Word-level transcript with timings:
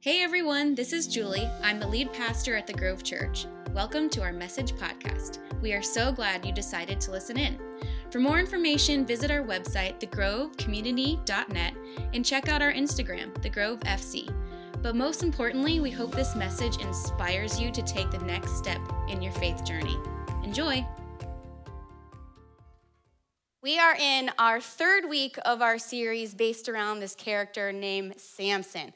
Hey 0.00 0.22
everyone, 0.22 0.76
this 0.76 0.92
is 0.92 1.08
Julie. 1.08 1.50
I'm 1.60 1.80
the 1.80 1.88
lead 1.88 2.12
pastor 2.12 2.54
at 2.54 2.68
the 2.68 2.72
Grove 2.72 3.02
Church. 3.02 3.46
Welcome 3.74 4.08
to 4.10 4.22
our 4.22 4.32
message 4.32 4.74
podcast. 4.74 5.40
We 5.60 5.72
are 5.72 5.82
so 5.82 6.12
glad 6.12 6.46
you 6.46 6.52
decided 6.52 7.00
to 7.00 7.10
listen 7.10 7.36
in. 7.36 7.58
For 8.12 8.20
more 8.20 8.38
information, 8.38 9.04
visit 9.04 9.28
our 9.32 9.42
website, 9.42 9.98
thegrovecommunity.net, 9.98 11.74
and 12.14 12.24
check 12.24 12.48
out 12.48 12.62
our 12.62 12.72
Instagram, 12.72 13.34
thegrovefc. 13.42 14.32
But 14.82 14.94
most 14.94 15.24
importantly, 15.24 15.80
we 15.80 15.90
hope 15.90 16.14
this 16.14 16.36
message 16.36 16.76
inspires 16.76 17.60
you 17.60 17.72
to 17.72 17.82
take 17.82 18.12
the 18.12 18.18
next 18.18 18.56
step 18.56 18.80
in 19.08 19.20
your 19.20 19.32
faith 19.32 19.64
journey. 19.64 19.98
Enjoy! 20.44 20.86
We 23.64 23.80
are 23.80 23.96
in 23.96 24.30
our 24.38 24.60
third 24.60 25.08
week 25.08 25.38
of 25.44 25.60
our 25.60 25.76
series 25.76 26.34
based 26.34 26.68
around 26.68 27.00
this 27.00 27.16
character 27.16 27.72
named 27.72 28.20
Samson. 28.20 28.92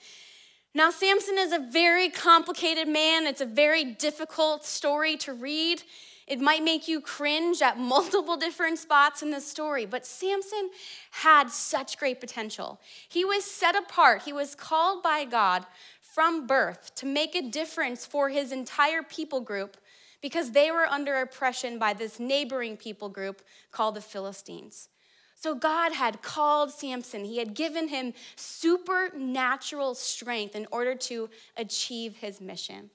Now, 0.74 0.90
Samson 0.90 1.36
is 1.38 1.52
a 1.52 1.58
very 1.58 2.08
complicated 2.08 2.88
man. 2.88 3.26
It's 3.26 3.42
a 3.42 3.46
very 3.46 3.84
difficult 3.84 4.64
story 4.64 5.16
to 5.18 5.34
read. 5.34 5.82
It 6.26 6.40
might 6.40 6.64
make 6.64 6.88
you 6.88 7.00
cringe 7.00 7.60
at 7.60 7.78
multiple 7.78 8.36
different 8.36 8.78
spots 8.78 9.22
in 9.22 9.30
the 9.30 9.40
story, 9.40 9.84
but 9.84 10.06
Samson 10.06 10.70
had 11.10 11.50
such 11.50 11.98
great 11.98 12.20
potential. 12.20 12.80
He 13.08 13.24
was 13.24 13.44
set 13.44 13.76
apart, 13.76 14.22
he 14.22 14.32
was 14.32 14.54
called 14.54 15.02
by 15.02 15.24
God 15.24 15.66
from 16.00 16.46
birth 16.46 16.94
to 16.96 17.06
make 17.06 17.34
a 17.34 17.42
difference 17.42 18.06
for 18.06 18.28
his 18.30 18.52
entire 18.52 19.02
people 19.02 19.40
group 19.40 19.76
because 20.22 20.52
they 20.52 20.70
were 20.70 20.86
under 20.86 21.16
oppression 21.16 21.78
by 21.78 21.92
this 21.92 22.20
neighboring 22.20 22.76
people 22.76 23.08
group 23.08 23.42
called 23.72 23.96
the 23.96 24.00
Philistines. 24.00 24.88
So 25.42 25.56
God 25.56 25.92
had 25.92 26.22
called 26.22 26.70
Samson. 26.70 27.24
He 27.24 27.38
had 27.38 27.54
given 27.54 27.88
him 27.88 28.14
supernatural 28.36 29.96
strength 29.96 30.54
in 30.54 30.68
order 30.70 30.94
to 30.94 31.30
achieve 31.56 32.14
his 32.18 32.40
mission. 32.40 32.90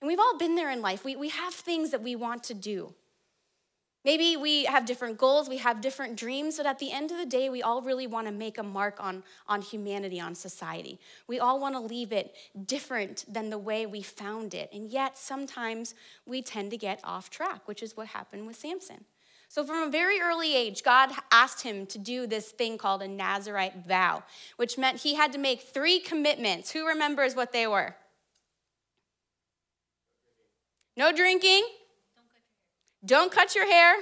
And 0.00 0.06
we've 0.06 0.20
all 0.20 0.38
been 0.38 0.54
there 0.54 0.70
in 0.70 0.80
life. 0.80 1.04
We, 1.04 1.16
we 1.16 1.28
have 1.30 1.52
things 1.52 1.90
that 1.90 2.04
we 2.04 2.14
want 2.14 2.44
to 2.44 2.54
do. 2.54 2.94
Maybe 4.04 4.36
we 4.36 4.66
have 4.66 4.86
different 4.86 5.18
goals, 5.18 5.48
we 5.48 5.56
have 5.56 5.80
different 5.80 6.14
dreams, 6.14 6.58
but 6.58 6.66
at 6.66 6.78
the 6.78 6.92
end 6.92 7.10
of 7.10 7.18
the 7.18 7.26
day, 7.26 7.48
we 7.50 7.64
all 7.64 7.82
really 7.82 8.06
want 8.06 8.28
to 8.28 8.32
make 8.32 8.58
a 8.58 8.62
mark 8.62 9.02
on, 9.02 9.24
on 9.48 9.60
humanity, 9.60 10.20
on 10.20 10.36
society. 10.36 11.00
We 11.26 11.40
all 11.40 11.58
want 11.58 11.74
to 11.74 11.80
leave 11.80 12.12
it 12.12 12.32
different 12.64 13.24
than 13.26 13.50
the 13.50 13.58
way 13.58 13.86
we 13.86 14.02
found 14.02 14.54
it. 14.54 14.70
And 14.72 14.88
yet, 14.88 15.18
sometimes 15.18 15.96
we 16.26 16.42
tend 16.42 16.70
to 16.70 16.76
get 16.76 17.00
off 17.02 17.28
track, 17.28 17.66
which 17.66 17.82
is 17.82 17.96
what 17.96 18.06
happened 18.06 18.46
with 18.46 18.54
Samson. 18.54 19.06
So, 19.48 19.64
from 19.64 19.84
a 19.84 19.90
very 19.90 20.20
early 20.20 20.54
age, 20.54 20.82
God 20.82 21.12
asked 21.30 21.62
him 21.62 21.86
to 21.86 21.98
do 21.98 22.26
this 22.26 22.50
thing 22.50 22.78
called 22.78 23.02
a 23.02 23.08
Nazarite 23.08 23.86
vow, 23.86 24.24
which 24.56 24.76
meant 24.76 25.00
he 25.00 25.14
had 25.14 25.32
to 25.32 25.38
make 25.38 25.60
three 25.62 26.00
commitments. 26.00 26.72
Who 26.72 26.86
remembers 26.86 27.34
what 27.34 27.52
they 27.52 27.66
were? 27.66 27.94
No 30.96 31.12
drinking. 31.12 31.66
Don't 33.04 33.30
cut 33.30 33.54
your 33.54 33.70
hair. 33.70 33.96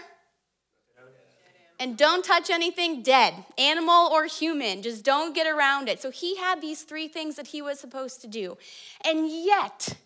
And 1.80 1.98
don't 1.98 2.24
touch 2.24 2.50
anything 2.50 3.02
dead, 3.02 3.34
animal 3.58 4.08
or 4.12 4.26
human. 4.26 4.80
Just 4.80 5.04
don't 5.04 5.34
get 5.34 5.46
around 5.46 5.88
it. 5.88 6.00
So 6.00 6.10
he 6.10 6.36
had 6.36 6.60
these 6.60 6.82
three 6.82 7.08
things 7.08 7.34
that 7.34 7.48
he 7.48 7.60
was 7.60 7.80
supposed 7.80 8.20
to 8.22 8.28
do. 8.28 8.56
And 9.04 9.28
yet, 9.28 9.96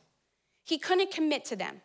he 0.64 0.78
couldn't 0.78 1.12
commit 1.12 1.45
to 1.47 1.56
them. 1.56 1.83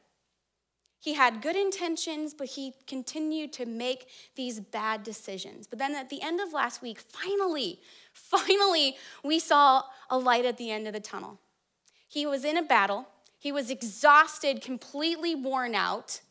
He 1.03 1.15
had 1.15 1.41
good 1.41 1.57
intentions, 1.57 2.33
but 2.33 2.47
he 2.47 2.75
continued 2.87 3.51
to 3.53 3.65
make 3.65 4.07
these 4.37 4.61
bad 4.61 5.03
decisions. 5.03 5.67
But 5.67 5.77
then 5.77 5.95
at 5.95 6.09
the 6.09 6.21
end 6.21 6.39
of 6.39 6.53
last 6.53 6.81
week, 6.81 6.97
finally, 6.97 7.81
finally, 8.13 8.95
we 9.21 9.37
saw 9.37 9.83
a 10.09 10.17
light 10.17 10.45
at 10.45 10.57
the 10.57 10.71
end 10.71 10.87
of 10.87 10.93
the 10.93 11.01
tunnel. 11.01 11.39
He 12.07 12.25
was 12.25 12.45
in 12.45 12.55
a 12.55 12.63
battle, 12.63 13.05
he 13.37 13.51
was 13.51 13.69
exhausted, 13.69 14.61
completely 14.61 15.35
worn 15.35 15.75
out. 15.75 16.21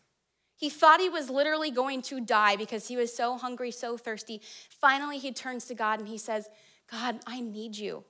He 0.56 0.70
thought 0.70 1.01
he 1.01 1.11
was 1.11 1.29
literally 1.29 1.70
going 1.70 2.01
to 2.03 2.19
die 2.19 2.57
because 2.57 2.89
he 2.89 2.96
was 2.96 3.14
so 3.14 3.36
hungry, 3.36 3.73
so 3.73 3.98
thirsty. 3.98 4.41
Finally, 4.70 5.19
he 5.19 5.33
turns 5.33 5.67
to 5.67 5.75
God 5.75 5.98
and 5.98 6.08
he 6.08 6.17
says, 6.17 6.48
God, 6.91 7.19
I 7.27 7.41
need 7.41 7.77
you. 7.77 8.05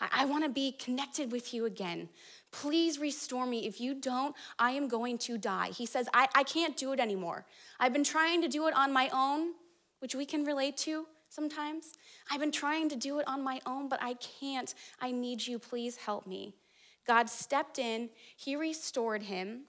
I, 0.00 0.24
want 0.24 0.44
to 0.44 0.50
be 0.50 0.72
connected 0.72 1.32
with 1.32 1.54
you 1.54 1.64
again. 1.64 2.08
Please 2.52 2.98
restore 2.98 3.46
me. 3.46 3.66
If 3.66 3.80
you 3.80 3.94
don't, 3.94 4.34
I 4.58 4.72
am 4.72 4.88
going 4.88 5.18
to 5.18 5.36
die. 5.36 5.68
He 5.68 5.86
says, 5.86 6.08
I, 6.14 6.28
I 6.34 6.42
can't 6.42 6.76
do 6.76 6.92
it 6.92 7.00
anymore. 7.00 7.44
I've 7.78 7.92
been 7.92 8.04
trying 8.04 8.42
to 8.42 8.48
do 8.48 8.66
it 8.66 8.74
on 8.74 8.92
my 8.92 9.10
own, 9.12 9.52
which 9.98 10.14
we 10.14 10.24
can 10.24 10.44
relate 10.44 10.76
to 10.78 11.06
sometimes. 11.28 11.92
I've 12.30 12.40
been 12.40 12.52
trying 12.52 12.88
to 12.90 12.96
do 12.96 13.18
it 13.18 13.28
on 13.28 13.42
my 13.42 13.60
own, 13.66 13.88
but 13.88 14.02
I 14.02 14.14
can't. 14.14 14.74
I 15.00 15.10
need 15.10 15.46
you. 15.46 15.58
Please 15.58 15.96
help 15.96 16.26
me. 16.26 16.54
God 17.06 17.28
stepped 17.28 17.78
in, 17.78 18.10
He 18.36 18.56
restored 18.56 19.24
him. 19.24 19.62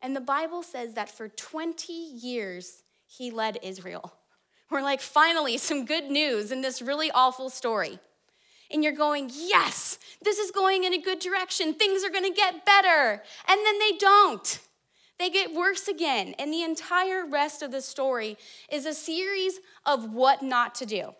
And 0.00 0.14
the 0.14 0.20
Bible 0.20 0.62
says 0.62 0.94
that 0.94 1.08
for 1.08 1.28
20 1.28 1.92
years, 1.92 2.82
He 3.06 3.30
led 3.30 3.58
Israel. 3.62 4.14
We're 4.70 4.82
like, 4.82 5.00
finally, 5.00 5.58
some 5.58 5.86
good 5.86 6.10
news 6.10 6.52
in 6.52 6.60
this 6.60 6.82
really 6.82 7.10
awful 7.10 7.50
story 7.50 7.98
and 8.70 8.84
you're 8.84 8.92
going, 8.92 9.30
yes, 9.32 9.98
this 10.22 10.38
is 10.38 10.50
going 10.50 10.84
in 10.84 10.92
a 10.92 11.00
good 11.00 11.18
direction. 11.18 11.74
Things 11.74 12.04
are 12.04 12.10
going 12.10 12.24
to 12.24 12.34
get 12.34 12.64
better. 12.64 13.22
And 13.48 13.60
then 13.64 13.78
they 13.78 13.92
don't. 13.98 14.60
They 15.18 15.30
get 15.30 15.54
worse 15.54 15.88
again. 15.88 16.34
And 16.38 16.52
the 16.52 16.62
entire 16.62 17.26
rest 17.26 17.62
of 17.62 17.72
the 17.72 17.82
story 17.82 18.36
is 18.70 18.86
a 18.86 18.94
series 18.94 19.60
of 19.84 20.12
what 20.12 20.42
not 20.42 20.74
to 20.76 20.86
do. 20.86 21.14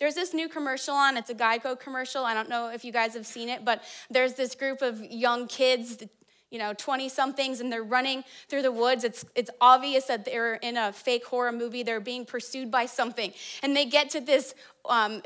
There's 0.00 0.16
this 0.16 0.34
new 0.34 0.48
commercial 0.48 0.94
on, 0.94 1.16
it's 1.16 1.30
a 1.30 1.34
Geico 1.34 1.78
commercial. 1.78 2.24
I 2.24 2.34
don't 2.34 2.48
know 2.48 2.68
if 2.68 2.84
you 2.84 2.92
guys 2.92 3.14
have 3.14 3.26
seen 3.26 3.48
it, 3.48 3.64
but 3.64 3.82
there's 4.10 4.34
this 4.34 4.54
group 4.56 4.82
of 4.82 5.00
young 5.00 5.46
kids, 5.46 6.02
you 6.50 6.58
know, 6.58 6.74
20 6.74 7.08
somethings, 7.08 7.60
and 7.60 7.72
they're 7.72 7.84
running 7.84 8.24
through 8.48 8.62
the 8.62 8.72
woods. 8.72 9.04
It's, 9.04 9.24
it's 9.36 9.50
obvious 9.60 10.06
that 10.06 10.24
they're 10.24 10.56
in 10.56 10.76
a 10.76 10.92
fake 10.92 11.24
horror 11.26 11.52
movie. 11.52 11.84
They're 11.84 12.00
being 12.00 12.26
pursued 12.26 12.72
by 12.72 12.86
something. 12.86 13.32
And 13.62 13.76
they 13.76 13.84
get 13.84 14.10
to 14.10 14.20
this 14.20 14.54
um, 14.84 15.22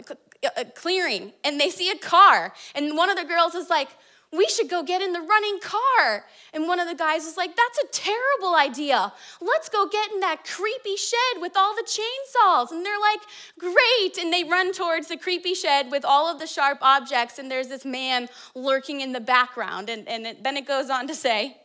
clearing 0.74 1.32
and 1.44 1.60
they 1.60 1.70
see 1.70 1.90
a 1.90 1.98
car. 1.98 2.52
And 2.74 2.96
one 2.96 3.10
of 3.10 3.16
the 3.16 3.24
girls 3.24 3.54
is 3.54 3.68
like, 3.68 3.88
we 4.30 4.46
should 4.46 4.68
go 4.68 4.82
get 4.82 5.00
in 5.00 5.12
the 5.12 5.20
running 5.20 5.58
car. 5.60 6.26
And 6.52 6.68
one 6.68 6.80
of 6.80 6.86
the 6.86 6.94
guys 6.94 7.24
is 7.24 7.38
like, 7.38 7.56
that's 7.56 7.78
a 7.78 7.86
terrible 7.90 8.54
idea. 8.54 9.12
Let's 9.40 9.70
go 9.70 9.88
get 9.88 10.12
in 10.12 10.20
that 10.20 10.44
creepy 10.44 10.96
shed 10.96 11.40
with 11.40 11.56
all 11.56 11.74
the 11.74 11.82
chainsaws. 11.82 12.70
And 12.70 12.84
they're 12.84 13.00
like, 13.00 13.20
great. 13.58 14.18
And 14.18 14.30
they 14.30 14.44
run 14.44 14.72
towards 14.72 15.08
the 15.08 15.16
creepy 15.16 15.54
shed 15.54 15.90
with 15.90 16.04
all 16.04 16.30
of 16.30 16.38
the 16.38 16.46
sharp 16.46 16.78
objects. 16.82 17.38
And 17.38 17.50
there's 17.50 17.68
this 17.68 17.86
man 17.86 18.28
lurking 18.54 19.00
in 19.00 19.12
the 19.12 19.20
background. 19.20 19.88
And, 19.88 20.06
and 20.06 20.26
it, 20.26 20.44
then 20.44 20.58
it 20.58 20.66
goes 20.66 20.90
on 20.90 21.06
to 21.06 21.14
say, 21.14 21.56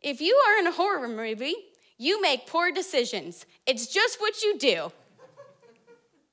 if 0.00 0.22
you 0.22 0.34
are 0.46 0.58
in 0.60 0.66
a 0.66 0.72
horror 0.72 1.08
movie, 1.08 1.56
you 1.98 2.22
make 2.22 2.46
poor 2.46 2.72
decisions. 2.72 3.44
It's 3.66 3.86
just 3.86 4.18
what 4.18 4.42
you 4.42 4.56
do. 4.58 4.92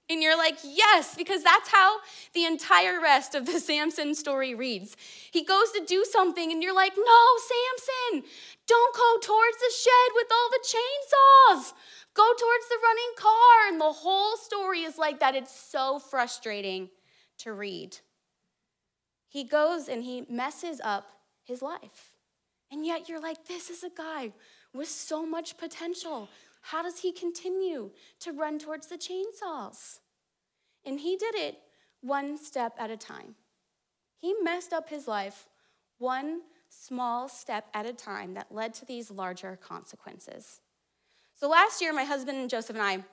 And 0.09 0.21
you're 0.21 0.37
like, 0.37 0.57
yes, 0.63 1.15
because 1.15 1.43
that's 1.43 1.69
how 1.69 1.97
the 2.33 2.45
entire 2.45 3.01
rest 3.01 3.33
of 3.33 3.45
the 3.45 3.59
Samson 3.59 4.13
story 4.13 4.53
reads. 4.53 4.95
He 5.31 5.43
goes 5.43 5.71
to 5.71 5.83
do 5.85 6.05
something, 6.05 6.51
and 6.51 6.61
you're 6.61 6.75
like, 6.75 6.93
no, 6.95 7.23
Samson, 7.39 8.29
don't 8.67 8.95
go 8.95 9.17
towards 9.21 9.57
the 9.57 9.73
shed 9.75 10.13
with 10.13 10.27
all 10.31 10.49
the 10.51 10.65
chainsaws. 10.65 11.73
Go 12.13 12.23
towards 12.23 12.67
the 12.69 12.77
running 12.81 13.13
car. 13.17 13.71
And 13.71 13.81
the 13.81 13.91
whole 13.91 14.37
story 14.37 14.81
is 14.81 14.97
like 14.97 15.19
that. 15.19 15.35
It's 15.35 15.53
so 15.53 15.99
frustrating 15.99 16.89
to 17.39 17.53
read. 17.53 17.97
He 19.27 19.43
goes 19.43 19.89
and 19.89 20.03
he 20.03 20.25
messes 20.29 20.79
up 20.83 21.09
his 21.43 21.61
life. 21.61 22.13
And 22.71 22.85
yet 22.85 23.09
you're 23.09 23.19
like, 23.19 23.45
this 23.45 23.69
is 23.69 23.83
a 23.83 23.89
guy 23.89 24.31
with 24.73 24.87
so 24.87 25.25
much 25.25 25.57
potential. 25.57 26.29
How 26.69 26.81
does 26.81 27.01
he 27.01 27.11
continue 27.11 27.91
to 28.21 28.31
run 28.31 28.57
towards 28.57 28.87
the 28.87 28.97
chainsaws? 28.97 29.99
And 30.83 30.99
he 30.99 31.15
did 31.15 31.35
it 31.35 31.59
one 32.01 32.39
step 32.39 32.73
at 32.79 32.89
a 32.89 32.97
time. 32.97 33.35
He 34.17 34.33
messed 34.41 34.73
up 34.73 34.89
his 34.89 35.07
life 35.07 35.47
one 35.99 36.41
small 36.69 37.29
step 37.29 37.67
at 37.75 37.85
a 37.85 37.93
time 37.93 38.33
that 38.33 38.51
led 38.51 38.73
to 38.75 38.85
these 38.85 39.11
larger 39.11 39.59
consequences. 39.61 40.61
So 41.35 41.47
last 41.47 41.81
year, 41.81 41.93
my 41.93 42.03
husband 42.03 42.39
and 42.39 42.49
Joseph 42.49 42.75
and 42.75 42.83
I, 42.83 43.03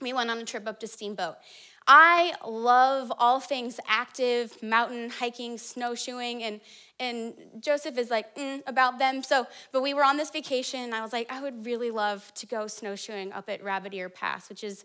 we 0.00 0.14
went 0.14 0.30
on 0.30 0.38
a 0.38 0.44
trip 0.44 0.66
up 0.66 0.80
to 0.80 0.86
Steamboat. 0.86 1.36
I 1.86 2.34
love 2.46 3.12
all 3.18 3.40
things 3.40 3.78
active, 3.86 4.62
mountain 4.62 5.10
hiking, 5.10 5.58
snowshoeing, 5.58 6.42
and 6.42 6.60
and 6.98 7.34
Joseph 7.60 7.98
is 7.98 8.10
like 8.10 8.34
mm, 8.36 8.62
about 8.66 8.98
them. 8.98 9.22
So, 9.22 9.46
but 9.72 9.82
we 9.82 9.92
were 9.92 10.04
on 10.04 10.16
this 10.16 10.30
vacation, 10.30 10.80
and 10.80 10.94
I 10.94 11.02
was 11.02 11.12
like, 11.12 11.30
I 11.30 11.42
would 11.42 11.66
really 11.66 11.90
love 11.90 12.32
to 12.36 12.46
go 12.46 12.66
snowshoeing 12.66 13.32
up 13.32 13.50
at 13.50 13.62
Rabbit 13.62 13.92
Ear 13.92 14.08
Pass, 14.08 14.48
which 14.48 14.64
is 14.64 14.84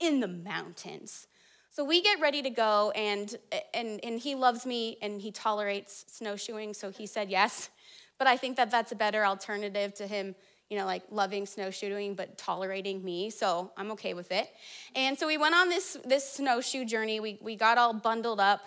in 0.00 0.20
the 0.20 0.28
mountains. 0.28 1.28
So 1.70 1.84
we 1.84 2.02
get 2.02 2.20
ready 2.20 2.42
to 2.42 2.50
go, 2.50 2.90
and 2.90 3.34
and 3.72 4.04
and 4.04 4.20
he 4.20 4.34
loves 4.34 4.66
me, 4.66 4.98
and 5.00 5.22
he 5.22 5.32
tolerates 5.32 6.04
snowshoeing, 6.08 6.74
so 6.74 6.90
he 6.90 7.06
said 7.06 7.30
yes. 7.30 7.70
But 8.18 8.26
I 8.26 8.36
think 8.36 8.56
that 8.58 8.70
that's 8.70 8.92
a 8.92 8.96
better 8.96 9.24
alternative 9.24 9.94
to 9.94 10.06
him 10.06 10.34
you 10.70 10.78
know, 10.78 10.86
like 10.86 11.02
loving 11.10 11.46
snowshoeing 11.46 12.14
but 12.14 12.38
tolerating 12.38 13.04
me, 13.04 13.30
so 13.30 13.70
I'm 13.76 13.90
okay 13.92 14.14
with 14.14 14.32
it. 14.32 14.48
And 14.94 15.18
so 15.18 15.26
we 15.26 15.36
went 15.38 15.54
on 15.54 15.68
this 15.68 15.96
this 16.04 16.28
snowshoe 16.28 16.84
journey. 16.84 17.20
We 17.20 17.38
we 17.40 17.56
got 17.56 17.78
all 17.78 17.92
bundled 17.92 18.40
up. 18.40 18.60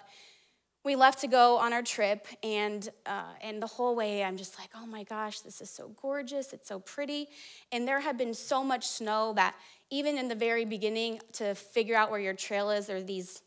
we 0.88 0.96
left 0.96 1.20
to 1.20 1.28
go 1.28 1.58
on 1.58 1.74
our 1.74 1.82
trip, 1.84 2.26
and, 2.44 2.88
uh, 3.06 3.34
and 3.42 3.62
the 3.62 3.68
whole 3.68 3.94
way 3.94 4.24
I'm 4.24 4.38
just 4.38 4.58
like, 4.58 4.70
oh 4.74 4.86
my 4.86 5.04
gosh, 5.04 5.42
this 5.42 5.60
is 5.60 5.70
so 5.70 5.92
gorgeous, 6.02 6.54
it's 6.54 6.70
so 6.70 6.80
pretty. 6.80 7.28
And 7.74 7.86
there 7.86 8.00
had 8.00 8.18
been 8.18 8.34
so 8.34 8.64
much 8.64 8.88
snow 8.88 9.34
that 9.36 9.54
even 9.90 10.18
in 10.18 10.30
the 10.30 10.36
very 10.36 10.64
beginning, 10.64 11.20
to 11.34 11.56
figure 11.56 11.98
out 11.98 12.10
where 12.10 12.22
your 12.22 12.34
trail 12.34 12.70
is, 12.70 12.88
there 12.88 12.98
are 12.98 13.02
these 13.02 13.42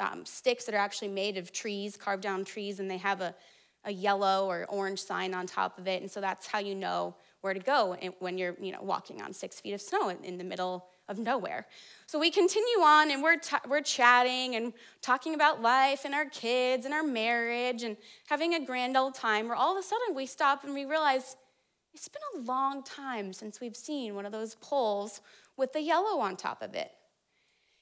um, 0.00 0.26
sticks 0.26 0.64
that 0.64 0.74
are 0.74 0.78
actually 0.78 1.08
made 1.08 1.36
of 1.36 1.52
trees, 1.52 1.96
carved 1.96 2.24
down 2.24 2.44
trees, 2.44 2.80
and 2.80 2.90
they 2.90 2.98
have 2.98 3.20
a, 3.20 3.36
a 3.84 3.92
yellow 3.92 4.46
or 4.46 4.66
orange 4.68 5.00
sign 5.00 5.32
on 5.32 5.46
top 5.46 5.78
of 5.78 5.86
it. 5.86 6.02
And 6.02 6.10
so 6.10 6.20
that's 6.20 6.48
how 6.48 6.58
you 6.58 6.74
know 6.74 7.14
where 7.40 7.54
to 7.54 7.60
go 7.60 7.96
when 8.18 8.36
you're 8.36 8.54
you 8.60 8.72
know, 8.72 8.82
walking 8.82 9.22
on 9.22 9.32
six 9.32 9.60
feet 9.60 9.72
of 9.72 9.80
snow 9.80 10.08
in 10.08 10.38
the 10.38 10.44
middle 10.44 10.86
of 11.08 11.18
nowhere. 11.18 11.66
So 12.06 12.18
we 12.18 12.30
continue 12.30 12.80
on 12.82 13.10
and 13.10 13.22
we're, 13.22 13.36
t- 13.36 13.56
we're 13.68 13.82
chatting 13.82 14.54
and 14.54 14.72
talking 15.02 15.34
about 15.34 15.60
life 15.60 16.04
and 16.04 16.14
our 16.14 16.26
kids 16.26 16.84
and 16.84 16.94
our 16.94 17.02
marriage 17.02 17.82
and 17.82 17.96
having 18.28 18.54
a 18.54 18.64
grand 18.64 18.96
old 18.96 19.14
time 19.14 19.48
where 19.48 19.56
all 19.56 19.76
of 19.76 19.78
a 19.78 19.86
sudden 19.86 20.14
we 20.14 20.26
stop 20.26 20.64
and 20.64 20.72
we 20.72 20.84
realize 20.84 21.36
it's 21.92 22.08
been 22.08 22.22
a 22.40 22.44
long 22.44 22.84
time 22.84 23.32
since 23.32 23.60
we've 23.60 23.76
seen 23.76 24.14
one 24.14 24.24
of 24.24 24.32
those 24.32 24.54
poles 24.56 25.20
with 25.56 25.72
the 25.72 25.80
yellow 25.82 26.20
on 26.20 26.36
top 26.36 26.62
of 26.62 26.74
it. 26.74 26.92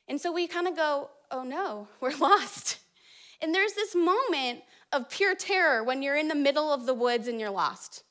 And 0.08 0.18
so 0.18 0.32
we 0.32 0.46
kind 0.46 0.66
of 0.66 0.74
go, 0.74 1.10
oh 1.30 1.42
no, 1.42 1.88
we're 2.00 2.16
lost. 2.16 2.78
And 3.40 3.54
there's 3.54 3.74
this 3.74 3.94
moment 3.94 4.62
of 4.92 5.10
pure 5.10 5.34
terror 5.34 5.84
when 5.84 6.02
you're 6.02 6.16
in 6.16 6.28
the 6.28 6.34
middle 6.34 6.72
of 6.72 6.86
the 6.86 6.94
woods 6.94 7.28
and 7.28 7.38
you're 7.38 7.50
lost. 7.50 8.02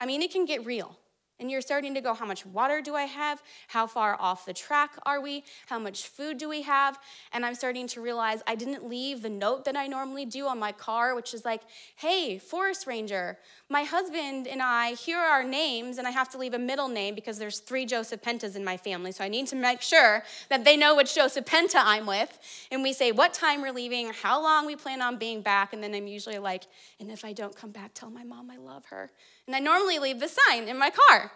I 0.00 0.06
mean, 0.06 0.22
it 0.22 0.32
can 0.32 0.44
get 0.44 0.64
real. 0.64 0.96
And 1.40 1.48
you're 1.52 1.60
starting 1.60 1.94
to 1.94 2.00
go, 2.00 2.14
how 2.14 2.26
much 2.26 2.44
water 2.44 2.80
do 2.82 2.96
I 2.96 3.04
have? 3.04 3.40
How 3.68 3.86
far 3.86 4.16
off 4.18 4.44
the 4.44 4.52
track 4.52 4.98
are 5.06 5.20
we? 5.20 5.44
How 5.66 5.78
much 5.78 6.08
food 6.08 6.36
do 6.36 6.48
we 6.48 6.62
have? 6.62 6.98
And 7.32 7.46
I'm 7.46 7.54
starting 7.54 7.86
to 7.88 8.00
realize 8.00 8.42
I 8.48 8.56
didn't 8.56 8.88
leave 8.88 9.22
the 9.22 9.30
note 9.30 9.64
that 9.66 9.76
I 9.76 9.86
normally 9.86 10.24
do 10.24 10.48
on 10.48 10.58
my 10.58 10.72
car, 10.72 11.14
which 11.14 11.32
is 11.34 11.44
like, 11.44 11.62
hey, 11.94 12.38
forest 12.38 12.88
ranger, 12.88 13.38
my 13.70 13.84
husband 13.84 14.48
and 14.48 14.60
I, 14.60 14.94
here 14.94 15.18
are 15.18 15.28
our 15.28 15.44
names, 15.44 15.98
and 15.98 16.08
I 16.08 16.10
have 16.10 16.28
to 16.30 16.38
leave 16.38 16.54
a 16.54 16.58
middle 16.58 16.88
name 16.88 17.14
because 17.14 17.38
there's 17.38 17.60
three 17.60 17.86
Joseph 17.86 18.20
Pentas 18.20 18.56
in 18.56 18.64
my 18.64 18.76
family. 18.76 19.12
So 19.12 19.22
I 19.22 19.28
need 19.28 19.46
to 19.48 19.56
make 19.56 19.80
sure 19.80 20.24
that 20.48 20.64
they 20.64 20.76
know 20.76 20.96
which 20.96 21.14
Joseph 21.14 21.44
Penta 21.44 21.80
I'm 21.84 22.06
with. 22.06 22.36
And 22.72 22.82
we 22.82 22.92
say 22.92 23.12
what 23.12 23.32
time 23.32 23.62
we're 23.62 23.70
leaving, 23.70 24.10
how 24.22 24.42
long 24.42 24.66
we 24.66 24.74
plan 24.74 25.00
on 25.00 25.18
being 25.18 25.42
back. 25.42 25.72
And 25.72 25.84
then 25.84 25.94
I'm 25.94 26.08
usually 26.08 26.38
like, 26.38 26.64
and 26.98 27.12
if 27.12 27.24
I 27.24 27.32
don't 27.32 27.54
come 27.54 27.70
back, 27.70 27.94
tell 27.94 28.10
my 28.10 28.24
mom 28.24 28.50
I 28.50 28.56
love 28.56 28.86
her. 28.86 29.12
And 29.48 29.56
I 29.56 29.60
normally 29.60 29.98
leave 29.98 30.20
the 30.20 30.28
sign 30.28 30.68
in 30.68 30.78
my 30.78 30.90
car. 30.90 31.32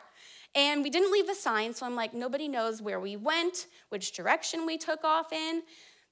And 0.54 0.82
we 0.82 0.90
didn't 0.90 1.10
leave 1.10 1.26
the 1.26 1.34
sign, 1.34 1.72
so 1.72 1.86
I'm 1.86 1.96
like, 1.96 2.12
nobody 2.12 2.46
knows 2.46 2.82
where 2.82 3.00
we 3.00 3.16
went, 3.16 3.66
which 3.88 4.12
direction 4.12 4.66
we 4.66 4.76
took 4.76 5.02
off 5.02 5.32
in. 5.32 5.62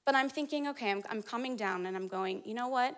But 0.03 0.15
I'm 0.15 0.27
thinking, 0.27 0.67
okay, 0.69 0.89
I'm, 0.89 1.03
I'm 1.11 1.21
coming 1.21 1.55
down 1.55 1.85
and 1.85 1.95
I'm 1.95 2.07
going, 2.07 2.41
you 2.43 2.55
know 2.55 2.67
what? 2.67 2.97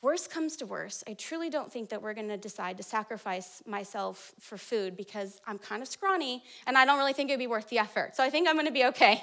Worst 0.00 0.30
comes 0.30 0.56
to 0.56 0.66
worst, 0.66 1.04
I 1.06 1.14
truly 1.14 1.50
don't 1.50 1.70
think 1.70 1.88
that 1.90 2.00
we're 2.00 2.14
gonna 2.14 2.36
decide 2.36 2.76
to 2.76 2.82
sacrifice 2.82 3.62
myself 3.66 4.32
for 4.40 4.56
food 4.56 4.96
because 4.96 5.40
I'm 5.46 5.58
kind 5.58 5.82
of 5.82 5.88
scrawny 5.88 6.44
and 6.66 6.78
I 6.78 6.84
don't 6.84 6.96
really 6.96 7.12
think 7.12 7.28
it'd 7.28 7.38
be 7.38 7.46
worth 7.46 7.68
the 7.68 7.78
effort. 7.78 8.14
So 8.14 8.22
I 8.22 8.30
think 8.30 8.48
I'm 8.48 8.56
gonna 8.56 8.70
be 8.70 8.84
okay. 8.86 9.22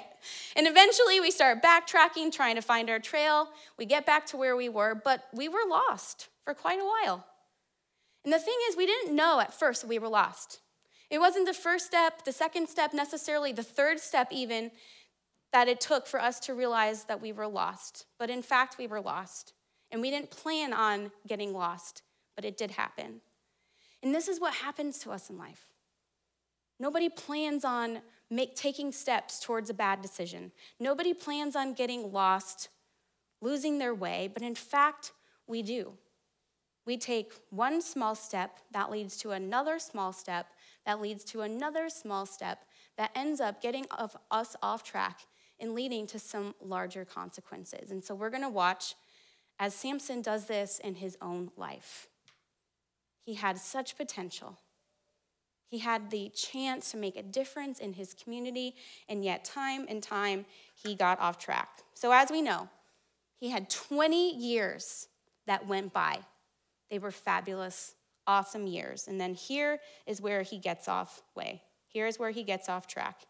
And 0.54 0.66
eventually 0.66 1.20
we 1.20 1.30
start 1.30 1.62
backtracking, 1.62 2.32
trying 2.32 2.54
to 2.56 2.62
find 2.62 2.88
our 2.90 2.98
trail. 2.98 3.48
We 3.78 3.86
get 3.86 4.04
back 4.04 4.26
to 4.26 4.36
where 4.36 4.56
we 4.56 4.68
were, 4.68 4.94
but 4.94 5.24
we 5.32 5.48
were 5.48 5.64
lost 5.68 6.28
for 6.44 6.54
quite 6.54 6.78
a 6.78 6.84
while. 6.84 7.24
And 8.24 8.32
the 8.32 8.38
thing 8.38 8.56
is, 8.68 8.76
we 8.76 8.86
didn't 8.86 9.14
know 9.14 9.40
at 9.40 9.52
first 9.52 9.84
we 9.84 9.98
were 9.98 10.08
lost. 10.08 10.60
It 11.10 11.18
wasn't 11.18 11.46
the 11.46 11.54
first 11.54 11.86
step, 11.86 12.24
the 12.24 12.32
second 12.32 12.68
step 12.68 12.94
necessarily, 12.94 13.52
the 13.52 13.62
third 13.62 14.00
step 14.00 14.28
even, 14.30 14.70
that 15.52 15.68
it 15.68 15.80
took 15.80 16.06
for 16.06 16.20
us 16.20 16.40
to 16.40 16.54
realize 16.54 17.04
that 17.04 17.20
we 17.20 17.32
were 17.32 17.46
lost. 17.46 18.06
But 18.18 18.30
in 18.30 18.42
fact, 18.42 18.78
we 18.78 18.86
were 18.86 19.00
lost. 19.00 19.52
And 19.92 20.00
we 20.00 20.10
didn't 20.10 20.30
plan 20.30 20.72
on 20.72 21.12
getting 21.26 21.52
lost, 21.52 22.02
but 22.34 22.44
it 22.44 22.56
did 22.56 22.72
happen. 22.72 23.20
And 24.02 24.14
this 24.14 24.26
is 24.26 24.40
what 24.40 24.54
happens 24.54 24.98
to 25.00 25.12
us 25.12 25.30
in 25.30 25.38
life. 25.38 25.66
Nobody 26.80 27.08
plans 27.08 27.64
on 27.64 28.00
make, 28.30 28.56
taking 28.56 28.90
steps 28.90 29.38
towards 29.38 29.70
a 29.70 29.74
bad 29.74 30.02
decision. 30.02 30.50
Nobody 30.80 31.14
plans 31.14 31.54
on 31.54 31.74
getting 31.74 32.12
lost, 32.12 32.68
losing 33.40 33.78
their 33.78 33.94
way, 33.94 34.28
but 34.32 34.42
in 34.42 34.54
fact, 34.54 35.12
we 35.46 35.62
do. 35.62 35.92
We 36.86 36.96
take 36.96 37.32
one 37.50 37.80
small 37.80 38.14
step 38.14 38.58
that 38.72 38.90
leads 38.90 39.16
to 39.18 39.30
another 39.30 39.78
small 39.78 40.12
step 40.12 40.48
that 40.84 41.00
leads 41.00 41.24
to 41.24 41.40
another 41.40 41.88
small 41.88 42.26
step 42.26 42.64
that 42.98 43.10
ends 43.14 43.40
up 43.40 43.62
getting 43.62 43.86
us 44.30 44.56
off 44.62 44.84
track 44.84 45.20
and 45.58 45.74
leading 45.74 46.06
to 46.08 46.18
some 46.18 46.54
larger 46.60 47.04
consequences. 47.04 47.90
And 47.90 48.04
so 48.04 48.14
we're 48.14 48.30
going 48.30 48.42
to 48.42 48.48
watch 48.48 48.94
as 49.58 49.74
Samson 49.74 50.20
does 50.20 50.46
this 50.46 50.78
in 50.78 50.96
his 50.96 51.16
own 51.22 51.50
life. 51.56 52.08
He 53.24 53.34
had 53.34 53.58
such 53.58 53.96
potential. 53.96 54.58
He 55.68 55.78
had 55.78 56.10
the 56.10 56.28
chance 56.28 56.90
to 56.90 56.96
make 56.96 57.16
a 57.16 57.22
difference 57.22 57.80
in 57.80 57.94
his 57.94 58.14
community, 58.14 58.74
and 59.08 59.24
yet, 59.24 59.44
time 59.44 59.86
and 59.88 60.02
time, 60.02 60.44
he 60.74 60.94
got 60.94 61.18
off 61.18 61.38
track. 61.38 61.68
So, 61.94 62.12
as 62.12 62.30
we 62.30 62.42
know, 62.42 62.68
he 63.40 63.50
had 63.50 63.70
20 63.70 64.36
years 64.36 65.08
that 65.46 65.66
went 65.66 65.92
by 65.92 66.18
they 66.94 67.00
were 67.00 67.10
fabulous, 67.10 67.96
awesome 68.24 68.68
years. 68.68 69.08
And 69.08 69.20
then 69.20 69.34
here 69.34 69.80
is 70.06 70.20
where 70.20 70.42
he 70.42 70.58
gets 70.58 70.86
off 70.86 71.24
way. 71.34 71.60
Here's 71.88 72.20
where 72.20 72.30
he 72.30 72.44
gets 72.44 72.68
off 72.68 72.86
track. 72.86 73.22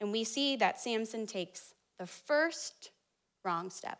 And 0.00 0.12
we 0.12 0.22
see 0.22 0.54
that 0.54 0.78
Samson 0.78 1.26
takes 1.26 1.74
the 1.98 2.06
first 2.06 2.92
wrong 3.44 3.70
step. 3.70 3.98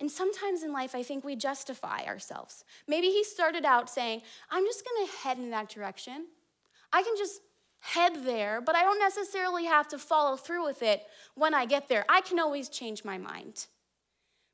And 0.00 0.11
sometimes 0.11 0.62
in 0.62 0.73
life, 0.73 0.95
I 0.95 1.02
think 1.02 1.25
we 1.25 1.35
justify 1.35 2.05
ourselves. 2.05 2.64
Maybe 2.87 3.09
he 3.09 3.25
started 3.25 3.64
out 3.64 3.90
saying, 3.90 4.23
I'm 4.50 4.64
just 4.64 4.85
gonna 4.85 5.11
head 5.23 5.38
in 5.38 5.50
that 5.50 5.69
direction. 5.69 6.26
I 6.93 7.02
can 7.02 7.14
just 7.17 7.40
head 7.81 8.25
there, 8.25 8.61
but 8.61 8.76
I 8.76 8.83
don't 8.83 8.99
necessarily 8.99 9.64
have 9.64 9.88
to 9.88 9.99
follow 9.99 10.37
through 10.37 10.64
with 10.64 10.83
it 10.83 11.02
when 11.35 11.55
I 11.55 11.67
get 11.67 11.88
there. 11.88 12.05
I 12.09 12.21
can 12.21 12.38
always 12.38 12.69
change 12.69 13.05
my 13.05 13.19
mind. 13.19 13.67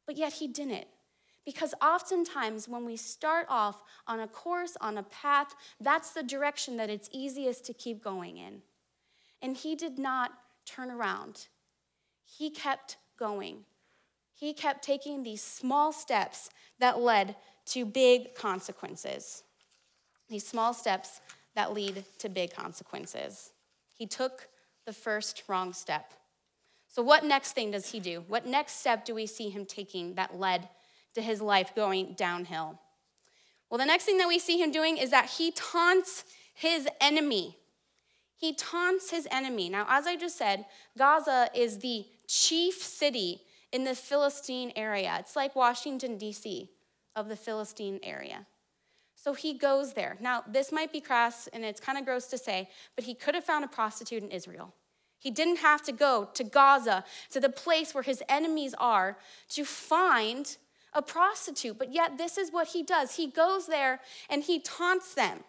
But 0.07 0.17
yet 0.17 0.35
he 0.35 0.49
didn't. 0.49 0.87
Because 1.45 1.75
oftentimes, 1.83 2.69
when 2.69 2.87
we 2.87 2.97
start 2.97 3.47
off 3.51 3.83
on 4.07 4.21
a 4.21 4.29
course, 4.29 4.79
on 4.81 4.97
a 4.97 5.03
path, 5.03 5.55
that's 5.79 6.13
the 6.13 6.23
direction 6.23 6.79
that 6.79 6.89
it's 6.89 7.11
easiest 7.13 7.67
to 7.67 7.75
keep 7.75 8.03
going 8.03 8.39
in. 8.39 8.63
And 9.43 9.57
he 9.57 9.75
did 9.75 9.99
not 9.99 10.33
turn 10.65 10.91
around, 10.91 11.49
he 12.25 12.49
kept 12.49 12.97
going. 13.19 13.65
He 14.35 14.53
kept 14.53 14.85
taking 14.85 15.23
these 15.23 15.43
small 15.43 15.93
steps 15.93 16.51
that 16.81 17.01
led 17.01 17.37
to 17.67 17.85
big 17.85 18.35
consequences. 18.35 19.43
These 20.29 20.47
small 20.47 20.75
steps 20.75 21.21
that 21.55 21.73
lead 21.73 22.05
to 22.19 22.29
big 22.29 22.53
consequences. 22.53 23.53
He 23.93 24.07
took 24.07 24.49
the 24.87 24.93
first 24.93 25.45
wrong 25.49 25.73
step. 25.73 26.13
So, 26.89 27.03
what 27.03 27.25
next 27.25 27.53
thing 27.53 27.71
does 27.71 27.91
he 27.91 28.01
do? 28.01 28.25
What 28.29 28.47
next 28.47 28.81
step 28.81 29.05
do 29.05 29.15
we 29.15 29.27
see 29.27 29.51
him 29.51 29.67
taking 29.67 30.15
that 30.15 30.39
led 30.39 30.69
to 31.15 31.23
his 31.23 31.41
life 31.41 31.75
going 31.75 32.15
downhill? 32.15 32.79
Well, 33.71 33.79
the 33.79 33.87
next 33.87 34.05
thing 34.05 34.19
that 34.19 34.29
we 34.29 34.39
see 34.39 34.61
him 34.61 34.71
doing 34.71 34.99
is 34.99 35.11
that 35.11 35.31
he 35.31 35.51
taunts 35.51 36.25
his 36.53 36.89
enemy. 37.01 37.59
He 38.37 38.55
taunts 38.55 39.11
his 39.11 39.27
enemy. 39.31 39.69
Now, 39.69 39.87
as 39.89 40.07
I 40.07 40.17
just 40.17 40.37
said, 40.37 40.67
Gaza 40.97 41.49
is 41.55 41.79
the 41.79 42.07
chief 42.29 42.75
city 42.75 43.43
in 43.75 43.83
the 43.83 43.95
Philistine 43.95 44.73
area. 44.77 45.17
It's 45.19 45.35
like 45.35 45.57
Washington, 45.57 46.17
D.C., 46.17 46.71
of 47.17 47.29
the 47.29 47.35
Philistine 47.37 47.99
area. 48.05 48.47
So 49.17 49.35
he 49.35 49.55
goes 49.55 49.95
there. 49.95 50.17
Now, 50.21 50.45
this 50.49 50.71
might 50.71 50.93
be 50.93 51.01
crass 51.01 51.49
and 51.53 51.65
it's 51.65 51.81
kind 51.81 51.99
of 51.99 52.05
gross 52.05 52.27
to 52.29 52.39
say, 52.39 52.69
but 52.95 53.05
he 53.05 53.15
could 53.15 53.35
have 53.35 53.45
found 53.45 53.65
a 53.65 53.69
prostitute 53.69 54.23
in 54.23 54.31
Israel. 54.31 54.75
He 55.19 55.31
didn't 55.31 55.59
have 55.59 55.83
to 55.83 55.93
go 55.93 56.29
to 56.35 56.45
Gaza, 56.45 57.05
to 57.31 57.41
the 57.41 57.49
place 57.49 57.95
where 57.95 58.03
his 58.03 58.23
enemies 58.29 58.75
are, 58.79 59.19
to 59.51 59.65
find 59.65 60.57
a 60.93 61.03
prostitute. 61.03 61.77
But 61.77 61.93
yet, 61.93 62.17
this 62.17 62.39
is 62.39 62.53
what 62.53 62.69
he 62.69 62.83
does. 62.83 63.17
He 63.17 63.27
goes 63.29 63.67
there 63.67 64.01
and 64.31 64.45
he 64.45 64.61
taunts 64.61 65.15
them. 65.15 65.41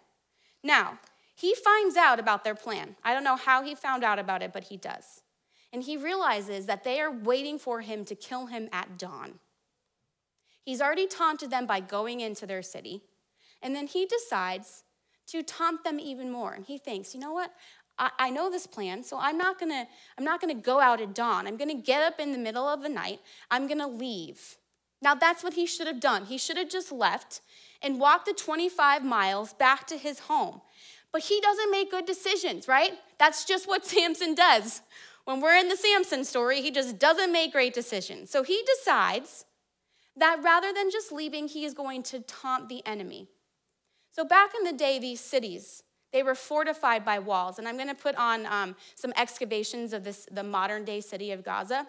Now, 0.63 0.97
he 1.35 1.53
finds 1.53 1.95
out 1.95 2.19
about 2.19 2.43
their 2.43 2.55
plan. 2.55 2.95
I 3.03 3.13
don't 3.13 3.23
know 3.23 3.35
how 3.35 3.61
he 3.61 3.75
found 3.75 4.03
out 4.03 4.17
about 4.17 4.41
it, 4.41 4.51
but 4.51 4.63
he 4.63 4.77
does. 4.77 5.21
And 5.75 5.83
he 5.83 5.97
realizes 5.97 6.67
that 6.67 6.85
they 6.85 7.01
are 7.01 7.11
waiting 7.11 7.59
for 7.59 7.81
him 7.81 8.05
to 8.05 8.15
kill 8.15 8.45
him 8.45 8.69
at 8.71 8.97
dawn. 8.97 9.39
He's 10.63 10.79
already 10.79 11.05
taunted 11.05 11.51
them 11.51 11.65
by 11.65 11.81
going 11.81 12.21
into 12.21 12.47
their 12.47 12.61
city. 12.61 13.01
And 13.61 13.75
then 13.75 13.85
he 13.85 14.05
decides 14.05 14.85
to 15.27 15.43
taunt 15.43 15.83
them 15.83 15.99
even 15.99 16.31
more. 16.31 16.53
And 16.53 16.65
he 16.65 16.77
thinks, 16.77 17.13
you 17.13 17.19
know 17.19 17.33
what? 17.33 17.51
I, 17.99 18.09
I 18.17 18.29
know 18.29 18.49
this 18.49 18.65
plan, 18.65 19.03
so 19.03 19.17
I'm 19.19 19.37
not 19.37 19.59
gonna, 19.59 19.85
I'm 20.17 20.23
not 20.23 20.39
gonna 20.39 20.53
go 20.53 20.79
out 20.79 21.01
at 21.01 21.13
dawn. 21.13 21.45
I'm 21.45 21.57
gonna 21.57 21.73
get 21.81 22.01
up 22.01 22.21
in 22.21 22.31
the 22.31 22.37
middle 22.37 22.69
of 22.69 22.81
the 22.81 22.87
night. 22.87 23.19
I'm 23.51 23.67
gonna 23.67 23.89
leave. 23.89 24.55
Now 25.01 25.13
that's 25.13 25.43
what 25.43 25.55
he 25.55 25.65
should 25.65 25.87
have 25.87 25.99
done. 25.99 26.23
He 26.23 26.37
should 26.37 26.55
have 26.55 26.69
just 26.69 26.89
left 26.89 27.41
and 27.81 27.99
walked 27.99 28.27
the 28.27 28.33
25 28.33 29.03
miles 29.03 29.51
back 29.51 29.87
to 29.87 29.97
his 29.97 30.19
home. 30.19 30.61
But 31.11 31.23
he 31.23 31.41
doesn't 31.41 31.69
make 31.69 31.91
good 31.91 32.05
decisions, 32.05 32.69
right? 32.69 32.93
That's 33.17 33.43
just 33.43 33.67
what 33.67 33.85
Samson 33.85 34.35
does. 34.35 34.81
When 35.25 35.41
we're 35.41 35.57
in 35.57 35.69
the 35.69 35.75
Samson 35.75 36.23
story, 36.23 36.61
he 36.61 36.71
just 36.71 36.99
doesn't 36.99 37.31
make 37.31 37.51
great 37.51 37.73
decisions. 37.73 38.29
So 38.29 38.43
he 38.43 38.63
decides 38.77 39.45
that 40.15 40.39
rather 40.43 40.71
than 40.71 40.91
just 40.91 41.11
leaving, 41.11 41.47
he 41.47 41.65
is 41.65 41.73
going 41.73 42.03
to 42.03 42.21
taunt 42.21 42.69
the 42.69 42.85
enemy. 42.85 43.27
So, 44.11 44.23
back 44.23 44.51
in 44.57 44.63
the 44.63 44.71
day, 44.71 44.97
these 44.97 45.19
cities, 45.19 45.83
they 46.13 46.23
were 46.23 46.35
fortified 46.35 47.03
by 47.03 47.19
walls. 47.19 47.59
And 47.59 47.67
I'm 47.67 47.75
going 47.75 47.89
to 47.89 47.95
put 47.95 48.15
on 48.15 48.45
um, 48.45 48.75
some 48.95 49.11
excavations 49.17 49.91
of 49.91 50.05
this, 50.05 50.25
the 50.31 50.43
modern 50.43 50.85
day 50.85 51.01
city 51.01 51.31
of 51.31 51.43
Gaza. 51.43 51.85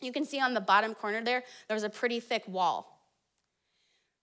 You 0.00 0.10
can 0.10 0.24
see 0.24 0.40
on 0.40 0.54
the 0.54 0.60
bottom 0.60 0.94
corner 0.94 1.22
there, 1.22 1.44
there 1.68 1.74
was 1.76 1.84
a 1.84 1.90
pretty 1.90 2.18
thick 2.18 2.42
wall. 2.48 2.99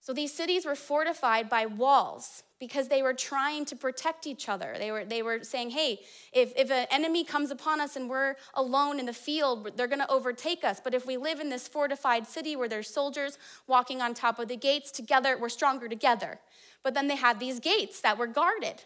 So 0.00 0.12
these 0.12 0.32
cities 0.32 0.64
were 0.64 0.74
fortified 0.74 1.48
by 1.48 1.66
walls 1.66 2.42
because 2.60 2.88
they 2.88 3.02
were 3.02 3.14
trying 3.14 3.64
to 3.66 3.76
protect 3.76 4.26
each 4.26 4.48
other. 4.48 4.74
They 4.78 4.90
were, 4.90 5.04
they 5.04 5.22
were 5.22 5.44
saying, 5.44 5.70
hey, 5.70 6.00
if, 6.32 6.52
if 6.56 6.70
an 6.70 6.86
enemy 6.90 7.24
comes 7.24 7.50
upon 7.50 7.80
us 7.80 7.94
and 7.94 8.08
we're 8.08 8.36
alone 8.54 8.98
in 8.98 9.06
the 9.06 9.12
field, 9.12 9.70
they're 9.76 9.86
going 9.86 10.00
to 10.00 10.10
overtake 10.10 10.64
us. 10.64 10.80
But 10.82 10.94
if 10.94 11.06
we 11.06 11.16
live 11.16 11.40
in 11.40 11.50
this 11.50 11.68
fortified 11.68 12.26
city 12.26 12.56
where 12.56 12.68
there's 12.68 12.88
soldiers 12.88 13.38
walking 13.66 14.00
on 14.00 14.14
top 14.14 14.38
of 14.38 14.48
the 14.48 14.56
gates 14.56 14.90
together, 14.90 15.36
we're 15.38 15.48
stronger 15.48 15.88
together. 15.88 16.40
But 16.82 16.94
then 16.94 17.06
they 17.06 17.16
had 17.16 17.38
these 17.38 17.60
gates 17.60 18.00
that 18.00 18.18
were 18.18 18.26
guarded. 18.26 18.84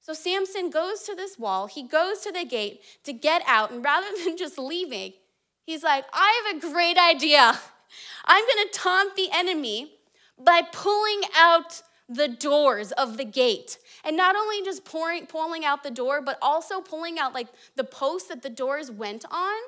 So 0.00 0.12
Samson 0.12 0.70
goes 0.70 1.02
to 1.02 1.16
this 1.16 1.36
wall, 1.36 1.66
he 1.66 1.82
goes 1.82 2.20
to 2.20 2.30
the 2.30 2.44
gate 2.44 2.80
to 3.02 3.12
get 3.12 3.42
out, 3.46 3.72
and 3.72 3.84
rather 3.84 4.06
than 4.24 4.36
just 4.36 4.56
leaving, 4.56 5.14
he's 5.64 5.82
like, 5.82 6.04
I 6.12 6.42
have 6.46 6.56
a 6.56 6.72
great 6.72 6.96
idea. 6.96 7.58
I'm 8.24 8.44
gonna 8.44 8.70
taunt 8.72 9.16
the 9.16 9.28
enemy 9.32 9.95
by 10.38 10.62
pulling 10.72 11.22
out 11.36 11.82
the 12.08 12.28
doors 12.28 12.92
of 12.92 13.16
the 13.16 13.24
gate. 13.24 13.78
And 14.04 14.16
not 14.16 14.36
only 14.36 14.62
just 14.62 14.84
pouring, 14.84 15.26
pulling 15.26 15.64
out 15.64 15.82
the 15.82 15.90
door, 15.90 16.20
but 16.22 16.38
also 16.40 16.80
pulling 16.80 17.18
out 17.18 17.34
like 17.34 17.48
the 17.74 17.84
post 17.84 18.28
that 18.28 18.42
the 18.42 18.50
doors 18.50 18.90
went 18.90 19.24
on. 19.30 19.60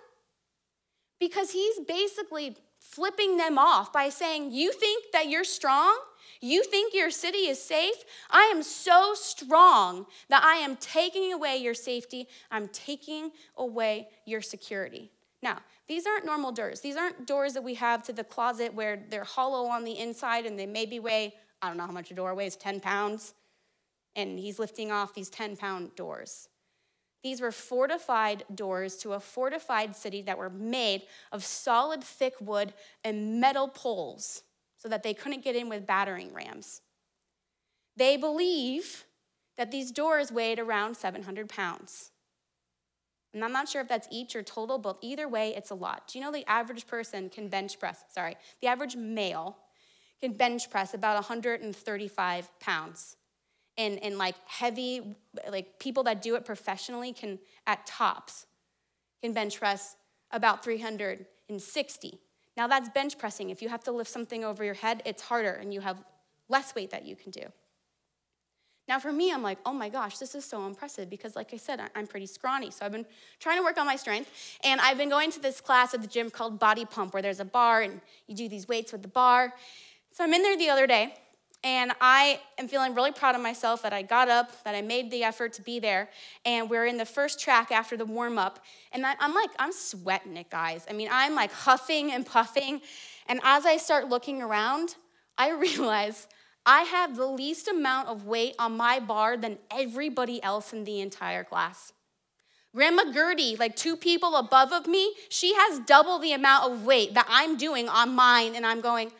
Because 1.18 1.50
he's 1.50 1.80
basically 1.80 2.56
flipping 2.78 3.36
them 3.36 3.58
off 3.58 3.92
by 3.92 4.08
saying, 4.08 4.52
You 4.52 4.72
think 4.72 5.06
that 5.12 5.28
you're 5.28 5.44
strong? 5.44 5.98
You 6.40 6.62
think 6.62 6.94
your 6.94 7.10
city 7.10 7.48
is 7.48 7.60
safe? 7.60 7.96
I 8.30 8.52
am 8.54 8.62
so 8.62 9.14
strong 9.14 10.06
that 10.28 10.44
I 10.44 10.56
am 10.56 10.76
taking 10.76 11.32
away 11.32 11.56
your 11.56 11.74
safety. 11.74 12.28
I'm 12.50 12.68
taking 12.68 13.32
away 13.56 14.08
your 14.24 14.40
security. 14.40 15.10
Now, 15.42 15.58
these 15.88 16.06
aren't 16.06 16.26
normal 16.26 16.52
doors. 16.52 16.80
These 16.80 16.96
aren't 16.96 17.26
doors 17.26 17.54
that 17.54 17.64
we 17.64 17.74
have 17.74 18.02
to 18.04 18.12
the 18.12 18.24
closet 18.24 18.74
where 18.74 19.02
they're 19.08 19.24
hollow 19.24 19.68
on 19.68 19.84
the 19.84 19.98
inside 19.98 20.44
and 20.44 20.58
they 20.58 20.66
maybe 20.66 21.00
weigh, 21.00 21.34
I 21.62 21.68
don't 21.68 21.78
know 21.78 21.86
how 21.86 21.92
much 21.92 22.10
a 22.10 22.14
door 22.14 22.34
weighs, 22.34 22.56
10 22.56 22.80
pounds. 22.80 23.34
And 24.14 24.38
he's 24.38 24.58
lifting 24.58 24.92
off 24.92 25.14
these 25.14 25.30
10 25.30 25.56
pound 25.56 25.96
doors. 25.96 26.48
These 27.22 27.40
were 27.40 27.52
fortified 27.52 28.44
doors 28.54 28.96
to 28.98 29.14
a 29.14 29.20
fortified 29.20 29.96
city 29.96 30.22
that 30.22 30.38
were 30.38 30.50
made 30.50 31.02
of 31.32 31.42
solid, 31.42 32.04
thick 32.04 32.34
wood 32.40 32.74
and 33.02 33.40
metal 33.40 33.66
poles 33.66 34.42
so 34.76 34.88
that 34.88 35.02
they 35.02 35.14
couldn't 35.14 35.42
get 35.42 35.56
in 35.56 35.68
with 35.68 35.86
battering 35.86 36.32
rams. 36.32 36.82
They 37.96 38.16
believe 38.16 39.04
that 39.56 39.72
these 39.72 39.90
doors 39.90 40.30
weighed 40.30 40.60
around 40.60 40.96
700 40.96 41.48
pounds. 41.48 42.12
And 43.34 43.44
I'm 43.44 43.52
not 43.52 43.68
sure 43.68 43.82
if 43.82 43.88
that's 43.88 44.08
each 44.10 44.34
or 44.34 44.42
total, 44.42 44.78
but 44.78 44.98
either 45.02 45.28
way, 45.28 45.54
it's 45.54 45.70
a 45.70 45.74
lot. 45.74 46.08
Do 46.08 46.18
you 46.18 46.24
know 46.24 46.32
the 46.32 46.48
average 46.48 46.86
person 46.86 47.28
can 47.28 47.48
bench 47.48 47.78
press? 47.78 48.04
Sorry, 48.10 48.36
the 48.60 48.68
average 48.68 48.96
male 48.96 49.58
can 50.20 50.32
bench 50.32 50.70
press 50.70 50.94
about 50.94 51.14
135 51.14 52.60
pounds. 52.60 53.16
And, 53.76 54.02
and 54.02 54.18
like 54.18 54.34
heavy, 54.46 55.16
like 55.48 55.78
people 55.78 56.02
that 56.04 56.20
do 56.20 56.34
it 56.34 56.44
professionally 56.44 57.12
can, 57.12 57.38
at 57.66 57.86
tops, 57.86 58.46
can 59.22 59.32
bench 59.32 59.58
press 59.58 59.94
about 60.32 60.64
360. 60.64 62.18
Now 62.56 62.66
that's 62.66 62.88
bench 62.88 63.18
pressing. 63.18 63.50
If 63.50 63.62
you 63.62 63.68
have 63.68 63.84
to 63.84 63.92
lift 63.92 64.10
something 64.10 64.44
over 64.44 64.64
your 64.64 64.74
head, 64.74 65.02
it's 65.04 65.22
harder 65.22 65.52
and 65.52 65.72
you 65.72 65.80
have 65.80 66.02
less 66.48 66.74
weight 66.74 66.90
that 66.90 67.04
you 67.04 67.14
can 67.14 67.30
do. 67.30 67.42
Now, 68.88 68.98
for 68.98 69.12
me, 69.12 69.32
I'm 69.32 69.42
like, 69.42 69.58
oh 69.66 69.72
my 69.72 69.88
gosh, 69.88 70.18
this 70.18 70.34
is 70.34 70.44
so 70.44 70.66
impressive 70.66 71.10
because, 71.10 71.36
like 71.36 71.52
I 71.52 71.58
said, 71.58 71.80
I'm 71.94 72.06
pretty 72.06 72.26
scrawny. 72.26 72.70
So 72.70 72.86
I've 72.86 72.92
been 72.92 73.06
trying 73.38 73.58
to 73.58 73.62
work 73.62 73.76
on 73.76 73.86
my 73.86 73.96
strength. 73.96 74.30
And 74.64 74.80
I've 74.80 74.96
been 74.96 75.10
going 75.10 75.30
to 75.32 75.40
this 75.40 75.60
class 75.60 75.92
at 75.92 76.00
the 76.00 76.08
gym 76.08 76.30
called 76.30 76.58
Body 76.58 76.84
Pump, 76.84 77.12
where 77.12 77.22
there's 77.22 77.40
a 77.40 77.44
bar 77.44 77.82
and 77.82 78.00
you 78.26 78.34
do 78.34 78.48
these 78.48 78.66
weights 78.66 78.92
with 78.92 79.02
the 79.02 79.08
bar. 79.08 79.52
So 80.10 80.24
I'm 80.24 80.32
in 80.32 80.42
there 80.42 80.56
the 80.56 80.70
other 80.70 80.86
day 80.86 81.14
and 81.64 81.92
I 82.00 82.40
am 82.56 82.68
feeling 82.68 82.94
really 82.94 83.10
proud 83.12 83.34
of 83.34 83.40
myself 83.40 83.82
that 83.82 83.92
I 83.92 84.02
got 84.02 84.28
up, 84.28 84.62
that 84.64 84.74
I 84.74 84.82
made 84.82 85.10
the 85.10 85.24
effort 85.24 85.52
to 85.54 85.62
be 85.62 85.80
there. 85.80 86.08
And 86.44 86.70
we're 86.70 86.86
in 86.86 86.96
the 86.96 87.04
first 87.04 87.40
track 87.40 87.72
after 87.72 87.96
the 87.96 88.04
warm 88.04 88.38
up. 88.38 88.64
And 88.92 89.04
I'm 89.04 89.34
like, 89.34 89.50
I'm 89.58 89.72
sweating 89.72 90.36
it, 90.36 90.50
guys. 90.50 90.86
I 90.88 90.92
mean, 90.92 91.08
I'm 91.10 91.34
like 91.34 91.52
huffing 91.52 92.12
and 92.12 92.24
puffing. 92.24 92.80
And 93.26 93.40
as 93.42 93.66
I 93.66 93.76
start 93.76 94.08
looking 94.08 94.40
around, 94.40 94.94
I 95.36 95.50
realize 95.52 96.28
I 96.66 96.82
have 96.82 97.16
the 97.16 97.26
least 97.26 97.68
amount 97.68 98.08
of 98.08 98.26
weight 98.26 98.54
on 98.58 98.76
my 98.76 99.00
bar 99.00 99.36
than 99.36 99.58
everybody 99.70 100.42
else 100.42 100.72
in 100.72 100.84
the 100.84 101.00
entire 101.00 101.44
class. 101.44 101.92
Grandma 102.74 103.10
Gertie, 103.12 103.56
like 103.56 103.74
two 103.76 103.96
people 103.96 104.36
above 104.36 104.72
of 104.72 104.86
me, 104.86 105.14
she 105.30 105.54
has 105.54 105.80
double 105.80 106.18
the 106.18 106.32
amount 106.32 106.70
of 106.70 106.84
weight 106.84 107.14
that 107.14 107.26
I'm 107.28 107.56
doing 107.56 107.88
on 107.88 108.14
mine. 108.14 108.54
And 108.54 108.66
I'm 108.66 108.80
going, 108.80 109.10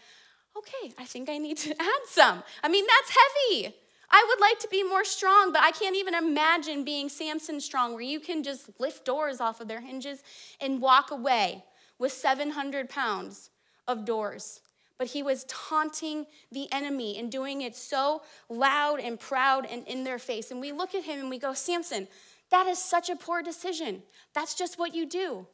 okay, 0.56 0.92
I 0.98 1.04
think 1.04 1.28
I 1.28 1.38
need 1.38 1.56
to 1.58 1.70
add 1.80 2.00
some. 2.06 2.42
I 2.62 2.68
mean, 2.68 2.84
that's 2.86 3.16
heavy. 3.16 3.74
I 4.10 4.24
would 4.28 4.40
like 4.40 4.58
to 4.60 4.68
be 4.68 4.82
more 4.82 5.04
strong, 5.04 5.52
but 5.52 5.62
I 5.62 5.70
can't 5.70 5.96
even 5.96 6.14
imagine 6.14 6.82
being 6.82 7.08
Samson 7.08 7.60
strong, 7.60 7.92
where 7.92 8.02
you 8.02 8.20
can 8.20 8.42
just 8.42 8.70
lift 8.78 9.04
doors 9.04 9.40
off 9.40 9.60
of 9.60 9.68
their 9.68 9.80
hinges 9.80 10.22
and 10.60 10.80
walk 10.80 11.10
away 11.10 11.64
with 11.98 12.12
700 12.12 12.88
pounds 12.88 13.50
of 13.86 14.04
doors. 14.04 14.60
But 14.98 15.08
he 15.08 15.22
was 15.22 15.44
taunting 15.44 16.26
the 16.50 16.70
enemy 16.72 17.16
and 17.18 17.30
doing 17.30 17.62
it 17.62 17.76
so 17.76 18.22
loud 18.48 18.98
and 18.98 19.18
proud 19.18 19.64
and 19.64 19.86
in 19.86 20.02
their 20.04 20.18
face. 20.18 20.50
And 20.50 20.60
we 20.60 20.72
look 20.72 20.94
at 20.94 21.04
him 21.04 21.20
and 21.20 21.30
we 21.30 21.38
go, 21.38 21.54
Samson, 21.54 22.08
that 22.50 22.66
is 22.66 22.78
such 22.78 23.08
a 23.08 23.16
poor 23.16 23.42
decision. 23.42 24.02
That's 24.34 24.54
just 24.54 24.78
what 24.78 24.94
you 24.94 25.06
do. 25.06 25.46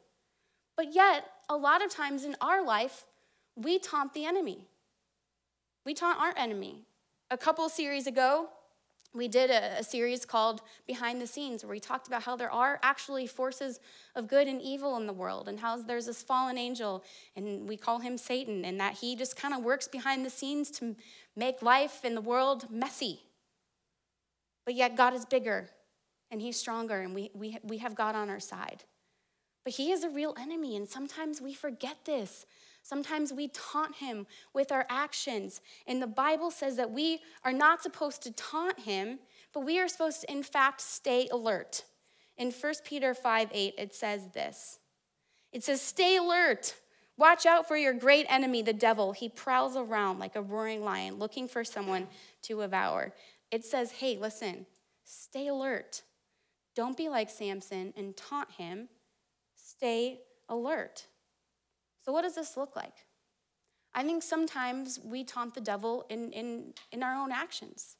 But 0.75 0.93
yet, 0.93 1.25
a 1.47 1.55
lot 1.55 1.83
of 1.83 1.91
times 1.91 2.23
in 2.23 2.35
our 2.41 2.65
life, 2.65 3.05
we 3.55 3.79
taunt 3.79 4.13
the 4.13 4.25
enemy. 4.25 4.65
We 5.85 5.93
taunt 5.93 6.19
our 6.19 6.33
enemy. 6.35 6.83
A 7.29 7.37
couple 7.37 7.67
series 7.69 8.07
ago, 8.07 8.49
we 9.15 9.27
did 9.27 9.49
a, 9.49 9.79
a, 9.79 9.83
series 9.83 10.25
called 10.25 10.61
Behind 10.85 11.21
the 11.21 11.27
Scenes 11.27 11.63
where 11.63 11.71
we 11.71 11.79
talked 11.79 12.07
about 12.07 12.23
how 12.23 12.35
there 12.35 12.51
are 12.51 12.79
actually 12.83 13.25
forces 13.25 13.79
of 14.15 14.27
good 14.27 14.47
and 14.47 14.61
evil 14.61 14.97
in 14.97 15.07
the 15.07 15.13
world 15.13 15.47
and 15.47 15.59
how 15.59 15.77
there's 15.77 16.05
this 16.07 16.21
fallen 16.21 16.57
angel 16.57 17.03
and 17.35 17.67
we 17.67 17.77
call 17.77 17.99
him 17.99 18.17
Satan 18.17 18.65
and 18.65 18.79
that 18.79 18.95
he 18.95 19.15
just 19.15 19.37
kind 19.37 19.53
of 19.53 19.63
works 19.63 19.87
behind 19.87 20.25
the 20.25 20.29
scenes 20.29 20.69
to 20.71 20.95
make 21.35 21.61
life 21.61 22.03
in 22.03 22.13
the 22.13 22.21
world 22.21 22.69
messy. 22.69 23.21
But 24.65 24.75
yet 24.75 24.97
God 24.97 25.13
is 25.13 25.25
bigger 25.25 25.69
and 26.29 26.41
he's 26.41 26.57
stronger 26.57 27.01
and 27.01 27.15
we, 27.15 27.31
we, 27.33 27.57
we 27.63 27.77
have 27.77 27.95
God 27.95 28.15
on 28.15 28.29
our 28.29 28.39
side. 28.39 28.83
But 29.63 29.73
he 29.73 29.91
is 29.91 30.03
a 30.03 30.09
real 30.09 30.35
enemy 30.39 30.75
and 30.75 30.87
sometimes 30.87 31.41
we 31.41 31.53
forget 31.53 31.97
this. 32.05 32.45
Sometimes 32.85 33.33
we 33.33 33.47
taunt 33.47 33.95
him 33.95 34.27
with 34.53 34.71
our 34.71 34.85
actions. 34.91 35.59
And 35.87 35.99
the 35.99 36.05
Bible 36.05 36.51
says 36.51 36.75
that 36.75 36.91
we 36.91 37.21
are 37.43 37.51
not 37.51 37.81
supposed 37.81 38.21
to 38.21 38.31
taunt 38.31 38.81
him, 38.81 39.17
but 39.53 39.61
we 39.61 39.79
are 39.79 39.87
supposed 39.87 40.21
to, 40.21 40.31
in 40.31 40.43
fact, 40.43 40.81
stay 40.81 41.27
alert. 41.31 41.83
In 42.37 42.51
1 42.51 42.73
Peter 42.83 43.15
5 43.15 43.49
8, 43.51 43.73
it 43.79 43.95
says 43.95 44.27
this 44.35 44.77
It 45.51 45.63
says, 45.63 45.81
Stay 45.81 46.17
alert. 46.17 46.75
Watch 47.17 47.47
out 47.47 47.67
for 47.67 47.75
your 47.75 47.93
great 47.93 48.27
enemy, 48.29 48.61
the 48.61 48.71
devil. 48.71 49.13
He 49.13 49.29
prowls 49.29 49.75
around 49.75 50.19
like 50.19 50.35
a 50.35 50.41
roaring 50.43 50.83
lion 50.83 51.15
looking 51.15 51.47
for 51.47 51.63
someone 51.63 52.05
to 52.43 52.61
devour. 52.61 53.15
It 53.49 53.65
says, 53.65 53.93
Hey, 53.93 54.15
listen, 54.15 54.67
stay 55.03 55.47
alert. 55.47 56.03
Don't 56.75 56.95
be 56.95 57.09
like 57.09 57.31
Samson 57.31 57.95
and 57.97 58.15
taunt 58.15 58.51
him. 58.51 58.89
Stay 59.55 60.19
alert. 60.47 61.07
So, 62.05 62.11
what 62.11 62.21
does 62.21 62.35
this 62.35 62.55
look 62.55 62.75
like? 62.75 62.93
I 63.95 64.03
think 64.03 64.21
sometimes 64.21 64.99
we 65.03 65.23
taunt 65.23 65.55
the 65.55 65.61
devil 65.61 66.05
in, 66.09 66.31
in, 66.31 66.73
in 66.91 67.01
our 67.01 67.15
own 67.15 67.31
actions. 67.31 67.95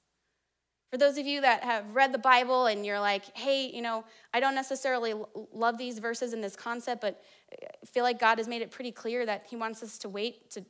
For 0.92 0.98
those 0.98 1.18
of 1.18 1.26
you 1.26 1.42
that 1.42 1.64
have 1.64 1.96
read 1.96 2.14
the 2.14 2.20
Bible 2.20 2.68
and 2.68 2.86
you're 2.86 3.00
like, 3.00 3.36
hey, 3.36 3.72
you 3.74 3.82
know, 3.82 4.06
I 4.34 4.40
don't 4.40 4.54
necessarily 4.54 5.16
love 5.52 5.78
these 5.78 5.98
verses 6.00 6.34
and 6.34 6.44
this 6.44 6.56
concept, 6.56 7.02
but 7.02 7.22
I 7.52 7.86
feel 7.86 8.04
like 8.04 8.20
God 8.20 8.38
has 8.38 8.48
made 8.48 8.62
it 8.62 8.70
pretty 8.70 8.92
clear 8.92 9.26
that 9.26 9.46
He 9.50 9.56
wants 9.56 9.82
us 9.82 9.98
to 10.00 10.10
wait 10.10 10.52
to 10.52 10.64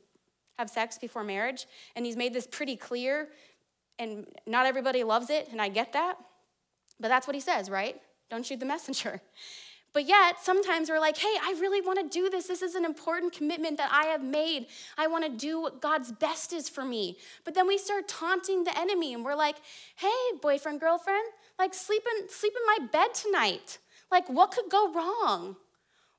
have 0.58 0.70
sex 0.70 0.96
before 0.96 1.22
marriage. 1.22 1.66
And 1.94 2.06
He's 2.06 2.16
made 2.16 2.32
this 2.32 2.46
pretty 2.46 2.76
clear, 2.76 3.28
and 3.98 4.26
not 4.46 4.64
everybody 4.64 5.04
loves 5.04 5.28
it, 5.28 5.48
and 5.52 5.60
I 5.60 5.68
get 5.68 5.92
that. 5.92 6.16
But 6.98 7.08
that's 7.08 7.26
what 7.26 7.34
He 7.34 7.40
says, 7.40 7.68
right? 7.68 8.00
Don't 8.30 8.46
shoot 8.46 8.60
the 8.60 8.66
messenger. 8.74 9.20
But 9.96 10.06
yet, 10.06 10.44
sometimes 10.44 10.90
we're 10.90 11.00
like, 11.00 11.16
hey, 11.16 11.34
I 11.42 11.56
really 11.58 11.80
want 11.80 11.98
to 11.98 12.06
do 12.06 12.28
this. 12.28 12.48
This 12.48 12.60
is 12.60 12.74
an 12.74 12.84
important 12.84 13.32
commitment 13.32 13.78
that 13.78 13.88
I 13.90 14.04
have 14.08 14.22
made. 14.22 14.66
I 14.98 15.06
want 15.06 15.24
to 15.24 15.30
do 15.30 15.58
what 15.58 15.80
God's 15.80 16.12
best 16.12 16.52
is 16.52 16.68
for 16.68 16.84
me. 16.84 17.16
But 17.46 17.54
then 17.54 17.66
we 17.66 17.78
start 17.78 18.06
taunting 18.06 18.64
the 18.64 18.78
enemy 18.78 19.14
and 19.14 19.24
we're 19.24 19.34
like, 19.34 19.56
hey, 19.96 20.10
boyfriend, 20.42 20.80
girlfriend, 20.80 21.24
like 21.58 21.72
sleep 21.72 22.02
in, 22.14 22.28
sleep 22.28 22.52
in 22.54 22.84
my 22.84 22.88
bed 22.88 23.14
tonight. 23.14 23.78
Like, 24.12 24.28
what 24.28 24.50
could 24.50 24.68
go 24.70 24.92
wrong? 24.92 25.56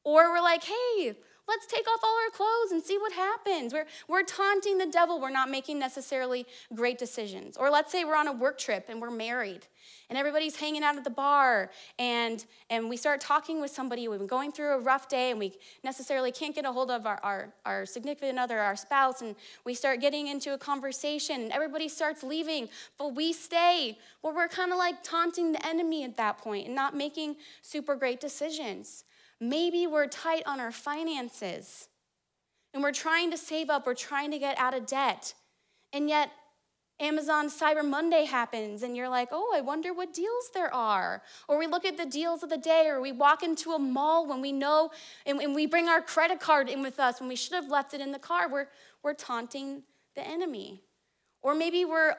Or 0.04 0.32
we're 0.32 0.42
like, 0.42 0.64
hey, 0.64 1.16
Let's 1.48 1.66
take 1.66 1.88
off 1.88 2.00
all 2.04 2.18
our 2.26 2.32
clothes 2.32 2.72
and 2.72 2.84
see 2.84 2.98
what 2.98 3.14
happens. 3.14 3.74
We're, 3.74 3.86
we're 4.08 4.24
taunting 4.24 4.78
the 4.78 4.86
devil. 4.86 5.22
We're 5.22 5.30
not 5.30 5.50
making 5.50 5.80
necessarily 5.80 6.46
great 6.76 6.98
decisions. 6.98 7.56
Or 7.56 7.70
let's 7.70 7.92
say 7.92 8.04
we're 8.04 8.18
on 8.18 8.28
a 8.28 8.34
work 8.34 8.58
trip 8.58 8.88
and 8.90 9.02
we're 9.02 9.12
married 9.12 9.66
and 10.10 10.18
everybody's 10.18 10.56
hanging 10.56 10.84
out 10.84 10.98
at 10.98 11.04
the 11.04 11.10
bar 11.10 11.72
and, 12.00 12.46
and 12.70 12.90
we 12.90 12.98
start 12.98 13.22
talking 13.22 13.62
with 13.62 13.72
somebody. 13.72 14.08
We've 14.08 14.20
been 14.20 14.28
going 14.28 14.52
through 14.52 14.74
a 14.74 14.80
rough 14.80 15.08
day 15.08 15.32
and 15.32 15.40
we 15.40 15.54
necessarily 15.84 16.32
can't 16.32 16.56
get 16.56 16.66
a 16.66 16.72
hold 16.72 16.92
of 16.92 17.06
our, 17.06 17.20
our, 17.24 17.54
our 17.66 17.86
significant 17.86 18.40
other, 18.40 18.60
our 18.60 18.76
spouse, 18.76 19.22
and 19.22 19.36
we 19.66 19.74
start 19.74 20.02
getting 20.02 20.28
into 20.28 20.54
a 20.54 20.58
conversation 20.58 21.42
and 21.42 21.52
everybody 21.52 21.88
starts 21.88 22.24
leaving, 22.24 22.70
but 22.98 23.16
we 23.16 23.34
stay. 23.34 23.98
Well, 24.22 24.34
we're 24.34 24.48
kind 24.48 24.72
of 24.72 24.78
like 24.78 25.04
taunting 25.04 25.52
the 25.52 25.66
enemy 25.66 26.04
at 26.04 26.18
that 26.18 26.38
point 26.38 26.68
and 26.68 26.76
not 26.76 26.96
making 26.96 27.38
super 27.62 27.96
great 27.96 28.20
decisions. 28.20 29.04
Maybe 29.40 29.88
we're 29.88 30.08
tight 30.08 30.44
on 30.46 30.60
our 30.60 30.72
finances 30.72 31.90
and 32.74 32.84
we're 32.84 32.92
trying 32.92 33.32
to 33.32 33.38
save 33.38 33.70
up, 33.70 33.86
we're 33.86 33.94
trying 33.94 34.32
to 34.32 34.40
get 34.40 34.58
out 34.60 34.74
of 34.74 34.86
debt. 34.86 35.34
And 35.94 36.10
yet, 36.10 36.32
Amazon 37.00 37.48
Cyber 37.48 37.88
Monday 37.88 38.26
happens, 38.26 38.82
and 38.82 38.98
you're 38.98 39.10
like, 39.10 39.30
oh, 39.32 39.54
I 39.56 39.62
wonder 39.62 39.94
what 39.94 40.14
deals 40.14 40.50
there 40.54 40.74
are. 40.74 41.22
Or 41.48 41.60
we 41.60 41.68
look 41.68 41.86
at 41.86 41.96
the 41.96 42.08
deals 42.08 42.42
of 42.42 42.50
the 42.50 42.58
day, 42.58 42.88
or 42.88 43.00
we 43.00 43.12
walk 43.12 43.44
into 43.44 43.74
a 43.74 43.80
mall 43.80 44.28
when 44.28 44.42
we 44.42 44.52
know, 44.52 44.90
and, 45.26 45.40
and 45.40 45.54
we 45.54 45.68
bring 45.68 45.88
our 45.88 46.02
credit 46.02 46.40
card 46.40 46.70
in 46.70 46.82
with 46.82 47.00
us 47.00 47.20
when 47.20 47.30
we 47.30 47.36
should 47.36 47.54
have 47.54 47.70
left 47.70 47.94
it 47.94 48.02
in 48.02 48.12
the 48.12 48.20
car. 48.20 48.50
We're, 48.50 48.68
we're 49.04 49.14
taunting 49.14 49.84
the 50.16 50.28
enemy. 50.28 50.82
Or 51.44 51.54
maybe 51.54 51.86
we're 51.86 52.16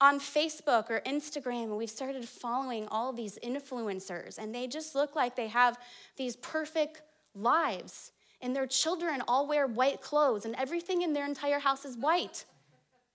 on 0.00 0.18
Facebook 0.18 0.90
or 0.90 1.00
Instagram, 1.06 1.64
and 1.64 1.76
we've 1.76 1.88
started 1.88 2.28
following 2.28 2.88
all 2.88 3.12
these 3.12 3.38
influencers, 3.44 4.38
and 4.38 4.52
they 4.52 4.66
just 4.66 4.94
look 4.94 5.14
like 5.14 5.36
they 5.36 5.48
have 5.48 5.78
these 6.16 6.36
perfect 6.36 7.02
lives. 7.34 8.12
And 8.40 8.54
their 8.54 8.66
children 8.66 9.22
all 9.26 9.46
wear 9.46 9.66
white 9.66 10.00
clothes, 10.00 10.44
and 10.44 10.54
everything 10.56 11.02
in 11.02 11.12
their 11.12 11.24
entire 11.24 11.58
house 11.58 11.84
is 11.84 11.96
white. 11.96 12.44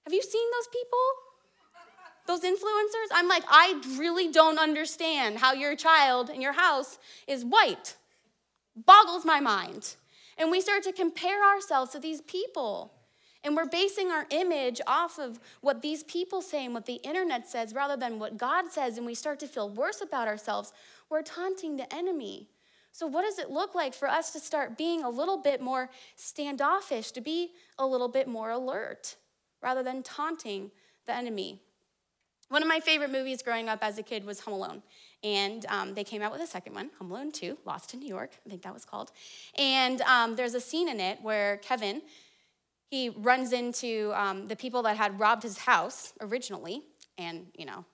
Have 0.04 0.14
you 0.14 0.22
seen 0.22 0.48
those 0.52 0.68
people? 0.68 1.00
Those 2.28 2.42
influencers? 2.42 3.08
I'm 3.12 3.28
like, 3.28 3.44
I 3.48 3.82
really 3.98 4.32
don't 4.32 4.60
understand 4.60 5.38
how 5.38 5.54
your 5.54 5.76
child 5.76 6.30
in 6.30 6.42
your 6.42 6.54
house 6.54 6.98
is 7.28 7.44
white. 7.46 7.96
Boggles 8.76 9.26
my 9.26 9.40
mind. 9.40 9.96
And 10.38 10.50
we 10.50 10.62
start 10.62 10.84
to 10.84 10.92
compare 10.92 11.44
ourselves 11.44 11.92
to 11.92 12.00
these 12.00 12.22
people. 12.22 12.94
And 13.44 13.56
we're 13.56 13.66
basing 13.66 14.12
our 14.12 14.28
image 14.30 14.82
off 14.86 15.18
of 15.18 15.40
what 15.62 15.82
these 15.82 16.04
people 16.04 16.42
say 16.42 16.66
and 16.66 16.74
what 16.74 16.86
the 16.86 17.02
internet 17.04 17.48
says 17.48 17.74
rather 17.74 17.98
than 17.98 18.20
what 18.20 18.38
God 18.38 18.72
says, 18.72 18.98
and 18.98 19.06
we 19.06 19.16
start 19.16 19.40
to 19.40 19.48
feel 19.48 19.70
worse 19.70 20.02
about 20.02 20.28
ourselves. 20.28 20.74
We're 21.10 21.24
taunting 21.24 21.78
the 21.78 21.94
enemy. 21.94 22.50
So, 22.92 23.08
what 23.08 23.24
does 23.24 23.40
it 23.40 23.50
look 23.50 23.74
like 23.74 23.94
for 23.94 24.08
us 24.08 24.32
to 24.32 24.40
start 24.40 24.78
being 24.78 25.04
a 25.04 25.10
little 25.10 25.38
bit 25.38 25.62
more 25.62 25.90
standoffish, 26.16 27.12
to 27.12 27.22
be 27.22 27.52
a 27.78 27.86
little 27.86 28.10
bit 28.10 28.28
more 28.28 28.52
alert 28.52 29.16
rather 29.62 29.82
than 29.82 30.04
taunting 30.04 30.72
the 31.06 31.16
enemy? 31.16 31.62
One 32.52 32.62
of 32.62 32.68
my 32.68 32.82
favorite 32.82 33.12
movies 33.12 33.42
growing 33.42 33.70
up 33.70 33.80
as 33.82 33.98
a 33.98 34.04
kid 34.04 34.26
was 34.26 34.42
Home 34.42 34.56
Alone. 34.56 34.84
And 35.24 35.66
um, 35.70 35.94
they 35.94 36.04
came 36.04 36.22
out 36.22 36.34
with 36.34 36.42
a 36.42 36.48
second 36.48 36.74
one, 36.74 36.90
Home 37.00 37.10
Alone 37.10 37.32
2, 37.32 37.60
Lost 37.64 37.94
in 37.94 38.02
New 38.02 38.10
York, 38.10 38.32
I 38.46 38.50
think 38.50 38.64
that 38.64 38.74
was 38.74 38.84
called. 38.84 39.14
And 39.58 40.02
um, 40.02 40.36
there's 40.36 40.54
a 40.54 40.60
scene 40.60 40.90
in 40.90 41.00
it 41.00 41.20
where 41.22 41.58
Kevin, 41.58 42.02
he 42.90 43.08
runs 43.08 43.54
into 43.54 44.12
um, 44.16 44.50
the 44.50 44.58
people 44.58 44.82
that 44.84 44.98
had 44.98 45.18
robbed 45.18 45.44
his 45.44 45.60
house 45.60 46.12
originally, 46.20 46.82
and, 47.18 47.46
you 47.56 47.66
know, 47.66 47.86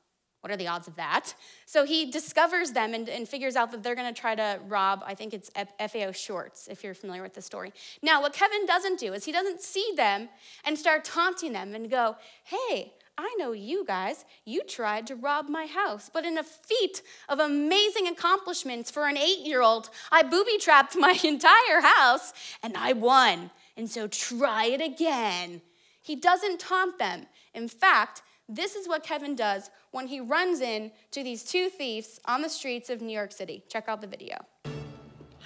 what 0.48 0.54
are 0.54 0.58
the 0.58 0.70
odds 0.70 0.88
of 0.88 0.96
that? 0.96 1.34
So 1.66 1.84
he 1.84 2.10
discovers 2.10 2.72
them 2.72 2.94
and, 2.94 3.10
and 3.10 3.28
figures 3.28 3.58
out 3.58 3.70
that 3.72 3.84
they're 3.84 3.96
going 3.96 4.14
to 4.14 4.18
try 4.18 4.34
to 4.34 4.62
rob, 4.70 5.04
I 5.06 5.14
think 5.14 5.34
it's 5.34 5.52
FAO 5.78 6.14
Schwarz, 6.14 6.70
if 6.72 6.86
you're 6.86 6.94
familiar 6.94 7.22
with 7.22 7.34
the 7.34 7.42
story. 7.42 7.74
Now, 8.02 8.22
what 8.22 8.32
Kevin 8.32 8.66
doesn't 8.66 8.98
do 8.98 9.12
is 9.12 9.26
he 9.26 9.34
doesn't 9.34 9.60
see 9.60 9.92
them 9.98 10.30
and 10.64 10.78
start 10.78 11.04
taunting 11.04 11.52
them 11.52 11.76
and 11.76 11.92
go, 11.92 12.16
hey, 12.46 12.94
I 13.18 13.36
know 13.38 13.52
you 13.52 13.84
guys. 13.84 14.24
You 14.46 14.64
tried 14.64 15.06
to 15.08 15.16
rob 15.16 15.50
my 15.50 15.66
house. 15.66 16.10
But 16.14 16.24
in 16.24 16.38
a 16.38 16.44
feat 16.44 17.02
of 17.28 17.40
amazing 17.42 18.08
accomplishments 18.08 18.90
for 18.90 19.06
an 19.06 19.18
eight 19.18 19.40
year 19.40 19.62
old, 19.62 19.90
I 20.14 20.24
booby 20.24 20.58
trapped 20.60 20.96
my 20.96 21.20
entire 21.26 21.82
house 21.82 22.32
and 22.64 22.78
I 22.78 22.94
won 22.94 23.52
and 23.76 23.90
so 23.90 24.08
try 24.08 24.68
it 24.68 24.80
again. 24.80 25.62
He 26.02 26.16
doesn't 26.16 26.62
taunt 26.62 27.00
them. 27.00 27.26
In 27.54 27.68
fact, 27.68 28.22
this 28.50 28.76
is 28.76 28.88
what 28.88 29.04
Kevin 29.04 29.36
does 29.36 29.70
when 29.92 30.08
he 30.08 30.20
runs 30.20 30.62
in 30.62 30.92
to 31.12 31.24
these 31.24 31.44
two 31.44 31.70
thieves 31.70 32.20
on 32.26 32.42
the 32.42 32.50
streets 32.50 32.90
of 32.90 33.02
New 33.02 33.14
York 33.14 33.32
City. 33.32 33.64
Check 33.68 33.86
out 33.88 34.02
the 34.02 34.08
video. 34.08 34.38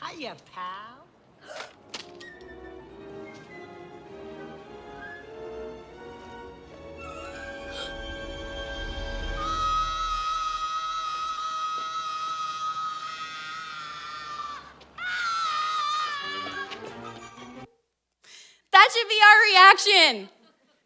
Hiya, 0.02 0.36
pal. 0.54 0.98
That 18.72 18.90
should 18.94 19.10
be 19.10 19.20
our 19.22 19.40
reaction. 19.52 20.30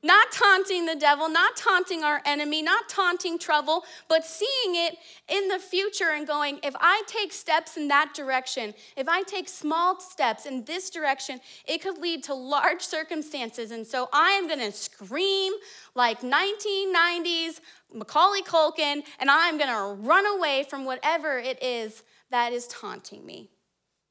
Not 0.05 0.31
taunting 0.31 0.85
the 0.85 0.95
devil, 0.95 1.27
not 1.29 1.55
taunting 1.55 2.03
our 2.03 2.21
enemy, 2.25 2.61
not 2.61 2.87
taunting 2.87 3.39
trouble, 3.39 3.83
but 4.07 4.23
seeing 4.23 4.75
it 4.75 4.97
in 5.27 5.47
the 5.47 5.57
future 5.57 6.11
and 6.11 6.27
going, 6.27 6.59
if 6.61 6.75
I 6.79 7.01
take 7.07 7.33
steps 7.33 7.75
in 7.75 7.87
that 7.87 8.13
direction, 8.13 8.75
if 8.95 9.09
I 9.09 9.23
take 9.23 9.49
small 9.49 9.99
steps 9.99 10.45
in 10.45 10.63
this 10.65 10.91
direction, 10.91 11.39
it 11.67 11.81
could 11.81 11.97
lead 11.97 12.23
to 12.25 12.35
large 12.35 12.83
circumstances. 12.83 13.71
And 13.71 13.87
so 13.87 14.07
I 14.13 14.33
am 14.33 14.47
gonna 14.47 14.71
scream 14.71 15.53
like 15.95 16.21
1990s 16.21 17.59
Macaulay 17.91 18.43
Culkin, 18.43 19.01
and 19.19 19.31
I'm 19.31 19.57
gonna 19.57 19.95
run 19.95 20.27
away 20.27 20.67
from 20.69 20.85
whatever 20.85 21.39
it 21.39 21.63
is 21.63 22.03
that 22.29 22.53
is 22.53 22.67
taunting 22.67 23.25
me 23.25 23.49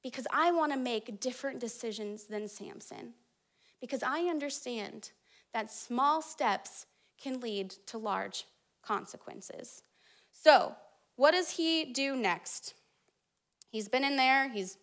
because 0.02 0.26
I 0.32 0.50
wanna 0.50 0.76
make 0.76 1.20
different 1.20 1.60
decisions 1.60 2.24
than 2.24 2.48
Samson 2.48 3.14
because 3.80 4.02
I 4.02 4.22
understand 4.22 5.12
that 5.54 5.72
small 5.72 6.20
steps 6.20 6.84
can 7.18 7.40
lead 7.40 7.70
to 7.86 7.96
large 7.96 8.44
consequences. 8.82 9.82
So, 10.32 10.74
what 11.16 11.30
does 11.30 11.52
he 11.52 11.84
do 11.84 12.16
next? 12.16 12.74
He's 13.70 13.88
been 13.88 14.04
in 14.04 14.16
there, 14.16 14.50
he's 14.50 14.76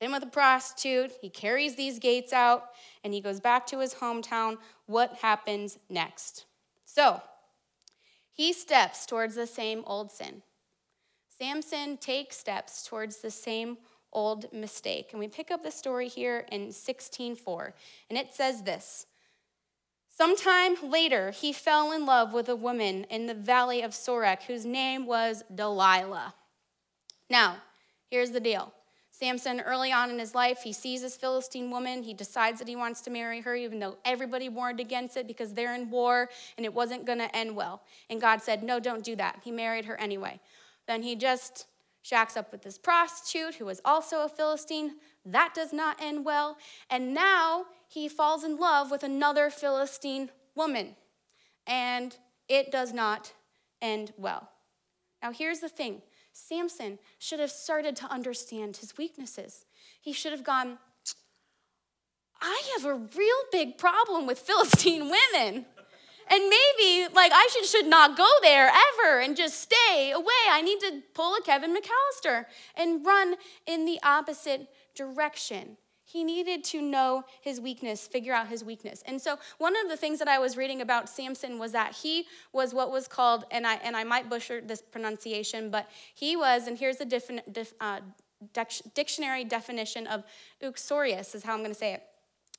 been 0.00 0.10
with 0.10 0.22
a 0.22 0.26
prostitute, 0.26 1.12
he 1.20 1.28
carries 1.28 1.76
these 1.76 1.98
gates 1.98 2.32
out, 2.32 2.70
and 3.04 3.14
he 3.14 3.20
goes 3.20 3.38
back 3.40 3.66
to 3.68 3.78
his 3.78 3.94
hometown. 3.94 4.56
What 4.86 5.18
happens 5.22 5.78
next? 5.88 6.46
So, 6.86 7.22
he 8.32 8.52
steps 8.52 9.04
towards 9.04 9.34
the 9.34 9.46
same 9.46 9.82
old 9.86 10.10
sin. 10.10 10.42
Samson 11.38 11.98
takes 11.98 12.38
steps 12.38 12.86
towards 12.86 13.18
the 13.18 13.30
same 13.30 13.76
old 14.12 14.52
mistake. 14.52 15.08
And 15.12 15.20
we 15.20 15.28
pick 15.28 15.50
up 15.50 15.62
the 15.62 15.70
story 15.70 16.08
here 16.08 16.46
in 16.50 16.72
16:4, 16.72 17.74
and 18.08 18.18
it 18.18 18.34
says 18.34 18.62
this. 18.62 19.06
Sometime 20.12 20.76
later, 20.82 21.30
he 21.30 21.52
fell 21.52 21.92
in 21.92 22.04
love 22.04 22.34
with 22.34 22.48
a 22.48 22.56
woman 22.56 23.04
in 23.04 23.26
the 23.26 23.34
valley 23.34 23.80
of 23.80 23.92
Sorek 23.92 24.42
whose 24.42 24.66
name 24.66 25.06
was 25.06 25.44
Delilah. 25.54 26.34
Now, 27.30 27.58
here's 28.10 28.32
the 28.32 28.40
deal. 28.40 28.74
Samson, 29.12 29.60
early 29.60 29.92
on 29.92 30.10
in 30.10 30.18
his 30.18 30.34
life, 30.34 30.62
he 30.62 30.72
sees 30.72 31.02
this 31.02 31.16
Philistine 31.16 31.70
woman. 31.70 32.02
He 32.02 32.14
decides 32.14 32.58
that 32.58 32.68
he 32.68 32.74
wants 32.74 33.02
to 33.02 33.10
marry 33.10 33.40
her, 33.40 33.54
even 33.54 33.78
though 33.78 33.98
everybody 34.04 34.48
warned 34.48 34.80
against 34.80 35.16
it 35.16 35.26
because 35.26 35.54
they're 35.54 35.74
in 35.74 35.90
war 35.90 36.28
and 36.56 36.64
it 36.64 36.72
wasn't 36.74 37.04
going 37.04 37.18
to 37.18 37.34
end 37.36 37.54
well. 37.54 37.82
And 38.08 38.20
God 38.20 38.42
said, 38.42 38.62
No, 38.62 38.80
don't 38.80 39.04
do 39.04 39.14
that. 39.16 39.40
He 39.44 39.50
married 39.50 39.84
her 39.84 39.98
anyway. 40.00 40.40
Then 40.86 41.02
he 41.02 41.16
just 41.16 41.66
shacks 42.02 42.36
up 42.36 42.50
with 42.50 42.62
this 42.62 42.78
prostitute 42.78 43.56
who 43.56 43.66
was 43.66 43.80
also 43.84 44.24
a 44.24 44.28
Philistine. 44.28 44.92
That 45.24 45.52
does 45.54 45.72
not 45.72 46.00
end 46.00 46.24
well. 46.24 46.56
And 46.88 47.12
now 47.12 47.66
he 47.90 48.08
falls 48.08 48.44
in 48.44 48.56
love 48.56 48.88
with 48.88 49.02
another 49.02 49.50
Philistine 49.50 50.30
woman. 50.54 50.94
And 51.66 52.16
it 52.48 52.70
does 52.70 52.92
not 52.92 53.32
end 53.82 54.12
well. 54.16 54.48
Now, 55.20 55.32
here's 55.32 55.58
the 55.58 55.68
thing 55.68 56.02
Samson 56.32 57.00
should 57.18 57.40
have 57.40 57.50
started 57.50 57.96
to 57.96 58.06
understand 58.06 58.76
his 58.76 58.96
weaknesses. 58.96 59.64
He 60.00 60.12
should 60.12 60.30
have 60.30 60.44
gone, 60.44 60.78
I 62.40 62.62
have 62.76 62.84
a 62.84 62.94
real 62.94 63.42
big 63.50 63.76
problem 63.76 64.24
with 64.24 64.38
Philistine 64.38 65.10
women. 65.10 65.66
And 66.32 66.44
maybe, 66.48 67.12
like, 67.12 67.32
I 67.34 67.48
should, 67.52 67.64
should 67.64 67.86
not 67.86 68.16
go 68.16 68.30
there 68.40 68.70
ever 68.70 69.18
and 69.18 69.36
just 69.36 69.60
stay 69.60 70.12
away. 70.14 70.32
I 70.48 70.62
need 70.62 70.78
to 70.78 71.02
pull 71.12 71.34
a 71.34 71.42
Kevin 71.42 71.74
McAllister 71.74 72.44
and 72.76 73.04
run 73.04 73.34
in 73.66 73.84
the 73.84 73.98
opposite 74.04 74.68
direction. 74.94 75.76
He 76.10 76.24
needed 76.24 76.64
to 76.64 76.82
know 76.82 77.24
his 77.40 77.60
weakness, 77.60 78.08
figure 78.08 78.32
out 78.32 78.48
his 78.48 78.64
weakness. 78.64 79.04
And 79.06 79.22
so, 79.22 79.38
one 79.58 79.76
of 79.76 79.88
the 79.88 79.96
things 79.96 80.18
that 80.18 80.26
I 80.26 80.40
was 80.40 80.56
reading 80.56 80.80
about 80.80 81.08
Samson 81.08 81.56
was 81.56 81.70
that 81.70 81.94
he 81.94 82.26
was 82.52 82.74
what 82.74 82.90
was 82.90 83.06
called, 83.06 83.44
and 83.52 83.64
I, 83.64 83.74
and 83.76 83.96
I 83.96 84.02
might 84.02 84.28
butcher 84.28 84.60
this 84.60 84.82
pronunciation, 84.82 85.70
but 85.70 85.88
he 86.12 86.34
was, 86.34 86.66
and 86.66 86.76
here's 86.76 86.96
the 86.96 87.06
defin, 87.06 87.40
dif, 87.52 87.74
uh, 87.80 88.00
dictionary 88.94 89.44
definition 89.44 90.08
of 90.08 90.24
uxorious, 90.60 91.36
is 91.36 91.44
how 91.44 91.52
I'm 91.52 91.60
going 91.60 91.70
to 91.70 91.78
say 91.78 91.94
it, 91.94 92.02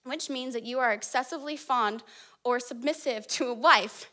which 0.06 0.30
means 0.30 0.54
that 0.54 0.64
you 0.64 0.80
are 0.80 0.94
excessively 0.94 1.58
fond 1.58 2.04
or 2.46 2.58
submissive 2.58 3.28
to 3.28 3.48
a 3.48 3.54
wife. 3.54 4.12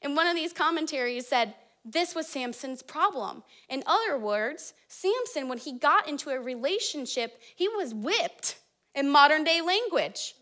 And 0.00 0.16
one 0.16 0.26
of 0.26 0.34
these 0.34 0.54
commentaries 0.54 1.28
said, 1.28 1.52
this 1.84 2.14
was 2.14 2.26
Samson's 2.26 2.82
problem. 2.82 3.42
In 3.68 3.82
other 3.86 4.18
words, 4.18 4.72
Samson, 4.88 5.48
when 5.48 5.58
he 5.58 5.78
got 5.78 6.08
into 6.08 6.30
a 6.30 6.40
relationship, 6.40 7.38
he 7.54 7.68
was 7.68 7.92
whipped 7.92 8.56
in 8.98 9.08
modern 9.08 9.44
day 9.44 9.60
language. 9.60 10.34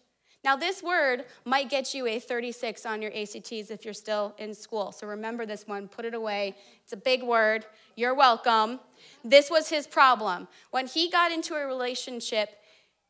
Now, 0.43 0.57
this 0.57 0.83
word 0.83 1.25
might 1.45 1.69
get 1.69 1.93
you 1.93 2.07
a 2.07 2.19
36 2.19 2.87
on 2.87 3.03
your 3.03 3.11
ACTs 3.15 3.71
if 3.71 3.85
you're 3.85 3.93
still 3.93 4.35
in 4.39 4.55
school. 4.55 4.93
So 4.93 5.07
remember 5.07 5.45
this 5.45 5.67
one, 5.67 5.89
put 5.89 6.05
it 6.05 6.15
away. 6.15 6.55
It's 6.83 6.93
a 6.93 6.97
big 6.97 7.23
word. 7.23 7.67
You're 7.97 8.15
welcome. 8.15 8.81
This 9.25 9.51
was 9.51 9.69
his 9.69 9.87
problem. 9.87 10.49
When 10.71 10.87
he 10.87 11.11
got 11.11 11.33
into 11.33 11.55
a 11.55 11.67
relationship, 11.67 12.49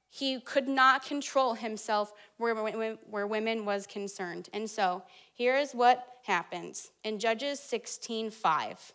he 0.08 0.40
could 0.40 0.66
not 0.66 1.04
control 1.04 1.54
himself 1.54 2.12
where, 2.38 2.54
where 2.54 3.26
women 3.26 3.64
was 3.66 3.86
concerned. 3.86 4.48
And 4.52 4.68
so 4.68 5.02
here 5.34 5.56
is 5.56 5.72
what 5.72 6.06
happens 6.24 6.90
in 7.04 7.18
Judges 7.18 7.60
16 7.60 8.30
5. 8.30 8.92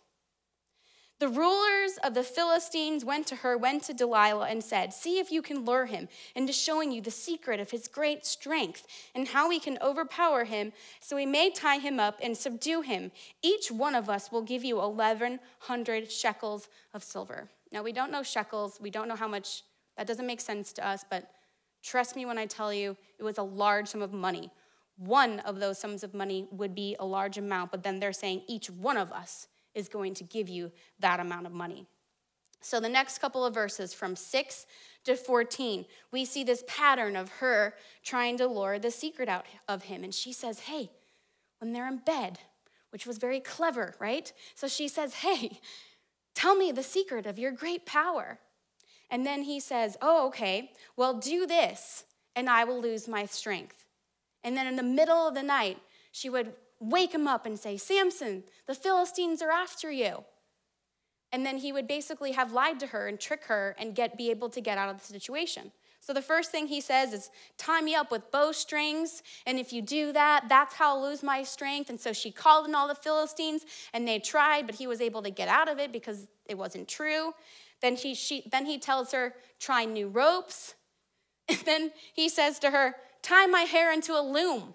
The 1.21 1.27
rulers 1.27 1.99
of 2.03 2.15
the 2.15 2.23
Philistines 2.23 3.05
went 3.05 3.27
to 3.27 3.35
her, 3.35 3.55
went 3.55 3.83
to 3.83 3.93
Delilah, 3.93 4.47
and 4.49 4.63
said, 4.63 4.91
See 4.91 5.19
if 5.19 5.31
you 5.31 5.43
can 5.43 5.63
lure 5.65 5.85
him 5.85 6.09
into 6.33 6.51
showing 6.51 6.91
you 6.91 6.99
the 6.99 7.11
secret 7.11 7.59
of 7.59 7.69
his 7.69 7.87
great 7.87 8.25
strength 8.25 8.87
and 9.13 9.27
how 9.27 9.47
we 9.47 9.59
can 9.59 9.77
overpower 9.83 10.45
him, 10.45 10.73
so 10.99 11.15
we 11.15 11.27
may 11.27 11.51
tie 11.51 11.77
him 11.77 11.99
up 11.99 12.17
and 12.23 12.35
subdue 12.35 12.81
him. 12.81 13.11
Each 13.43 13.69
one 13.69 13.93
of 13.93 14.09
us 14.09 14.31
will 14.31 14.41
give 14.41 14.63
you 14.63 14.77
1,100 14.77 16.11
shekels 16.11 16.67
of 16.91 17.03
silver. 17.03 17.49
Now, 17.71 17.83
we 17.83 17.91
don't 17.91 18.11
know 18.11 18.23
shekels, 18.23 18.79
we 18.81 18.89
don't 18.89 19.07
know 19.07 19.15
how 19.15 19.27
much, 19.27 19.61
that 19.97 20.07
doesn't 20.07 20.25
make 20.25 20.41
sense 20.41 20.73
to 20.73 20.87
us, 20.87 21.05
but 21.07 21.29
trust 21.83 22.15
me 22.15 22.25
when 22.25 22.39
I 22.39 22.47
tell 22.47 22.73
you 22.73 22.97
it 23.19 23.23
was 23.23 23.37
a 23.37 23.43
large 23.43 23.89
sum 23.89 24.01
of 24.01 24.11
money. 24.11 24.49
One 24.97 25.37
of 25.41 25.59
those 25.59 25.77
sums 25.77 26.03
of 26.03 26.15
money 26.15 26.47
would 26.49 26.73
be 26.73 26.95
a 26.99 27.05
large 27.05 27.37
amount, 27.37 27.69
but 27.69 27.83
then 27.83 27.99
they're 27.99 28.11
saying 28.11 28.41
each 28.47 28.71
one 28.71 28.97
of 28.97 29.11
us 29.11 29.45
is 29.75 29.87
going 29.87 30.13
to 30.15 30.23
give 30.23 30.49
you 30.49 30.71
that 30.99 31.19
amount 31.19 31.45
of 31.45 31.51
money. 31.51 31.87
So, 32.61 32.79
the 32.79 32.89
next 32.89 33.17
couple 33.17 33.43
of 33.43 33.55
verses 33.55 33.93
from 33.93 34.15
6 34.15 34.65
to 35.05 35.15
14, 35.15 35.85
we 36.11 36.25
see 36.25 36.43
this 36.43 36.63
pattern 36.67 37.15
of 37.15 37.29
her 37.39 37.73
trying 38.03 38.37
to 38.37 38.47
lure 38.47 38.77
the 38.77 38.91
secret 38.91 39.27
out 39.27 39.47
of 39.67 39.83
him. 39.83 40.03
And 40.03 40.13
she 40.13 40.31
says, 40.31 40.59
Hey, 40.59 40.91
when 41.59 41.73
they're 41.73 41.87
in 41.87 41.97
bed, 41.97 42.39
which 42.91 43.07
was 43.07 43.17
very 43.17 43.39
clever, 43.39 43.95
right? 43.99 44.31
So 44.53 44.67
she 44.67 44.87
says, 44.87 45.15
Hey, 45.15 45.59
tell 46.35 46.55
me 46.55 46.71
the 46.71 46.83
secret 46.83 47.25
of 47.25 47.39
your 47.39 47.51
great 47.51 47.85
power. 47.87 48.37
And 49.09 49.25
then 49.25 49.43
he 49.43 49.59
says, 49.59 49.97
Oh, 49.99 50.27
okay, 50.27 50.71
well, 50.95 51.15
do 51.15 51.47
this, 51.47 52.05
and 52.35 52.47
I 52.47 52.63
will 52.63 52.79
lose 52.79 53.07
my 53.07 53.25
strength. 53.25 53.85
And 54.43 54.55
then 54.55 54.67
in 54.67 54.75
the 54.75 54.83
middle 54.83 55.27
of 55.27 55.33
the 55.33 55.43
night, 55.43 55.79
she 56.11 56.29
would 56.29 56.53
wake 56.81 57.13
him 57.13 57.27
up 57.27 57.45
and 57.45 57.57
say, 57.57 57.77
Samson, 57.77 58.43
the 58.67 58.75
Philistines 58.75 59.41
are 59.41 59.51
after 59.51 59.91
you. 59.91 60.25
And 61.31 61.45
then 61.45 61.57
he 61.57 61.71
would 61.71 61.87
basically 61.87 62.33
have 62.33 62.51
lied 62.51 62.79
to 62.81 62.87
her 62.87 63.07
and 63.07 63.19
trick 63.19 63.45
her 63.45 63.75
and 63.79 63.95
get, 63.95 64.17
be 64.17 64.29
able 64.31 64.49
to 64.49 64.59
get 64.59 64.77
out 64.77 64.89
of 64.89 64.99
the 64.99 65.05
situation. 65.05 65.71
So 66.01 66.13
the 66.13 66.21
first 66.21 66.49
thing 66.51 66.65
he 66.65 66.81
says 66.81 67.13
is, 67.13 67.29
tie 67.59 67.79
me 67.79 67.93
up 67.93 68.09
with 68.09 68.31
bowstrings, 68.31 69.21
and 69.45 69.59
if 69.59 69.71
you 69.71 69.83
do 69.83 70.11
that, 70.13 70.45
that's 70.49 70.73
how 70.73 70.95
I'll 70.95 71.03
lose 71.03 71.21
my 71.21 71.43
strength. 71.43 71.91
And 71.91 71.99
so 71.99 72.11
she 72.11 72.31
called 72.31 72.67
in 72.67 72.73
all 72.73 72.87
the 72.87 72.95
Philistines, 72.95 73.65
and 73.93 74.07
they 74.07 74.17
tried, 74.17 74.65
but 74.65 74.75
he 74.75 74.87
was 74.87 74.99
able 74.99 75.21
to 75.21 75.29
get 75.29 75.47
out 75.47 75.69
of 75.69 75.77
it 75.77 75.91
because 75.91 76.27
it 76.47 76.57
wasn't 76.57 76.87
true. 76.87 77.33
Then 77.81 77.95
he, 77.95 78.15
she, 78.15 78.43
then 78.51 78.65
he 78.65 78.79
tells 78.79 79.11
her, 79.11 79.35
try 79.59 79.85
new 79.85 80.07
ropes. 80.07 80.75
And 81.49 81.59
then 81.65 81.91
he 82.13 82.29
says 82.29 82.59
to 82.59 82.71
her, 82.71 82.95
tie 83.21 83.45
my 83.45 83.61
hair 83.61 83.91
into 83.91 84.13
a 84.13 84.21
loom. 84.21 84.73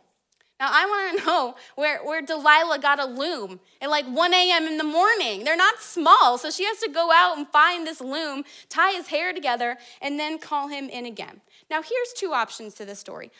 Now, 0.59 0.71
I 0.73 0.87
want 0.87 1.19
to 1.19 1.27
know 1.27 1.55
where, 1.75 1.99
where 2.05 2.23
Delilah 2.23 2.79
got 2.79 3.01
a 3.01 3.07
loom 3.07 3.61
at 3.81 3.90
like 3.90 4.07
1 4.07 4.35
a.m. 4.35 4.66
in 4.66 4.79
the 4.79 4.85
morning. 4.85 5.45
They're 5.45 5.57
not 5.57 5.81
small, 5.81 6.38
so 6.38 6.51
she 6.51 6.64
has 6.64 6.79
to 6.81 6.88
go 6.88 7.11
out 7.12 7.37
and 7.37 7.47
find 7.49 7.87
this 7.87 8.01
loom, 8.01 8.45
tie 8.69 8.92
his 8.92 9.09
hair 9.09 9.33
together, 9.33 9.77
and 10.01 10.19
then 10.19 10.38
call 10.38 10.69
him 10.69 10.88
in 10.88 11.07
again. 11.07 11.40
Now, 11.71 11.83
here's 11.83 12.12
two 12.16 12.33
options 12.33 12.75
to 12.75 12.85
this 12.85 12.99
story. 12.99 13.31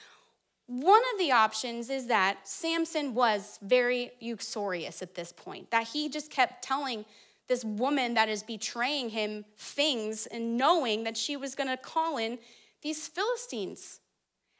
One 0.67 1.03
of 1.15 1.19
the 1.19 1.31
options 1.31 1.91
is 1.91 2.09
that 2.09 2.47
Samson 2.47 3.15
was 3.15 3.59
very 3.63 4.11
uxorious 4.21 5.01
at 5.01 5.15
this 5.15 5.33
point, 5.33 5.71
that 5.71 5.89
he 5.89 6.09
just 6.09 6.31
kept 6.31 6.65
telling 6.65 7.05
this 7.47 7.65
woman 7.65 8.15
that 8.15 8.29
is 8.29 8.43
betraying 8.43 9.11
him 9.11 9.45
things 9.57 10.27
and 10.27 10.57
knowing 10.57 11.05
that 11.05 11.17
she 11.17 11.37
was 11.37 11.55
going 11.55 11.69
to 11.69 11.77
call 11.77 12.17
in 12.17 12.39
these 12.83 13.07
Philistines. 13.07 14.01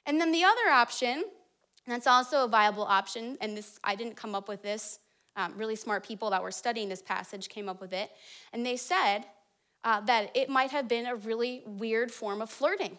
And 0.07 0.21
then 0.21 0.31
the 0.31 0.45
other 0.45 0.69
option 0.71 1.25
that's 1.87 2.07
also 2.07 2.45
a 2.45 2.49
viable 2.49 2.83
option, 2.83 3.39
and 3.41 3.57
this 3.57 3.79
I 3.85 3.95
didn't 3.95 4.17
come 4.17 4.35
up 4.35 4.49
with 4.49 4.63
this. 4.63 4.99
Um, 5.37 5.53
really 5.57 5.77
smart 5.77 6.07
people 6.07 6.31
that 6.31 6.43
were 6.43 6.51
studying 6.51 6.89
this 6.89 7.03
passage 7.03 7.49
came 7.49 7.69
up 7.69 7.81
with 7.81 7.93
it, 7.93 8.11
and 8.53 8.65
they 8.65 8.77
said 8.77 9.25
uh, 9.85 10.01
that 10.03 10.31
it 10.35 10.49
might 10.49 10.71
have 10.71 10.89
been 10.89 11.07
a 11.07 11.15
really 11.15 11.63
weird 11.67 12.11
form 12.11 12.43
of 12.43 12.51
flirting. 12.51 12.99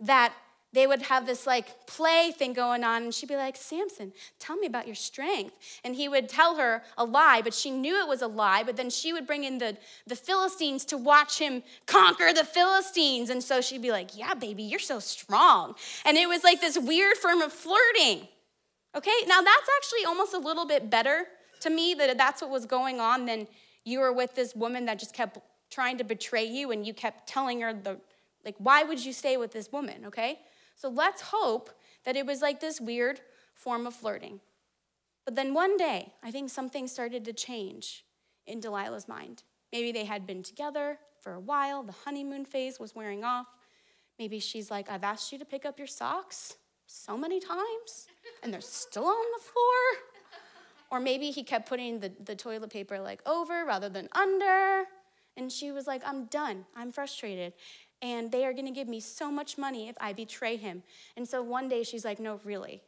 That 0.00 0.32
they 0.72 0.86
would 0.86 1.02
have 1.02 1.26
this 1.26 1.46
like 1.46 1.86
play 1.86 2.30
thing 2.36 2.52
going 2.52 2.84
on, 2.84 3.04
and 3.04 3.14
she'd 3.14 3.28
be 3.28 3.36
like, 3.36 3.56
Samson, 3.56 4.12
tell 4.38 4.56
me 4.56 4.66
about 4.66 4.86
your 4.86 4.94
strength. 4.94 5.54
And 5.82 5.94
he 5.94 6.08
would 6.08 6.28
tell 6.28 6.56
her 6.56 6.82
a 6.96 7.04
lie, 7.04 7.40
but 7.42 7.54
she 7.54 7.70
knew 7.70 7.98
it 8.00 8.08
was 8.08 8.20
a 8.20 8.26
lie, 8.26 8.62
but 8.62 8.76
then 8.76 8.90
she 8.90 9.12
would 9.12 9.26
bring 9.26 9.44
in 9.44 9.58
the, 9.58 9.76
the 10.06 10.16
Philistines 10.16 10.84
to 10.86 10.98
watch 10.98 11.38
him 11.38 11.62
conquer 11.86 12.32
the 12.32 12.44
Philistines. 12.44 13.30
And 13.30 13.42
so 13.42 13.60
she'd 13.60 13.82
be 13.82 13.90
like, 13.90 14.16
Yeah, 14.16 14.34
baby, 14.34 14.62
you're 14.62 14.78
so 14.78 14.98
strong. 14.98 15.74
And 16.04 16.16
it 16.16 16.28
was 16.28 16.44
like 16.44 16.60
this 16.60 16.78
weird 16.78 17.16
form 17.16 17.40
of 17.40 17.52
flirting. 17.52 18.28
Okay, 18.94 19.10
now 19.26 19.40
that's 19.40 19.68
actually 19.76 20.04
almost 20.06 20.34
a 20.34 20.38
little 20.38 20.66
bit 20.66 20.90
better 20.90 21.26
to 21.60 21.70
me 21.70 21.94
that 21.94 22.16
that's 22.16 22.42
what 22.42 22.50
was 22.50 22.66
going 22.66 23.00
on 23.00 23.26
than 23.26 23.46
you 23.84 24.00
were 24.00 24.12
with 24.12 24.34
this 24.34 24.54
woman 24.54 24.86
that 24.86 24.98
just 24.98 25.14
kept 25.14 25.38
trying 25.70 25.98
to 25.98 26.04
betray 26.04 26.44
you 26.44 26.70
and 26.70 26.86
you 26.86 26.94
kept 26.94 27.28
telling 27.28 27.60
her 27.60 27.72
the, 27.72 27.98
like, 28.44 28.54
why 28.58 28.82
would 28.82 29.04
you 29.04 29.12
stay 29.12 29.36
with 29.36 29.52
this 29.52 29.70
woman, 29.70 30.06
okay? 30.06 30.38
So 30.78 30.88
let's 30.88 31.22
hope 31.22 31.70
that 32.04 32.16
it 32.16 32.24
was 32.24 32.40
like 32.40 32.60
this 32.60 32.80
weird 32.80 33.20
form 33.52 33.84
of 33.84 33.94
flirting. 33.94 34.38
But 35.24 35.34
then 35.34 35.52
one 35.52 35.76
day, 35.76 36.12
I 36.22 36.30
think 36.30 36.50
something 36.50 36.86
started 36.86 37.24
to 37.24 37.32
change 37.32 38.04
in 38.46 38.60
Delilah's 38.60 39.08
mind. 39.08 39.42
Maybe 39.72 39.90
they 39.90 40.04
had 40.04 40.24
been 40.24 40.44
together 40.44 40.98
for 41.20 41.32
a 41.34 41.40
while, 41.40 41.82
the 41.82 41.92
honeymoon 41.92 42.44
phase 42.44 42.78
was 42.78 42.94
wearing 42.94 43.24
off. 43.24 43.48
Maybe 44.20 44.38
she's 44.38 44.70
like, 44.70 44.88
I've 44.88 45.02
asked 45.02 45.32
you 45.32 45.38
to 45.40 45.44
pick 45.44 45.66
up 45.66 45.78
your 45.78 45.88
socks 45.88 46.56
so 46.86 47.18
many 47.18 47.40
times, 47.40 48.06
and 48.44 48.54
they're 48.54 48.60
still 48.60 49.06
on 49.06 49.24
the 49.36 49.42
floor. 49.42 50.04
Or 50.90 51.00
maybe 51.00 51.32
he 51.32 51.42
kept 51.42 51.68
putting 51.68 51.98
the, 51.98 52.12
the 52.24 52.36
toilet 52.36 52.70
paper 52.70 53.00
like 53.00 53.20
over 53.26 53.64
rather 53.64 53.88
than 53.88 54.08
under. 54.12 54.84
And 55.36 55.52
she 55.52 55.70
was 55.70 55.86
like, 55.86 56.02
I'm 56.06 56.26
done. 56.26 56.64
I'm 56.74 56.92
frustrated. 56.92 57.52
And 58.00 58.30
they 58.30 58.44
are 58.44 58.52
going 58.52 58.66
to 58.66 58.72
give 58.72 58.88
me 58.88 59.00
so 59.00 59.30
much 59.30 59.58
money 59.58 59.88
if 59.88 59.96
I 60.00 60.12
betray 60.12 60.56
him. 60.56 60.82
And 61.16 61.28
so 61.28 61.42
one 61.42 61.68
day 61.68 61.82
she's 61.82 62.04
like, 62.04 62.20
No, 62.20 62.40
really, 62.44 62.82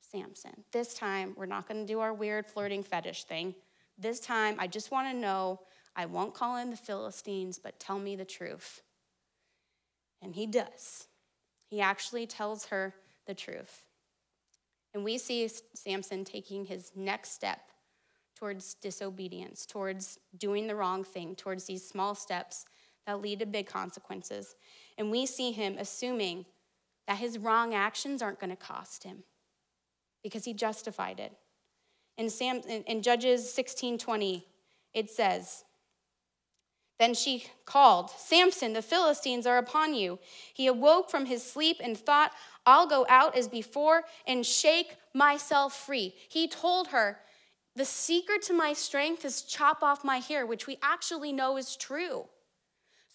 Samson, 0.00 0.64
this 0.72 0.94
time 0.94 1.34
we're 1.36 1.46
not 1.46 1.68
going 1.68 1.80
to 1.80 1.92
do 1.92 2.00
our 2.00 2.12
weird 2.12 2.46
flirting 2.46 2.82
fetish 2.82 3.24
thing. 3.24 3.54
This 3.98 4.20
time 4.20 4.56
I 4.58 4.66
just 4.66 4.90
want 4.90 5.12
to 5.12 5.18
know 5.18 5.60
I 5.94 6.06
won't 6.06 6.34
call 6.34 6.56
in 6.56 6.70
the 6.70 6.76
Philistines, 6.76 7.58
but 7.58 7.80
tell 7.80 7.98
me 7.98 8.16
the 8.16 8.24
truth. 8.24 8.82
And 10.22 10.34
he 10.34 10.46
does. 10.46 11.06
He 11.68 11.80
actually 11.80 12.26
tells 12.26 12.66
her 12.66 12.94
the 13.26 13.34
truth. 13.34 13.82
And 14.94 15.04
we 15.04 15.18
see 15.18 15.48
Samson 15.74 16.24
taking 16.24 16.64
his 16.64 16.92
next 16.96 17.32
step 17.32 17.60
towards 18.36 18.74
disobedience, 18.74 19.66
towards 19.66 20.18
doing 20.36 20.66
the 20.66 20.76
wrong 20.76 21.04
thing, 21.04 21.34
towards 21.34 21.64
these 21.64 21.86
small 21.86 22.14
steps 22.14 22.64
that 23.08 23.22
lead 23.22 23.38
to 23.38 23.46
big 23.46 23.66
consequences. 23.66 24.54
And 24.98 25.10
we 25.10 25.24
see 25.24 25.50
him 25.50 25.76
assuming 25.78 26.44
that 27.06 27.16
his 27.16 27.38
wrong 27.38 27.74
actions 27.74 28.20
aren't 28.20 28.38
going 28.38 28.50
to 28.50 28.56
cost 28.56 29.02
him 29.02 29.24
because 30.22 30.44
he 30.44 30.52
justified 30.52 31.18
it. 31.18 31.32
In, 32.18 32.28
Sam, 32.28 32.60
in, 32.68 32.82
in 32.82 33.02
Judges 33.02 33.52
16:20, 33.56 34.44
it 34.92 35.08
says, 35.10 35.64
then 36.98 37.14
she 37.14 37.44
called, 37.64 38.10
Samson, 38.10 38.72
the 38.72 38.82
Philistines 38.82 39.46
are 39.46 39.56
upon 39.56 39.94
you. 39.94 40.18
He 40.52 40.66
awoke 40.66 41.08
from 41.10 41.26
his 41.26 41.44
sleep 41.44 41.76
and 41.80 41.96
thought, 41.96 42.32
I'll 42.66 42.88
go 42.88 43.06
out 43.08 43.36
as 43.36 43.46
before 43.46 44.02
and 44.26 44.44
shake 44.44 44.96
myself 45.14 45.74
free. 45.86 46.14
He 46.28 46.48
told 46.48 46.88
her, 46.88 47.20
The 47.76 47.84
secret 47.84 48.42
to 48.42 48.52
my 48.52 48.72
strength 48.72 49.24
is 49.24 49.42
chop 49.42 49.80
off 49.80 50.04
my 50.04 50.18
hair, 50.18 50.44
which 50.44 50.66
we 50.66 50.76
actually 50.82 51.32
know 51.32 51.56
is 51.56 51.76
true. 51.76 52.26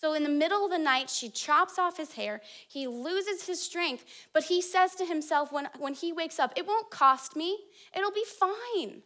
So, 0.03 0.13
in 0.13 0.23
the 0.23 0.29
middle 0.29 0.65
of 0.65 0.71
the 0.71 0.77
night, 0.77 1.09
she 1.09 1.29
chops 1.29 1.79
off 1.79 1.95
his 1.95 2.15
hair. 2.15 2.41
He 2.67 2.87
loses 2.87 3.47
his 3.47 3.61
strength, 3.61 4.03
but 4.33 4.43
he 4.43 4.61
says 4.61 4.95
to 4.95 5.05
himself 5.05 5.53
when, 5.53 5.69
when 5.79 5.93
he 5.93 6.11
wakes 6.11 6.39
up, 6.39 6.51
It 6.57 6.67
won't 6.67 6.91
cost 6.91 7.37
me, 7.37 7.57
it'll 7.95 8.11
be 8.11 8.25
fine. 8.37 9.01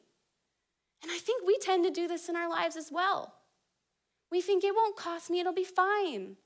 And 1.03 1.11
I 1.11 1.19
think 1.19 1.45
we 1.45 1.59
tend 1.59 1.85
to 1.85 1.91
do 1.91 2.07
this 2.07 2.29
in 2.29 2.35
our 2.35 2.49
lives 2.49 2.75
as 2.75 2.91
well. 2.91 3.35
We 4.31 4.41
think 4.41 4.63
it 4.63 4.73
won't 4.73 4.95
cost 4.95 5.29
me, 5.29 5.39
it'll 5.39 5.53
be 5.53 5.63
fine. 5.63 6.37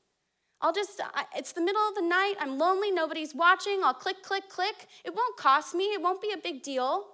I'll 0.60 0.74
just, 0.74 1.00
it's 1.34 1.54
the 1.54 1.62
middle 1.62 1.88
of 1.88 1.96
the 1.96 2.02
night, 2.02 2.34
I'm 2.38 2.58
lonely, 2.58 2.92
nobody's 2.92 3.34
watching, 3.34 3.80
I'll 3.86 3.94
click, 3.94 4.22
click, 4.22 4.50
click. 4.50 4.88
It 5.06 5.16
won't 5.16 5.38
cost 5.38 5.74
me, 5.74 5.86
it 5.86 6.02
won't 6.02 6.22
be 6.22 6.34
a 6.34 6.38
big 6.38 6.62
deal. 6.62 7.06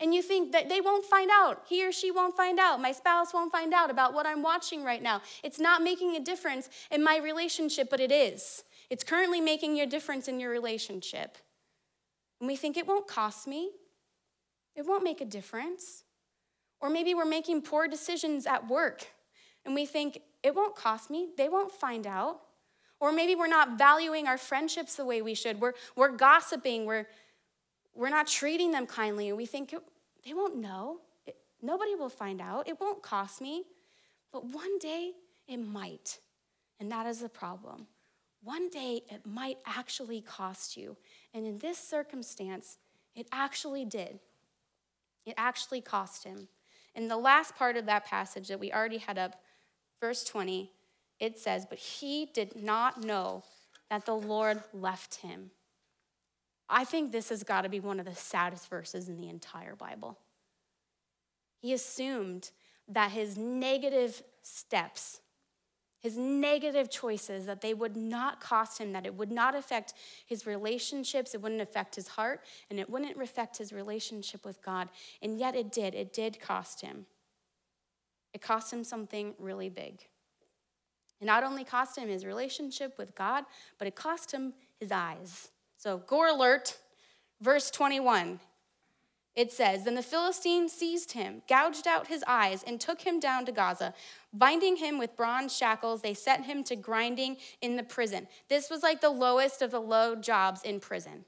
And 0.00 0.14
you 0.14 0.22
think 0.22 0.52
that 0.52 0.70
they 0.70 0.80
won't 0.80 1.04
find 1.04 1.30
out, 1.30 1.64
he 1.68 1.86
or 1.86 1.92
she 1.92 2.10
won't 2.10 2.34
find 2.34 2.58
out, 2.58 2.80
my 2.80 2.90
spouse 2.90 3.34
won't 3.34 3.52
find 3.52 3.74
out 3.74 3.90
about 3.90 4.14
what 4.14 4.24
I'm 4.24 4.42
watching 4.42 4.82
right 4.82 5.02
now. 5.02 5.20
It's 5.44 5.60
not 5.60 5.82
making 5.82 6.16
a 6.16 6.20
difference 6.20 6.70
in 6.90 7.04
my 7.04 7.18
relationship, 7.18 7.90
but 7.90 8.00
it 8.00 8.10
is. 8.10 8.64
It's 8.88 9.04
currently 9.04 9.42
making 9.42 9.78
a 9.78 9.86
difference 9.86 10.26
in 10.26 10.40
your 10.40 10.50
relationship. 10.50 11.36
And 12.40 12.48
we 12.48 12.56
think 12.56 12.78
it 12.78 12.86
won't 12.86 13.06
cost 13.06 13.46
me, 13.46 13.72
it 14.74 14.86
won't 14.86 15.04
make 15.04 15.20
a 15.20 15.26
difference. 15.26 16.04
Or 16.80 16.88
maybe 16.88 17.14
we're 17.14 17.26
making 17.26 17.60
poor 17.60 17.86
decisions 17.86 18.46
at 18.46 18.66
work 18.68 19.06
and 19.66 19.74
we 19.74 19.84
think, 19.84 20.22
it 20.42 20.54
won't 20.54 20.74
cost 20.74 21.10
me, 21.10 21.28
they 21.36 21.50
won't 21.50 21.70
find 21.70 22.06
out. 22.06 22.40
Or 22.98 23.12
maybe 23.12 23.34
we're 23.34 23.46
not 23.46 23.76
valuing 23.76 24.26
our 24.26 24.38
friendships 24.38 24.96
the 24.96 25.04
way 25.04 25.20
we 25.20 25.34
should. 25.34 25.60
We're, 25.60 25.74
we're 25.96 26.16
gossiping, 26.16 26.86
we're, 26.86 27.06
we're 27.94 28.10
not 28.10 28.26
treating 28.26 28.70
them 28.70 28.86
kindly, 28.86 29.28
and 29.28 29.36
we 29.36 29.46
think, 29.46 29.74
oh, 29.76 29.82
they 30.24 30.34
won't 30.34 30.56
know. 30.56 30.98
It, 31.26 31.36
nobody 31.62 31.94
will 31.94 32.08
find 32.08 32.40
out. 32.40 32.68
It 32.68 32.80
won't 32.80 33.02
cost 33.02 33.40
me. 33.40 33.64
But 34.32 34.44
one 34.44 34.78
day, 34.78 35.12
it 35.48 35.58
might. 35.58 36.18
And 36.78 36.90
that 36.92 37.06
is 37.06 37.20
the 37.20 37.28
problem. 37.28 37.86
One 38.42 38.70
day, 38.70 39.02
it 39.10 39.26
might 39.26 39.58
actually 39.66 40.20
cost 40.20 40.76
you. 40.76 40.96
And 41.34 41.46
in 41.46 41.58
this 41.58 41.78
circumstance, 41.78 42.78
it 43.14 43.26
actually 43.32 43.84
did. 43.84 44.20
It 45.26 45.34
actually 45.36 45.80
cost 45.80 46.24
him. 46.24 46.48
In 46.94 47.08
the 47.08 47.16
last 47.16 47.54
part 47.56 47.76
of 47.76 47.86
that 47.86 48.06
passage 48.06 48.48
that 48.48 48.60
we 48.60 48.72
already 48.72 48.98
had 48.98 49.18
up, 49.18 49.40
verse 50.00 50.24
20, 50.24 50.72
it 51.18 51.38
says, 51.38 51.66
But 51.68 51.78
he 51.78 52.26
did 52.32 52.56
not 52.56 53.04
know 53.04 53.44
that 53.90 54.06
the 54.06 54.14
Lord 54.14 54.62
left 54.72 55.16
him. 55.16 55.50
I 56.70 56.84
think 56.84 57.10
this 57.10 57.28
has 57.30 57.42
got 57.42 57.62
to 57.62 57.68
be 57.68 57.80
one 57.80 57.98
of 57.98 58.06
the 58.06 58.14
saddest 58.14 58.70
verses 58.70 59.08
in 59.08 59.20
the 59.20 59.28
entire 59.28 59.74
Bible. 59.74 60.18
He 61.58 61.72
assumed 61.72 62.50
that 62.88 63.10
his 63.10 63.36
negative 63.36 64.22
steps, 64.42 65.20
his 65.98 66.16
negative 66.16 66.88
choices, 66.90 67.46
that 67.46 67.60
they 67.60 67.74
would 67.74 67.96
not 67.96 68.40
cost 68.40 68.78
him, 68.78 68.92
that 68.92 69.04
it 69.04 69.14
would 69.14 69.30
not 69.30 69.54
affect 69.54 69.94
his 70.24 70.46
relationships, 70.46 71.34
it 71.34 71.42
wouldn't 71.42 71.60
affect 71.60 71.96
his 71.96 72.08
heart, 72.08 72.42
and 72.70 72.80
it 72.80 72.88
wouldn't 72.88 73.20
affect 73.20 73.58
his 73.58 73.72
relationship 73.72 74.44
with 74.44 74.62
God. 74.62 74.88
And 75.20 75.38
yet 75.38 75.54
it 75.54 75.72
did. 75.72 75.94
It 75.94 76.12
did 76.12 76.40
cost 76.40 76.80
him. 76.80 77.06
It 78.32 78.40
cost 78.40 78.72
him 78.72 78.84
something 78.84 79.34
really 79.38 79.68
big. 79.68 80.04
It 81.20 81.26
not 81.26 81.44
only 81.44 81.64
cost 81.64 81.98
him 81.98 82.08
his 82.08 82.24
relationship 82.24 82.96
with 82.96 83.14
God, 83.14 83.44
but 83.78 83.86
it 83.86 83.94
cost 83.94 84.32
him 84.32 84.54
his 84.78 84.90
eyes. 84.90 85.50
So, 85.80 85.96
gore 85.96 86.28
alert, 86.28 86.76
verse 87.40 87.70
21. 87.70 88.38
It 89.34 89.50
says, 89.50 89.86
Then 89.86 89.94
the 89.94 90.02
Philistine 90.02 90.68
seized 90.68 91.12
him, 91.12 91.40
gouged 91.48 91.86
out 91.86 92.08
his 92.08 92.22
eyes, 92.26 92.62
and 92.62 92.78
took 92.78 93.00
him 93.00 93.18
down 93.18 93.46
to 93.46 93.52
Gaza. 93.52 93.94
Binding 94.30 94.76
him 94.76 94.98
with 94.98 95.16
bronze 95.16 95.56
shackles, 95.56 96.02
they 96.02 96.12
sent 96.12 96.44
him 96.44 96.62
to 96.64 96.76
grinding 96.76 97.38
in 97.62 97.76
the 97.76 97.82
prison. 97.82 98.28
This 98.50 98.68
was 98.68 98.82
like 98.82 99.00
the 99.00 99.08
lowest 99.08 99.62
of 99.62 99.70
the 99.70 99.80
low 99.80 100.14
jobs 100.14 100.60
in 100.64 100.80
prison. 100.80 101.24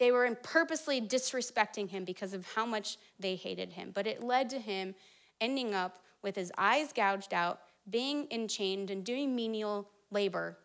They 0.00 0.10
were 0.10 0.28
purposely 0.34 1.00
disrespecting 1.00 1.90
him 1.90 2.04
because 2.04 2.34
of 2.34 2.44
how 2.56 2.66
much 2.66 2.98
they 3.20 3.36
hated 3.36 3.74
him, 3.74 3.92
but 3.94 4.08
it 4.08 4.24
led 4.24 4.50
to 4.50 4.58
him 4.58 4.96
ending 5.40 5.72
up 5.72 6.02
with 6.20 6.34
his 6.34 6.50
eyes 6.58 6.92
gouged 6.92 7.32
out, 7.32 7.60
being 7.88 8.26
enchained, 8.32 8.90
and 8.90 9.04
doing 9.04 9.36
menial 9.36 9.88
labor 10.10 10.58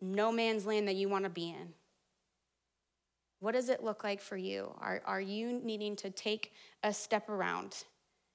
no 0.00 0.32
man's 0.32 0.64
land 0.64 0.88
that 0.88 0.94
you 0.94 1.10
want 1.10 1.24
to 1.24 1.30
be 1.30 1.50
in. 1.50 1.74
What 3.40 3.52
does 3.52 3.68
it 3.68 3.84
look 3.84 4.02
like 4.02 4.20
for 4.20 4.36
you? 4.36 4.74
Are, 4.80 5.00
are 5.04 5.20
you 5.20 5.52
needing 5.52 5.94
to 5.96 6.10
take 6.10 6.52
a 6.82 6.92
step 6.92 7.28
around 7.28 7.84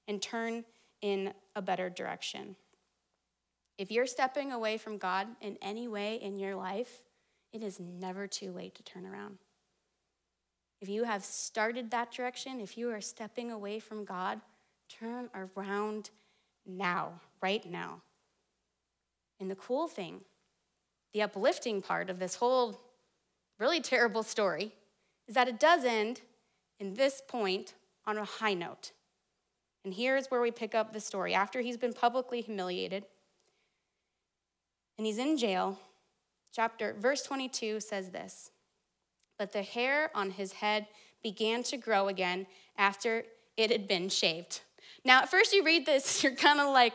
and 0.08 0.22
turn 0.22 0.64
in 1.02 1.34
a 1.56 1.62
better 1.62 1.90
direction? 1.90 2.56
If 3.78 3.92
you're 3.92 4.06
stepping 4.06 4.52
away 4.52 4.78
from 4.78 4.98
God 4.98 5.28
in 5.42 5.58
any 5.62 5.88
way 5.88 6.16
in 6.16 6.38
your 6.38 6.56
life, 6.56 7.02
it 7.52 7.64
is 7.64 7.80
never 7.80 8.28
too 8.28 8.52
late 8.52 8.76
to 8.76 8.84
turn 8.84 9.06
around. 9.06 9.40
If 10.82 10.90
you 10.90 11.04
have 11.04 11.24
started 11.24 11.92
that 11.92 12.12
direction, 12.12 12.60
if 12.60 12.78
you 12.78 12.90
are 12.92 13.02
stepping 13.02 13.52
away 13.52 13.80
from 13.80 14.06
God, 14.06 14.42
turn 14.90 15.30
around 15.34 16.10
now, 16.66 17.22
right 17.42 17.66
now. 17.70 18.02
And 19.40 19.50
the 19.50 19.56
cool 19.56 19.88
thing, 19.88 20.22
the 21.14 21.22
uplifting 21.22 21.82
part 21.82 22.10
of 22.10 22.20
this 22.20 22.36
whole 22.36 22.80
really 23.60 23.82
terrible 23.82 24.24
story, 24.24 24.74
is 25.28 25.36
that 25.36 25.48
it 25.48 25.60
does 25.60 25.84
end 25.84 26.22
in 26.80 26.96
this 26.96 27.22
point 27.28 27.74
on 28.06 28.18
a 28.18 28.26
high 28.26 28.54
note. 28.54 28.92
And 29.86 29.94
here's 29.94 30.28
where 30.28 30.42
we 30.42 30.52
pick 30.52 30.74
up 30.74 30.94
the 30.94 31.00
story. 31.00 31.34
After 31.34 31.62
he's 31.62 31.78
been 31.78 31.94
publicly 31.94 32.42
humiliated 32.42 33.06
and 34.98 35.06
he's 35.06 35.18
in 35.18 35.38
jail, 35.38 35.80
chapter 36.54 36.96
verse 36.98 37.24
22 37.24 37.80
says 37.80 38.12
this. 38.12 38.52
But 39.38 39.52
the 39.52 39.64
hair 39.64 40.10
on 40.16 40.32
his 40.32 40.54
head 40.54 40.88
began 41.22 41.64
to 41.64 41.78
grow 41.78 42.08
again 42.08 42.46
after 42.78 43.24
it 43.58 43.72
had 43.72 43.88
been 43.88 44.10
shaved. 44.10 44.62
Now, 45.06 45.22
at 45.22 45.32
first 45.32 45.54
you 45.54 45.64
read 45.64 45.86
this, 45.86 46.24
you're 46.24 46.36
kind 46.36 46.60
of 46.60 46.70
like, 46.70 46.94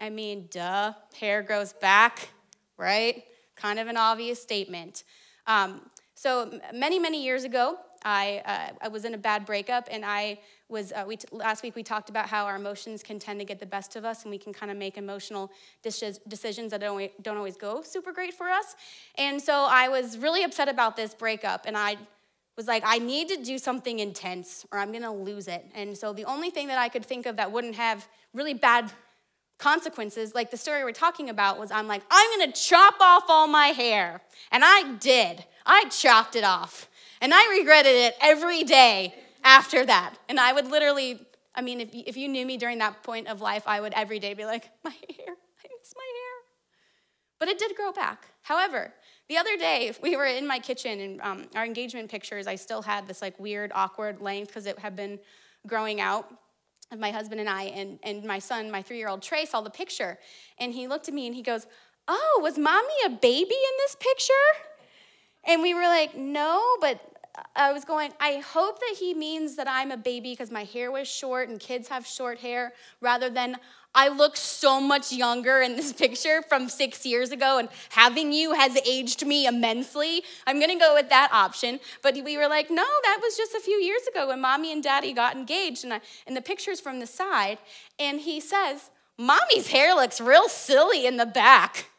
I 0.00 0.10
mean, 0.10 0.48
duh, 0.50 0.92
hair 1.18 1.42
grows 1.42 1.72
back, 1.72 2.28
right? 2.76 3.24
Kind 3.54 3.78
of 3.78 3.88
an 3.88 3.96
obvious 3.96 4.40
statement. 4.42 5.04
Um, 5.46 5.80
so 6.16 6.58
many, 6.72 6.98
many 6.98 7.22
years 7.22 7.44
ago, 7.44 7.76
I, 8.02 8.42
uh, 8.46 8.86
I 8.86 8.88
was 8.88 9.04
in 9.04 9.12
a 9.12 9.18
bad 9.18 9.44
breakup, 9.44 9.86
and 9.90 10.02
I 10.02 10.38
was 10.68 10.90
uh, 10.90 11.04
we 11.06 11.18
t- 11.18 11.28
last 11.30 11.62
week 11.62 11.76
we 11.76 11.82
talked 11.82 12.08
about 12.08 12.26
how 12.26 12.46
our 12.46 12.56
emotions 12.56 13.02
can 13.02 13.18
tend 13.18 13.38
to 13.40 13.44
get 13.44 13.60
the 13.60 13.66
best 13.66 13.96
of 13.96 14.04
us, 14.06 14.22
and 14.22 14.30
we 14.30 14.38
can 14.38 14.54
kind 14.54 14.72
of 14.72 14.78
make 14.78 14.96
emotional 14.96 15.52
decisions 15.82 16.70
that 16.70 16.80
don't, 16.80 17.22
don't 17.22 17.36
always 17.36 17.58
go 17.58 17.82
super 17.82 18.12
great 18.12 18.32
for 18.32 18.48
us. 18.48 18.76
And 19.18 19.42
so 19.42 19.66
I 19.68 19.88
was 19.88 20.16
really 20.16 20.42
upset 20.42 20.70
about 20.70 20.96
this 20.96 21.12
breakup, 21.12 21.66
and 21.66 21.76
I 21.76 21.96
was 22.56 22.66
like, 22.66 22.82
I 22.86 22.96
need 22.96 23.28
to 23.28 23.36
do 23.36 23.58
something 23.58 23.98
intense, 23.98 24.64
or 24.72 24.78
I'm 24.78 24.92
gonna 24.92 25.12
lose 25.12 25.48
it. 25.48 25.66
And 25.74 25.98
so 25.98 26.14
the 26.14 26.24
only 26.24 26.48
thing 26.48 26.68
that 26.68 26.78
I 26.78 26.88
could 26.88 27.04
think 27.04 27.26
of 27.26 27.36
that 27.36 27.52
wouldn't 27.52 27.74
have 27.74 28.08
really 28.32 28.54
bad 28.54 28.90
consequences, 29.58 30.34
like 30.34 30.50
the 30.50 30.56
story 30.56 30.82
we're 30.82 30.92
talking 30.92 31.28
about, 31.28 31.58
was 31.58 31.70
I'm 31.70 31.86
like, 31.86 32.02
I'm 32.10 32.38
gonna 32.38 32.52
chop 32.52 32.94
off 33.02 33.24
all 33.28 33.46
my 33.46 33.68
hair. 33.68 34.22
And 34.50 34.62
I 34.64 34.94
did. 34.94 35.44
I 35.66 35.88
chopped 35.90 36.36
it 36.36 36.44
off. 36.44 36.88
And 37.20 37.32
I 37.34 37.58
regretted 37.58 37.94
it 37.94 38.16
every 38.20 38.62
day 38.62 39.14
after 39.42 39.84
that. 39.84 40.14
And 40.28 40.38
I 40.38 40.52
would 40.52 40.68
literally, 40.70 41.20
I 41.54 41.62
mean, 41.62 41.80
if, 41.80 41.88
if 41.92 42.16
you 42.16 42.28
knew 42.28 42.46
me 42.46 42.56
during 42.56 42.78
that 42.78 43.02
point 43.02 43.28
of 43.28 43.40
life, 43.40 43.64
I 43.66 43.80
would 43.80 43.92
every 43.94 44.18
day 44.18 44.34
be 44.34 44.44
like, 44.44 44.70
my 44.84 44.90
hair, 44.90 45.28
I 45.28 45.68
miss 45.80 45.94
my 45.96 46.12
hair. 46.14 46.36
But 47.38 47.48
it 47.48 47.58
did 47.58 47.76
grow 47.76 47.92
back. 47.92 48.26
However, 48.42 48.92
the 49.28 49.36
other 49.38 49.56
day, 49.56 49.92
we 50.02 50.16
were 50.16 50.26
in 50.26 50.46
my 50.46 50.58
kitchen 50.58 51.00
and 51.00 51.20
um, 51.20 51.44
our 51.54 51.64
engagement 51.64 52.10
pictures, 52.10 52.46
I 52.46 52.54
still 52.54 52.82
had 52.82 53.08
this 53.08 53.20
like 53.20 53.38
weird, 53.40 53.72
awkward 53.74 54.20
length 54.20 54.48
because 54.48 54.66
it 54.66 54.78
had 54.78 54.94
been 54.94 55.18
growing 55.66 56.00
out 56.00 56.30
my 56.96 57.10
husband 57.10 57.40
and 57.40 57.48
I, 57.48 57.64
and, 57.64 57.98
and 58.04 58.24
my 58.24 58.38
son, 58.38 58.70
my 58.70 58.80
three 58.80 58.98
year 58.98 59.08
old 59.08 59.22
Trey, 59.22 59.44
saw 59.44 59.60
the 59.60 59.70
picture. 59.70 60.18
And 60.58 60.72
he 60.72 60.86
looked 60.86 61.08
at 61.08 61.14
me 61.14 61.26
and 61.26 61.34
he 61.34 61.42
goes, 61.42 61.66
Oh, 62.06 62.40
was 62.40 62.56
mommy 62.56 62.94
a 63.04 63.10
baby 63.10 63.54
in 63.54 63.76
this 63.78 63.96
picture? 63.98 64.32
And 65.46 65.62
we 65.62 65.74
were 65.74 65.82
like, 65.82 66.16
No, 66.16 66.62
but 66.80 67.00
I 67.54 67.72
was 67.72 67.84
going, 67.84 68.12
I 68.20 68.36
hope 68.36 68.78
that 68.80 68.96
he 68.98 69.14
means 69.14 69.56
that 69.56 69.68
I'm 69.68 69.90
a 69.90 69.96
baby 69.96 70.32
because 70.32 70.50
my 70.50 70.64
hair 70.64 70.90
was 70.90 71.08
short 71.08 71.48
and 71.48 71.60
kids 71.60 71.88
have 71.88 72.06
short 72.06 72.38
hair, 72.38 72.72
rather 73.00 73.28
than 73.28 73.56
I 73.94 74.08
look 74.08 74.36
so 74.36 74.80
much 74.80 75.10
younger 75.12 75.60
in 75.60 75.76
this 75.76 75.92
picture 76.04 76.42
from 76.42 76.68
six 76.68 77.06
years 77.06 77.30
ago, 77.30 77.58
and 77.58 77.68
having 77.90 78.32
you 78.32 78.52
has 78.52 78.76
aged 78.86 79.26
me 79.26 79.46
immensely. 79.46 80.22
I'm 80.46 80.60
gonna 80.60 80.78
go 80.78 80.94
with 80.94 81.08
that 81.08 81.30
option. 81.32 81.80
But 82.02 82.14
we 82.22 82.36
were 82.36 82.48
like, 82.48 82.70
no, 82.70 82.84
that 82.84 83.18
was 83.22 83.36
just 83.36 83.54
a 83.54 83.60
few 83.60 83.76
years 83.76 84.02
ago 84.10 84.28
when 84.28 84.40
mommy 84.40 84.72
and 84.72 84.82
daddy 84.82 85.12
got 85.12 85.36
engaged. 85.36 85.84
And, 85.84 85.94
I, 85.94 86.00
and 86.26 86.36
the 86.36 86.42
picture's 86.42 86.80
from 86.80 87.00
the 87.00 87.06
side, 87.06 87.58
and 87.98 88.20
he 88.20 88.40
says, 88.40 88.90
Mommy's 89.18 89.68
hair 89.68 89.94
looks 89.94 90.20
real 90.20 90.48
silly 90.48 91.06
in 91.06 91.16
the 91.16 91.26
back. 91.26 91.86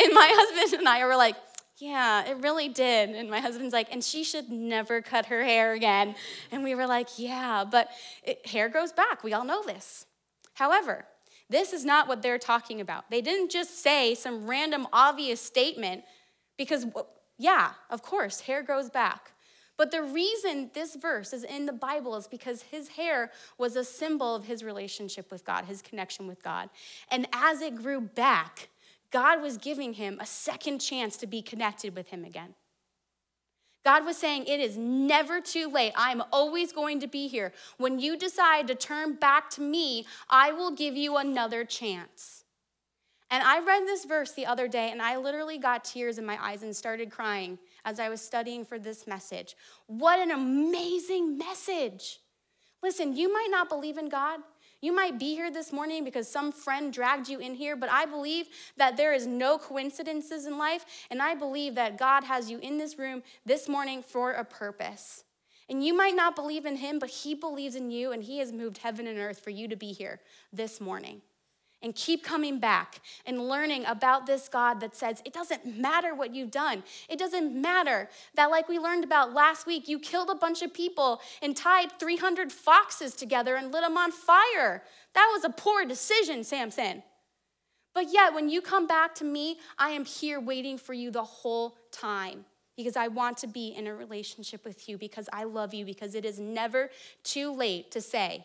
And 0.00 0.14
my 0.14 0.28
husband 0.30 0.78
and 0.78 0.88
I 0.88 1.04
were 1.04 1.16
like, 1.16 1.34
yeah, 1.78 2.26
it 2.26 2.38
really 2.38 2.68
did. 2.68 3.10
And 3.10 3.30
my 3.30 3.40
husband's 3.40 3.72
like, 3.72 3.88
and 3.92 4.02
she 4.02 4.24
should 4.24 4.48
never 4.48 5.02
cut 5.02 5.26
her 5.26 5.44
hair 5.44 5.72
again. 5.72 6.14
And 6.50 6.64
we 6.64 6.74
were 6.74 6.86
like, 6.86 7.18
yeah, 7.18 7.64
but 7.70 7.88
it, 8.22 8.46
hair 8.46 8.68
grows 8.68 8.92
back. 8.92 9.22
We 9.22 9.34
all 9.34 9.44
know 9.44 9.62
this. 9.62 10.06
However, 10.54 11.04
this 11.50 11.72
is 11.72 11.84
not 11.84 12.08
what 12.08 12.22
they're 12.22 12.38
talking 12.38 12.80
about. 12.80 13.10
They 13.10 13.20
didn't 13.20 13.50
just 13.50 13.82
say 13.82 14.14
some 14.14 14.48
random 14.48 14.88
obvious 14.92 15.40
statement 15.40 16.04
because, 16.56 16.86
yeah, 17.38 17.72
of 17.90 18.02
course, 18.02 18.40
hair 18.40 18.62
grows 18.62 18.88
back. 18.88 19.32
But 19.76 19.90
the 19.90 20.02
reason 20.02 20.70
this 20.72 20.96
verse 20.96 21.34
is 21.34 21.44
in 21.44 21.66
the 21.66 21.72
Bible 21.72 22.16
is 22.16 22.26
because 22.26 22.62
his 22.62 22.88
hair 22.88 23.30
was 23.58 23.76
a 23.76 23.84
symbol 23.84 24.34
of 24.34 24.46
his 24.46 24.64
relationship 24.64 25.30
with 25.30 25.44
God, 25.44 25.66
his 25.66 25.82
connection 25.82 26.26
with 26.26 26.42
God. 26.42 26.70
And 27.10 27.28
as 27.32 27.60
it 27.60 27.76
grew 27.76 28.00
back, 28.00 28.70
God 29.10 29.42
was 29.42 29.56
giving 29.56 29.94
him 29.94 30.18
a 30.20 30.26
second 30.26 30.80
chance 30.80 31.16
to 31.18 31.26
be 31.26 31.42
connected 31.42 31.94
with 31.94 32.08
him 32.08 32.24
again. 32.24 32.54
God 33.84 34.04
was 34.04 34.16
saying, 34.16 34.46
It 34.46 34.58
is 34.58 34.76
never 34.76 35.40
too 35.40 35.68
late. 35.68 35.92
I'm 35.96 36.22
always 36.32 36.72
going 36.72 36.98
to 37.00 37.06
be 37.06 37.28
here. 37.28 37.52
When 37.78 38.00
you 38.00 38.16
decide 38.16 38.66
to 38.66 38.74
turn 38.74 39.14
back 39.14 39.48
to 39.50 39.60
me, 39.60 40.06
I 40.28 40.50
will 40.50 40.72
give 40.72 40.96
you 40.96 41.16
another 41.16 41.64
chance. 41.64 42.42
And 43.30 43.42
I 43.42 43.60
read 43.60 43.84
this 43.86 44.04
verse 44.04 44.32
the 44.32 44.46
other 44.46 44.66
day, 44.66 44.90
and 44.90 45.02
I 45.02 45.16
literally 45.16 45.58
got 45.58 45.84
tears 45.84 46.18
in 46.18 46.26
my 46.26 46.36
eyes 46.44 46.62
and 46.62 46.74
started 46.74 47.10
crying 47.10 47.58
as 47.84 47.98
I 48.00 48.08
was 48.08 48.20
studying 48.20 48.64
for 48.64 48.78
this 48.78 49.06
message. 49.06 49.56
What 49.86 50.18
an 50.18 50.32
amazing 50.32 51.38
message! 51.38 52.18
Listen, 52.82 53.16
you 53.16 53.32
might 53.32 53.48
not 53.50 53.68
believe 53.68 53.98
in 53.98 54.08
God. 54.08 54.40
You 54.80 54.94
might 54.94 55.18
be 55.18 55.34
here 55.34 55.50
this 55.50 55.72
morning 55.72 56.04
because 56.04 56.28
some 56.28 56.52
friend 56.52 56.92
dragged 56.92 57.28
you 57.28 57.38
in 57.38 57.54
here, 57.54 57.76
but 57.76 57.90
I 57.90 58.04
believe 58.06 58.46
that 58.76 58.96
there 58.96 59.14
is 59.14 59.26
no 59.26 59.58
coincidences 59.58 60.46
in 60.46 60.58
life, 60.58 60.84
and 61.10 61.22
I 61.22 61.34
believe 61.34 61.74
that 61.76 61.98
God 61.98 62.24
has 62.24 62.50
you 62.50 62.58
in 62.58 62.76
this 62.76 62.98
room 62.98 63.22
this 63.44 63.68
morning 63.68 64.02
for 64.02 64.32
a 64.32 64.44
purpose. 64.44 65.24
And 65.68 65.84
you 65.84 65.96
might 65.96 66.14
not 66.14 66.36
believe 66.36 66.66
in 66.66 66.76
Him, 66.76 66.98
but 66.98 67.10
He 67.10 67.34
believes 67.34 67.74
in 67.74 67.90
you, 67.90 68.12
and 68.12 68.22
He 68.22 68.38
has 68.38 68.52
moved 68.52 68.78
heaven 68.78 69.06
and 69.06 69.18
earth 69.18 69.40
for 69.40 69.50
you 69.50 69.66
to 69.68 69.76
be 69.76 69.92
here 69.92 70.20
this 70.52 70.80
morning 70.80 71.22
and 71.82 71.94
keep 71.94 72.24
coming 72.24 72.58
back 72.58 73.00
and 73.26 73.48
learning 73.48 73.84
about 73.86 74.26
this 74.26 74.48
God 74.48 74.80
that 74.80 74.94
says 74.94 75.22
it 75.24 75.32
doesn't 75.32 75.78
matter 75.78 76.14
what 76.14 76.34
you've 76.34 76.50
done. 76.50 76.82
It 77.08 77.18
doesn't 77.18 77.54
matter 77.54 78.08
that, 78.34 78.50
like 78.50 78.68
we 78.68 78.78
learned 78.78 79.04
about 79.04 79.34
last 79.34 79.66
week, 79.66 79.88
you 79.88 79.98
killed 79.98 80.30
a 80.30 80.34
bunch 80.34 80.62
of 80.62 80.72
people 80.72 81.20
and 81.42 81.56
tied 81.56 81.98
300 81.98 82.50
foxes 82.50 83.14
together 83.14 83.56
and 83.56 83.72
lit 83.72 83.82
them 83.82 83.96
on 83.96 84.10
fire. 84.10 84.82
That 85.14 85.30
was 85.32 85.44
a 85.44 85.50
poor 85.50 85.84
decision, 85.84 86.44
Samson. 86.44 87.02
But 87.94 88.12
yet, 88.12 88.34
when 88.34 88.48
you 88.48 88.60
come 88.60 88.86
back 88.86 89.14
to 89.16 89.24
me, 89.24 89.58
I 89.78 89.90
am 89.90 90.04
here 90.04 90.38
waiting 90.38 90.76
for 90.76 90.92
you 90.92 91.10
the 91.10 91.24
whole 91.24 91.78
time 91.90 92.44
because 92.76 92.96
I 92.96 93.08
want 93.08 93.38
to 93.38 93.46
be 93.46 93.68
in 93.68 93.86
a 93.86 93.94
relationship 93.94 94.64
with 94.64 94.88
you 94.88 94.98
because 94.98 95.28
I 95.32 95.44
love 95.44 95.72
you 95.72 95.84
because 95.86 96.14
it 96.14 96.24
is 96.26 96.38
never 96.38 96.90
too 97.24 97.54
late 97.54 97.90
to 97.92 98.02
say, 98.02 98.44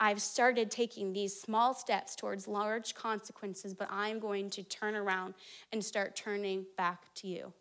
I've 0.00 0.22
started 0.22 0.70
taking 0.70 1.12
these 1.12 1.38
small 1.38 1.74
steps 1.74 2.14
towards 2.14 2.46
large 2.46 2.94
consequences, 2.94 3.74
but 3.74 3.88
I'm 3.90 4.20
going 4.20 4.48
to 4.50 4.62
turn 4.62 4.94
around 4.94 5.34
and 5.72 5.84
start 5.84 6.14
turning 6.14 6.66
back 6.76 7.12
to 7.16 7.26
you. 7.26 7.52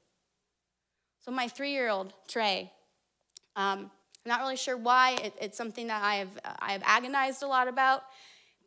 So, 1.19 1.31
my 1.31 1.47
three 1.47 1.71
year 1.71 1.89
old, 1.89 2.13
Trey, 2.27 2.71
um, 3.55 3.89
I'm 4.25 4.29
not 4.29 4.39
really 4.41 4.55
sure 4.55 4.77
why. 4.77 5.17
It, 5.23 5.33
it's 5.41 5.57
something 5.57 5.87
that 5.87 6.03
I 6.03 6.15
have, 6.15 6.29
I 6.59 6.71
have 6.73 6.83
agonized 6.85 7.43
a 7.43 7.47
lot 7.47 7.67
about. 7.67 8.03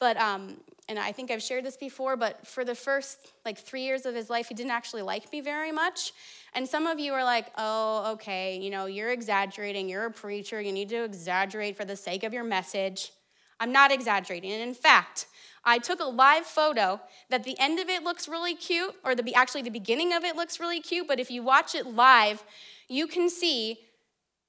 But, 0.00 0.16
um, 0.16 0.56
and 0.88 0.98
I 0.98 1.12
think 1.12 1.30
I've 1.30 1.42
shared 1.42 1.64
this 1.64 1.76
before, 1.76 2.16
but 2.16 2.46
for 2.46 2.64
the 2.64 2.74
first 2.74 3.18
like 3.44 3.58
three 3.58 3.82
years 3.82 4.06
of 4.06 4.14
his 4.14 4.30
life, 4.30 4.48
he 4.48 4.54
didn't 4.54 4.72
actually 4.72 5.02
like 5.02 5.30
me 5.30 5.42
very 5.42 5.70
much. 5.70 6.12
And 6.54 6.66
some 6.66 6.86
of 6.86 6.98
you 6.98 7.12
are 7.12 7.22
like, 7.22 7.46
oh, 7.58 8.12
okay, 8.14 8.58
you 8.58 8.70
know, 8.70 8.86
you're 8.86 9.10
exaggerating. 9.10 9.88
You're 9.88 10.06
a 10.06 10.10
preacher. 10.10 10.60
You 10.60 10.72
need 10.72 10.88
to 10.88 11.04
exaggerate 11.04 11.76
for 11.76 11.84
the 11.84 11.96
sake 11.96 12.24
of 12.24 12.32
your 12.32 12.44
message. 12.44 13.12
I'm 13.60 13.70
not 13.70 13.92
exaggerating. 13.92 14.50
And 14.50 14.62
in 14.62 14.74
fact, 14.74 15.26
I 15.64 15.78
took 15.78 16.00
a 16.00 16.04
live 16.04 16.46
photo 16.46 17.00
that 17.28 17.44
the 17.44 17.58
end 17.58 17.78
of 17.78 17.88
it 17.88 18.02
looks 18.02 18.26
really 18.26 18.54
cute, 18.54 18.94
or 19.04 19.14
the 19.14 19.34
actually 19.34 19.62
the 19.62 19.70
beginning 19.70 20.12
of 20.12 20.24
it 20.24 20.34
looks 20.34 20.58
really 20.58 20.80
cute, 20.80 21.06
but 21.06 21.20
if 21.20 21.30
you 21.30 21.42
watch 21.42 21.74
it 21.74 21.86
live, 21.86 22.42
you 22.88 23.06
can 23.06 23.28
see 23.28 23.78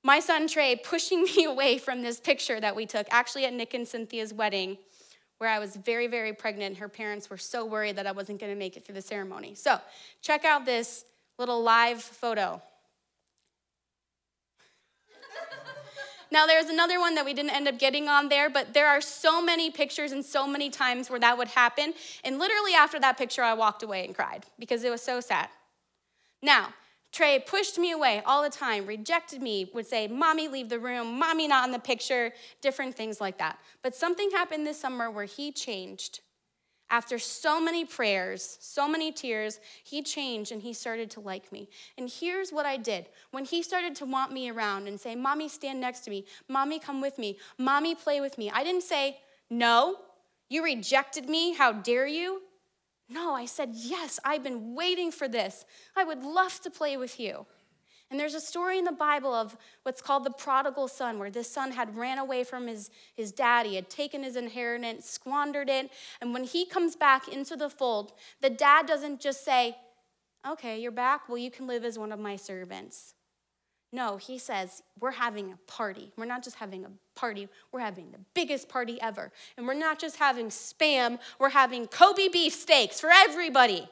my 0.04 0.20
son 0.20 0.48
Trey 0.48 0.76
pushing 0.78 1.24
me 1.36 1.44
away 1.44 1.78
from 1.78 2.02
this 2.02 2.20
picture 2.20 2.60
that 2.60 2.76
we 2.76 2.86
took, 2.86 3.08
actually 3.12 3.46
at 3.46 3.54
Nick 3.54 3.74
and 3.74 3.88
Cynthia's 3.88 4.34
wedding, 4.34 4.78
where 5.38 5.50
I 5.50 5.60
was 5.60 5.76
very, 5.76 6.08
very 6.08 6.34
pregnant. 6.34 6.78
Her 6.78 6.88
parents 6.88 7.30
were 7.30 7.38
so 7.38 7.66
worried 7.66 7.98
that 7.98 8.08
I 8.08 8.12
wasn't 8.12 8.40
gonna 8.40 8.56
make 8.56 8.78
it 8.78 8.86
through 8.86 8.96
the 8.96 9.02
ceremony. 9.02 9.56
So, 9.56 9.80
check 10.22 10.46
out 10.46 10.66
this 10.66 11.04
little 11.38 11.62
live 11.62 12.02
photo. 12.02 12.62
Now, 16.32 16.46
there's 16.46 16.70
another 16.70 17.00
one 17.00 17.16
that 17.16 17.26
we 17.26 17.34
didn't 17.34 17.52
end 17.52 17.68
up 17.68 17.78
getting 17.78 18.08
on 18.08 18.30
there, 18.30 18.50
but 18.50 18.74
there 18.74 18.88
are 18.88 19.02
so 19.02 19.42
many 19.42 19.70
pictures 19.70 20.14
and 20.14 20.24
so 20.24 20.48
many 20.48 20.70
times 20.70 21.10
where 21.10 21.20
that 21.20 21.38
would 21.38 21.50
happen. 21.50 21.94
And 22.24 22.40
literally 22.40 22.74
after 22.74 23.00
that 23.02 23.18
picture, 23.18 23.44
I 23.44 23.54
walked 23.54 23.84
away 23.84 24.06
and 24.06 24.16
cried 24.16 24.46
because 24.58 24.84
it 24.86 24.90
was 24.90 25.02
so 25.02 25.20
sad. 25.20 25.50
Now, 26.42 26.70
Trey 27.12 27.44
pushed 27.46 27.78
me 27.78 27.92
away 27.92 28.22
all 28.26 28.42
the 28.42 28.50
time, 28.50 28.86
rejected 28.86 29.42
me, 29.42 29.70
would 29.74 29.86
say, 29.86 30.08
Mommy, 30.08 30.48
leave 30.48 30.70
the 30.70 30.80
room, 30.80 31.20
Mommy, 31.20 31.48
not 31.48 31.66
in 31.66 31.74
the 31.74 31.80
picture, 31.80 32.32
different 32.62 32.96
things 32.96 33.20
like 33.20 33.38
that. 33.38 33.60
But 33.82 33.94
something 33.94 34.32
happened 34.32 34.66
this 34.66 34.80
summer 34.80 35.12
where 35.12 35.26
he 35.26 35.52
changed. 35.52 36.22
After 36.92 37.18
so 37.18 37.62
many 37.62 37.86
prayers, 37.86 38.58
so 38.60 38.86
many 38.86 39.14
tears, 39.14 39.62
he 39.82 40.04
changed 40.04 40.52
and 40.52 40.62
he 40.62 40.74
started 40.74 41.10
to 41.12 41.22
like 41.22 41.50
me. 41.50 41.70
And 41.98 42.10
here's 42.10 42.52
what 42.52 42.66
I 42.66 42.76
did. 42.76 43.08
When 43.32 43.46
he 43.46 43.64
started 43.64 43.96
to 43.96 44.06
want 44.06 44.34
me 44.34 44.52
around 44.52 44.90
and 44.90 45.00
say, 45.00 45.16
Mommy, 45.16 45.48
stand 45.48 45.80
next 45.80 46.02
to 46.02 46.10
me, 46.10 46.26
Mommy, 46.50 46.80
come 46.80 47.00
with 47.00 47.18
me, 47.18 47.38
Mommy, 47.58 47.96
play 47.96 48.20
with 48.20 48.38
me, 48.38 48.52
I 48.52 48.66
didn't 48.66 48.84
say, 48.84 49.20
No, 49.50 49.96
you 50.50 50.66
rejected 50.66 51.30
me, 51.30 51.54
how 51.54 51.72
dare 51.72 52.08
you? 52.08 52.42
No, 53.08 53.34
I 53.36 53.46
said, 53.46 53.70
Yes, 53.74 54.20
I've 54.26 54.44
been 54.44 54.76
waiting 54.76 55.12
for 55.12 55.30
this. 55.30 55.64
I 55.96 56.04
would 56.04 56.24
love 56.24 56.60
to 56.60 56.70
play 56.70 56.98
with 56.98 57.22
you. 57.22 57.46
And 58.12 58.20
there's 58.20 58.34
a 58.34 58.42
story 58.42 58.78
in 58.78 58.84
the 58.84 58.92
Bible 58.92 59.34
of 59.34 59.56
what's 59.84 60.02
called 60.02 60.26
the 60.26 60.32
prodigal 60.32 60.90
son, 60.90 61.18
where 61.18 61.32
this 61.32 61.50
son 61.50 61.72
had 61.72 61.96
ran 61.96 62.18
away 62.18 62.44
from 62.44 62.68
his, 62.68 62.92
his 63.16 63.32
daddy, 63.32 63.76
had 63.76 63.90
taken 63.90 64.22
his 64.22 64.36
inheritance, 64.36 65.10
squandered 65.10 65.70
it. 65.70 65.90
And 66.20 66.34
when 66.34 66.44
he 66.44 66.66
comes 66.66 66.98
back 66.98 67.30
into 67.30 67.56
the 67.56 67.70
fold, 67.70 68.12
the 68.42 68.50
dad 68.50 68.86
doesn't 68.86 69.22
just 69.22 69.46
say, 69.46 69.78
Okay, 70.46 70.82
you're 70.82 70.92
back. 70.92 71.30
Well, 71.30 71.38
you 71.38 71.52
can 71.52 71.68
live 71.68 71.86
as 71.86 71.98
one 72.00 72.12
of 72.12 72.20
my 72.20 72.36
servants. 72.36 73.14
No, 73.94 74.18
he 74.18 74.38
says, 74.38 74.82
we're 75.00 75.12
having 75.12 75.52
a 75.52 75.58
party. 75.68 76.14
We're 76.18 76.26
not 76.26 76.44
just 76.44 76.56
having 76.56 76.86
a 76.86 76.92
party, 77.14 77.50
we're 77.72 77.82
having 77.82 78.12
the 78.12 78.20
biggest 78.34 78.70
party 78.70 79.00
ever. 79.02 79.32
And 79.58 79.68
we're 79.68 79.74
not 79.74 80.00
just 80.00 80.16
having 80.16 80.48
spam, 80.48 81.20
we're 81.40 81.50
having 81.50 81.88
Kobe 81.88 82.30
beef 82.30 82.54
steaks 82.54 83.02
for 83.02 83.10
everybody. 83.12 83.88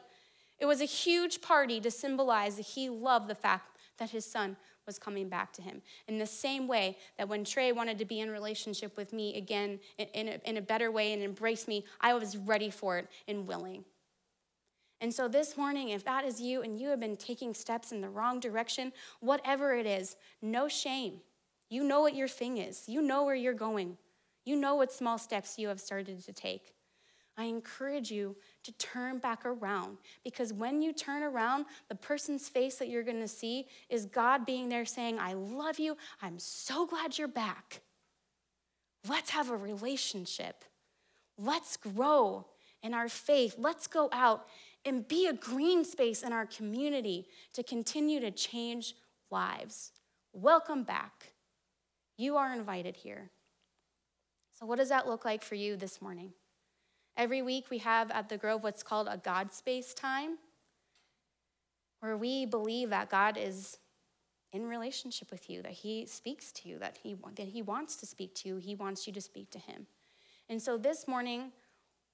It 0.58 0.66
was 0.66 0.82
a 0.82 0.86
huge 0.86 1.42
party 1.42 1.80
to 1.82 1.92
symbolize 1.92 2.56
that 2.56 2.66
he 2.66 2.90
loved 2.90 3.30
the 3.30 3.36
fact 3.36 3.69
that 4.00 4.10
his 4.10 4.26
son 4.26 4.58
was 4.86 4.98
coming 4.98 5.30
back 5.30 5.54
to 5.54 5.62
him. 5.62 5.82
In 6.08 6.18
the 6.18 6.26
same 6.26 6.68
way 6.68 6.98
that 7.18 7.30
when 7.30 7.44
Trey 7.44 7.72
wanted 7.72 8.00
to 8.00 8.06
be 8.06 8.20
in 8.20 8.32
relationship 8.32 8.98
with 8.98 9.14
me 9.14 9.38
again 9.38 9.80
in 9.98 10.28
a, 10.28 10.42
in 10.50 10.58
a 10.58 10.62
better 10.62 10.92
way 10.92 11.14
and 11.14 11.22
embrace 11.22 11.68
me, 11.68 11.86
I 12.02 12.16
was 12.16 12.36
ready 12.36 12.72
for 12.72 12.98
it 12.98 13.08
and 13.28 13.46
willing. 13.46 13.86
And 15.02 15.14
so 15.14 15.28
this 15.28 15.56
morning, 15.56 15.90
if 15.90 16.04
that 16.06 16.26
is 16.26 16.42
you 16.42 16.62
and 16.62 16.78
you 16.78 16.90
have 16.90 17.00
been 17.00 17.16
taking 17.16 17.54
steps 17.54 17.92
in 17.92 18.02
the 18.02 18.10
wrong 18.10 18.40
direction, 18.40 18.92
whatever 19.22 19.74
it 19.74 19.86
is, 19.86 20.16
no 20.42 20.68
shame. 20.68 21.22
You 21.70 21.84
know 21.84 22.02
what 22.02 22.16
your 22.16 22.28
thing 22.28 22.58
is, 22.58 22.90
you 22.90 23.02
know 23.02 23.24
where 23.24 23.36
you're 23.36 23.54
going, 23.54 23.98
you 24.44 24.56
know 24.56 24.76
what 24.76 24.92
small 24.92 25.18
steps 25.20 25.60
you 25.60 25.68
have 25.68 25.80
started 25.80 26.26
to 26.26 26.34
take. 26.34 26.74
I 27.38 27.44
encourage 27.44 28.12
you 28.12 28.36
to 28.64 28.72
turn 28.74 29.20
back 29.20 29.46
around 29.46 29.98
because 30.24 30.52
when 30.54 30.82
you 30.82 30.94
turn 30.94 31.24
around, 31.24 31.66
the 31.88 31.96
person's 31.96 32.50
face 32.50 32.76
that 32.76 32.90
you're 32.90 33.04
going 33.04 33.22
to 33.22 33.28
see 33.28 33.68
is 33.90 34.06
God 34.06 34.46
being 34.46 34.70
there 34.70 34.86
saying, 34.86 35.18
I 35.20 35.34
love 35.34 35.80
you. 35.80 35.98
I'm 36.22 36.40
so 36.40 36.86
glad 36.86 37.18
you're 37.18 37.28
back. 37.28 37.82
Let's 39.08 39.30
have 39.30 39.50
a 39.50 39.58
relationship. 39.58 40.66
Let's 41.38 41.78
grow 41.78 42.48
in 42.84 42.94
our 42.94 43.08
faith. 43.08 43.56
Let's 43.58 43.88
go 43.88 44.10
out 44.12 44.48
and 44.86 45.08
be 45.08 45.28
a 45.28 45.34
green 45.34 45.84
space 45.86 46.24
in 46.24 46.34
our 46.34 46.46
community 46.46 47.28
to 47.54 47.64
continue 47.64 48.20
to 48.20 48.32
change 48.32 48.96
lives. 49.32 49.92
Welcome 50.34 50.84
back. 50.84 51.34
You 52.18 52.36
are 52.38 52.54
invited 52.54 52.98
here. 52.98 53.32
So, 54.58 54.66
what 54.66 54.78
does 54.78 54.90
that 54.90 55.08
look 55.08 55.24
like 55.24 55.44
for 55.44 55.56
you 55.56 55.78
this 55.78 56.02
morning? 56.02 56.34
Every 57.20 57.42
week 57.42 57.66
we 57.70 57.80
have 57.80 58.12
at 58.12 58.30
the 58.30 58.38
Grove 58.38 58.64
what's 58.64 58.82
called 58.82 59.10
a 59.12 59.18
God 59.18 59.52
space 59.52 59.94
time, 59.94 60.38
where 62.00 62.16
we 62.16 62.46
believe 62.46 62.92
that 62.92 63.10
God 63.10 63.38
is 63.38 63.78
in 64.54 64.66
relationship 64.66 65.30
with 65.30 65.50
you, 65.50 65.62
that 65.64 65.74
He 65.74 66.06
speaks 66.06 66.54
to 66.54 66.70
you, 66.70 66.80
that 66.80 67.00
He, 67.04 67.18
that 67.36 67.50
he 67.50 67.62
wants 67.62 67.98
to 67.98 68.06
speak 68.06 68.34
to 68.36 68.48
you, 68.48 68.56
He 68.56 68.74
wants 68.74 69.06
you 69.06 69.12
to 69.12 69.20
speak 69.20 69.52
to 69.52 69.60
Him. 69.60 69.88
And 70.48 70.62
so 70.62 70.78
this 70.78 71.10
morning, 71.10 71.52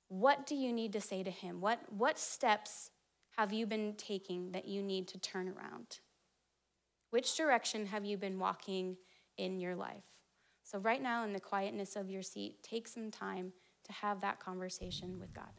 what 0.08 0.48
do 0.48 0.56
you 0.56 0.74
need 0.74 0.92
to 0.94 1.02
say 1.02 1.22
to 1.22 1.32
him? 1.32 1.62
What, 1.62 1.80
what 1.96 2.18
steps 2.18 2.90
have 3.38 3.54
you 3.54 3.68
been 3.68 3.94
taking 3.98 4.54
that 4.54 4.68
you 4.68 4.82
need 4.82 5.08
to 5.10 5.20
turn 5.20 5.48
around? 5.48 6.00
Which 7.12 7.38
direction 7.38 7.86
have 7.88 8.06
you 8.06 8.18
been 8.18 8.40
walking 8.40 8.98
in 9.38 9.60
your 9.60 9.76
life? 9.76 10.04
So, 10.64 10.80
right 10.80 11.02
now, 11.02 11.24
in 11.24 11.34
the 11.34 11.40
quietness 11.40 11.96
of 11.96 12.10
your 12.10 12.24
seat, 12.24 12.64
take 12.64 12.88
some 12.88 13.12
time 13.12 13.54
to 13.86 13.92
have 13.94 14.22
that 14.22 14.40
conversation 14.40 15.20
with 15.20 15.34
God. 15.34 15.52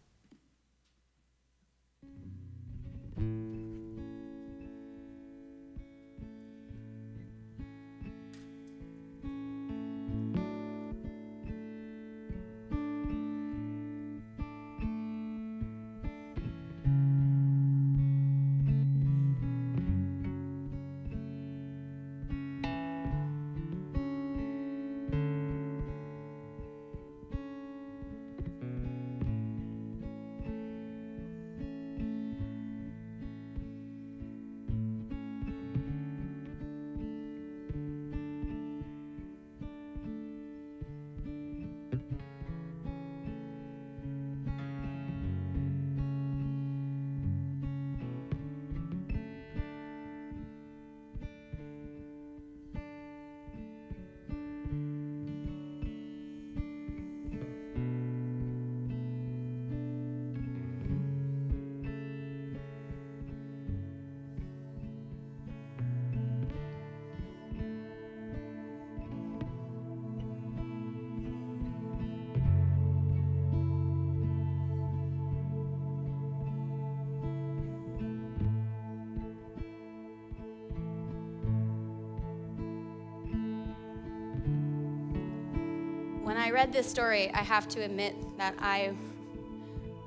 I 86.46 86.50
read 86.52 86.72
this 86.72 86.88
story, 86.88 87.28
I 87.34 87.42
have 87.42 87.66
to 87.70 87.80
admit 87.80 88.14
that 88.38 88.54
I 88.60 88.92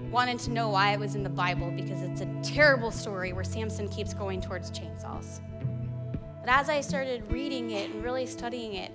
wanted 0.10 0.40
to 0.40 0.52
know 0.52 0.70
why 0.70 0.94
it 0.94 1.00
was 1.00 1.16
in 1.16 1.22
the 1.22 1.30
Bible 1.30 1.70
because 1.70 2.02
it's 2.02 2.22
a 2.22 2.42
terrible 2.42 2.92
story 2.92 3.34
where 3.34 3.44
Samson 3.44 3.90
keeps 3.90 4.14
going 4.14 4.40
towards 4.40 4.72
chainsaws. 4.72 5.42
But 6.40 6.48
as 6.48 6.70
I 6.70 6.80
started 6.80 7.30
reading 7.30 7.72
it 7.72 7.90
and 7.90 8.02
really 8.02 8.26
studying 8.26 8.76
it, 8.76 8.94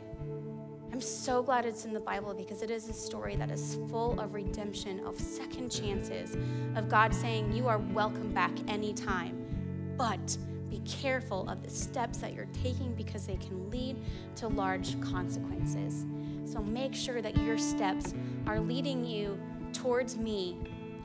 I'm 0.91 1.03
so 1.03 1.43
glad 1.43 1.67
it's 1.67 1.85
in 1.85 1.93
the 1.93 2.01
Bible 2.01 2.33
because 2.33 2.63
it 2.63 2.71
is 2.71 2.89
a 2.89 2.95
story 2.95 3.37
that 3.37 3.51
is 3.51 3.77
full 3.91 4.19
of 4.21 4.33
redemption, 4.33 5.05
of 5.05 5.21
second 5.21 5.69
chances, 5.69 6.39
of 6.77 6.89
God 6.89 7.15
saying, 7.15 7.53
You 7.53 7.69
are 7.69 7.77
welcome 7.77 8.33
back 8.33 8.53
anytime. 8.69 9.95
But 9.99 10.39
be 10.71 10.79
careful 10.79 11.47
of 11.51 11.63
the 11.63 11.69
steps 11.69 12.17
that 12.19 12.33
you're 12.33 12.49
taking 12.63 12.95
because 12.95 13.27
they 13.27 13.37
can 13.37 13.69
lead 13.69 13.99
to 14.37 14.49
large 14.49 14.99
consequences. 15.03 16.07
So 16.45 16.61
make 16.61 16.95
sure 16.95 17.23
that 17.23 17.37
your 17.39 17.59
steps 17.59 18.15
are 18.47 18.61
leading 18.61 19.05
you 19.05 19.39
towards 19.73 20.17
me 20.17 20.59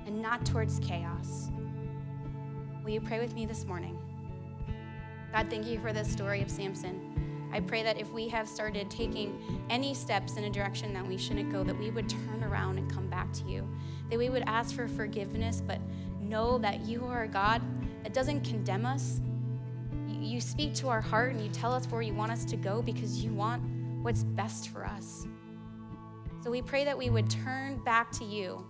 and 0.06 0.22
not 0.22 0.46
towards 0.46 0.80
chaos. 0.80 1.50
Will 2.84 2.92
you 2.92 3.02
pray 3.02 3.20
with 3.20 3.34
me 3.34 3.46
this 3.46 3.66
morning? 3.66 3.98
God, 5.32 5.48
thank 5.50 5.68
you 5.68 5.80
for 5.80 5.94
this 5.94 6.12
story 6.12 6.42
of 6.42 6.50
Samson. 6.50 7.50
I 7.52 7.60
pray 7.60 7.84
that 7.84 8.00
if 8.00 8.12
we 8.12 8.28
have 8.30 8.48
started 8.48 8.92
taking 8.92 9.42
any 9.70 9.94
steps 9.94 10.38
in 10.38 10.44
a 10.44 10.50
direction 10.50 10.94
that 10.94 11.08
we 11.08 11.18
shouldn't 11.18 11.52
go, 11.52 11.64
that 11.64 11.78
we 11.78 11.90
would 11.90 12.08
turn 12.10 12.44
around 12.44 12.78
and 12.78 12.92
come 12.92 13.08
back 13.08 13.32
to 13.34 13.46
you. 13.46 13.68
That 14.10 14.20
we 14.20 14.30
would 14.30 14.44
ask 14.46 14.76
for 14.76 14.88
forgiveness, 14.88 15.62
but 15.66 15.80
know 16.20 16.58
that 16.60 16.82
you 16.82 17.06
are 17.06 17.24
a 17.24 17.28
God 17.28 17.62
that 18.04 18.14
doesn't 18.14 18.42
condemn 18.42 18.86
us. 18.86 19.22
You 20.08 20.42
speak 20.42 20.76
to 20.76 20.90
our 20.90 21.02
heart 21.02 21.32
and 21.32 21.42
you 21.42 21.50
tell 21.50 21.74
us 21.74 21.86
where 21.88 22.02
you 22.02 22.14
want 22.14 22.32
us 22.32 22.46
to 22.46 22.56
go 22.56 22.82
because 22.82 23.24
you 23.24 23.34
want 23.34 23.64
what's 24.02 24.24
best 24.24 24.70
for 24.70 24.86
us. 24.86 25.28
So 26.44 26.50
we 26.50 26.62
pray 26.62 26.86
that 26.86 26.98
we 26.98 27.10
would 27.10 27.30
turn 27.30 27.84
back 27.84 28.12
to 28.14 28.26
you, 28.26 28.66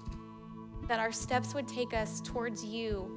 that 0.87 0.99
our 0.99 1.11
steps 1.11 1.53
would 1.53 1.67
take 1.67 1.93
us 1.93 2.19
towards 2.21 2.65
you, 2.65 3.15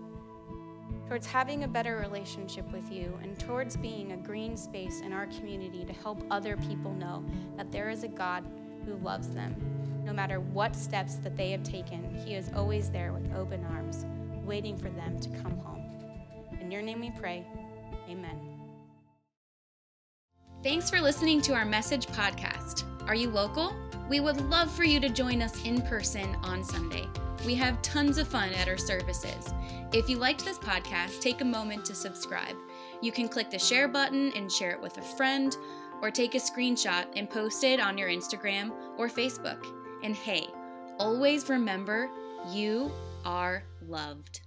towards 1.09 1.27
having 1.27 1.65
a 1.65 1.69
better 1.69 1.97
relationship 1.97 2.71
with 2.71 2.91
you, 2.91 3.19
and 3.23 3.39
towards 3.39 3.77
being 3.77 4.13
a 4.13 4.17
green 4.17 4.57
space 4.57 5.01
in 5.01 5.13
our 5.13 5.27
community 5.27 5.85
to 5.85 5.93
help 5.93 6.23
other 6.31 6.57
people 6.59 6.93
know 6.93 7.25
that 7.57 7.73
there 7.73 7.89
is 7.89 8.05
a 8.05 8.09
God 8.09 8.45
who 8.85 8.97
loves 8.97 9.29
them. 9.29 9.57
No 10.05 10.13
matter 10.13 10.41
what 10.41 10.77
steps 10.77 11.17
that 11.17 11.37
they 11.37 11.51
have 11.51 11.63
taken, 11.63 12.15
He 12.25 12.35
is 12.35 12.51
always 12.55 12.91
there 12.91 13.13
with 13.13 13.33
open 13.35 13.65
arms, 13.65 14.05
waiting 14.45 14.77
for 14.77 14.91
them 14.91 15.19
to 15.21 15.29
come 15.43 15.57
home. 15.59 15.83
In 16.61 16.71
your 16.71 16.83
name 16.83 17.01
we 17.01 17.11
pray. 17.11 17.47
Amen. 18.09 18.52
Thanks 20.63 20.89
for 20.89 21.01
listening 21.01 21.41
to 21.43 21.55
our 21.55 21.65
message 21.65 22.07
podcast. 22.07 22.85
Are 23.09 23.17
you 23.17 23.31
local? 23.31 23.75
We 24.09 24.21
would 24.21 24.49
love 24.49 24.71
for 24.71 24.85
you 24.85 25.01
to 25.01 25.09
join 25.09 25.43
us 25.43 25.65
in 25.65 25.83
person 25.83 26.37
on 26.45 26.63
Sunday. 26.63 27.09
We 27.45 27.57
have 27.57 27.83
tons 27.83 28.17
of 28.17 28.29
fun 28.29 28.53
at 28.55 28.69
our 28.69 28.77
services. 28.77 29.53
If 29.93 30.09
you 30.09 30.19
liked 30.19 30.45
this 30.45 30.59
podcast, 30.59 31.21
take 31.21 31.41
a 31.41 31.45
moment 31.45 31.85
to 31.87 31.97
subscribe. 31.97 32.55
You 33.01 33.11
can 33.11 33.29
click 33.29 33.51
the 33.51 33.59
share 33.59 33.89
button 33.89 34.31
and 34.37 34.53
share 34.53 34.71
it 34.71 34.81
with 34.81 34.99
a 34.99 35.03
friend, 35.03 35.57
or 36.01 36.13
take 36.13 36.37
a 36.37 36.39
screenshot 36.39 37.07
and 37.17 37.29
post 37.29 37.65
it 37.65 37.81
on 37.81 37.99
your 37.99 38.09
Instagram 38.09 38.71
or 38.99 39.09
Facebook. 39.09 39.67
And 40.05 40.15
hey, 40.15 40.47
always 41.01 41.49
remember 41.49 42.09
you 42.49 42.93
are 43.25 43.65
loved. 43.89 44.43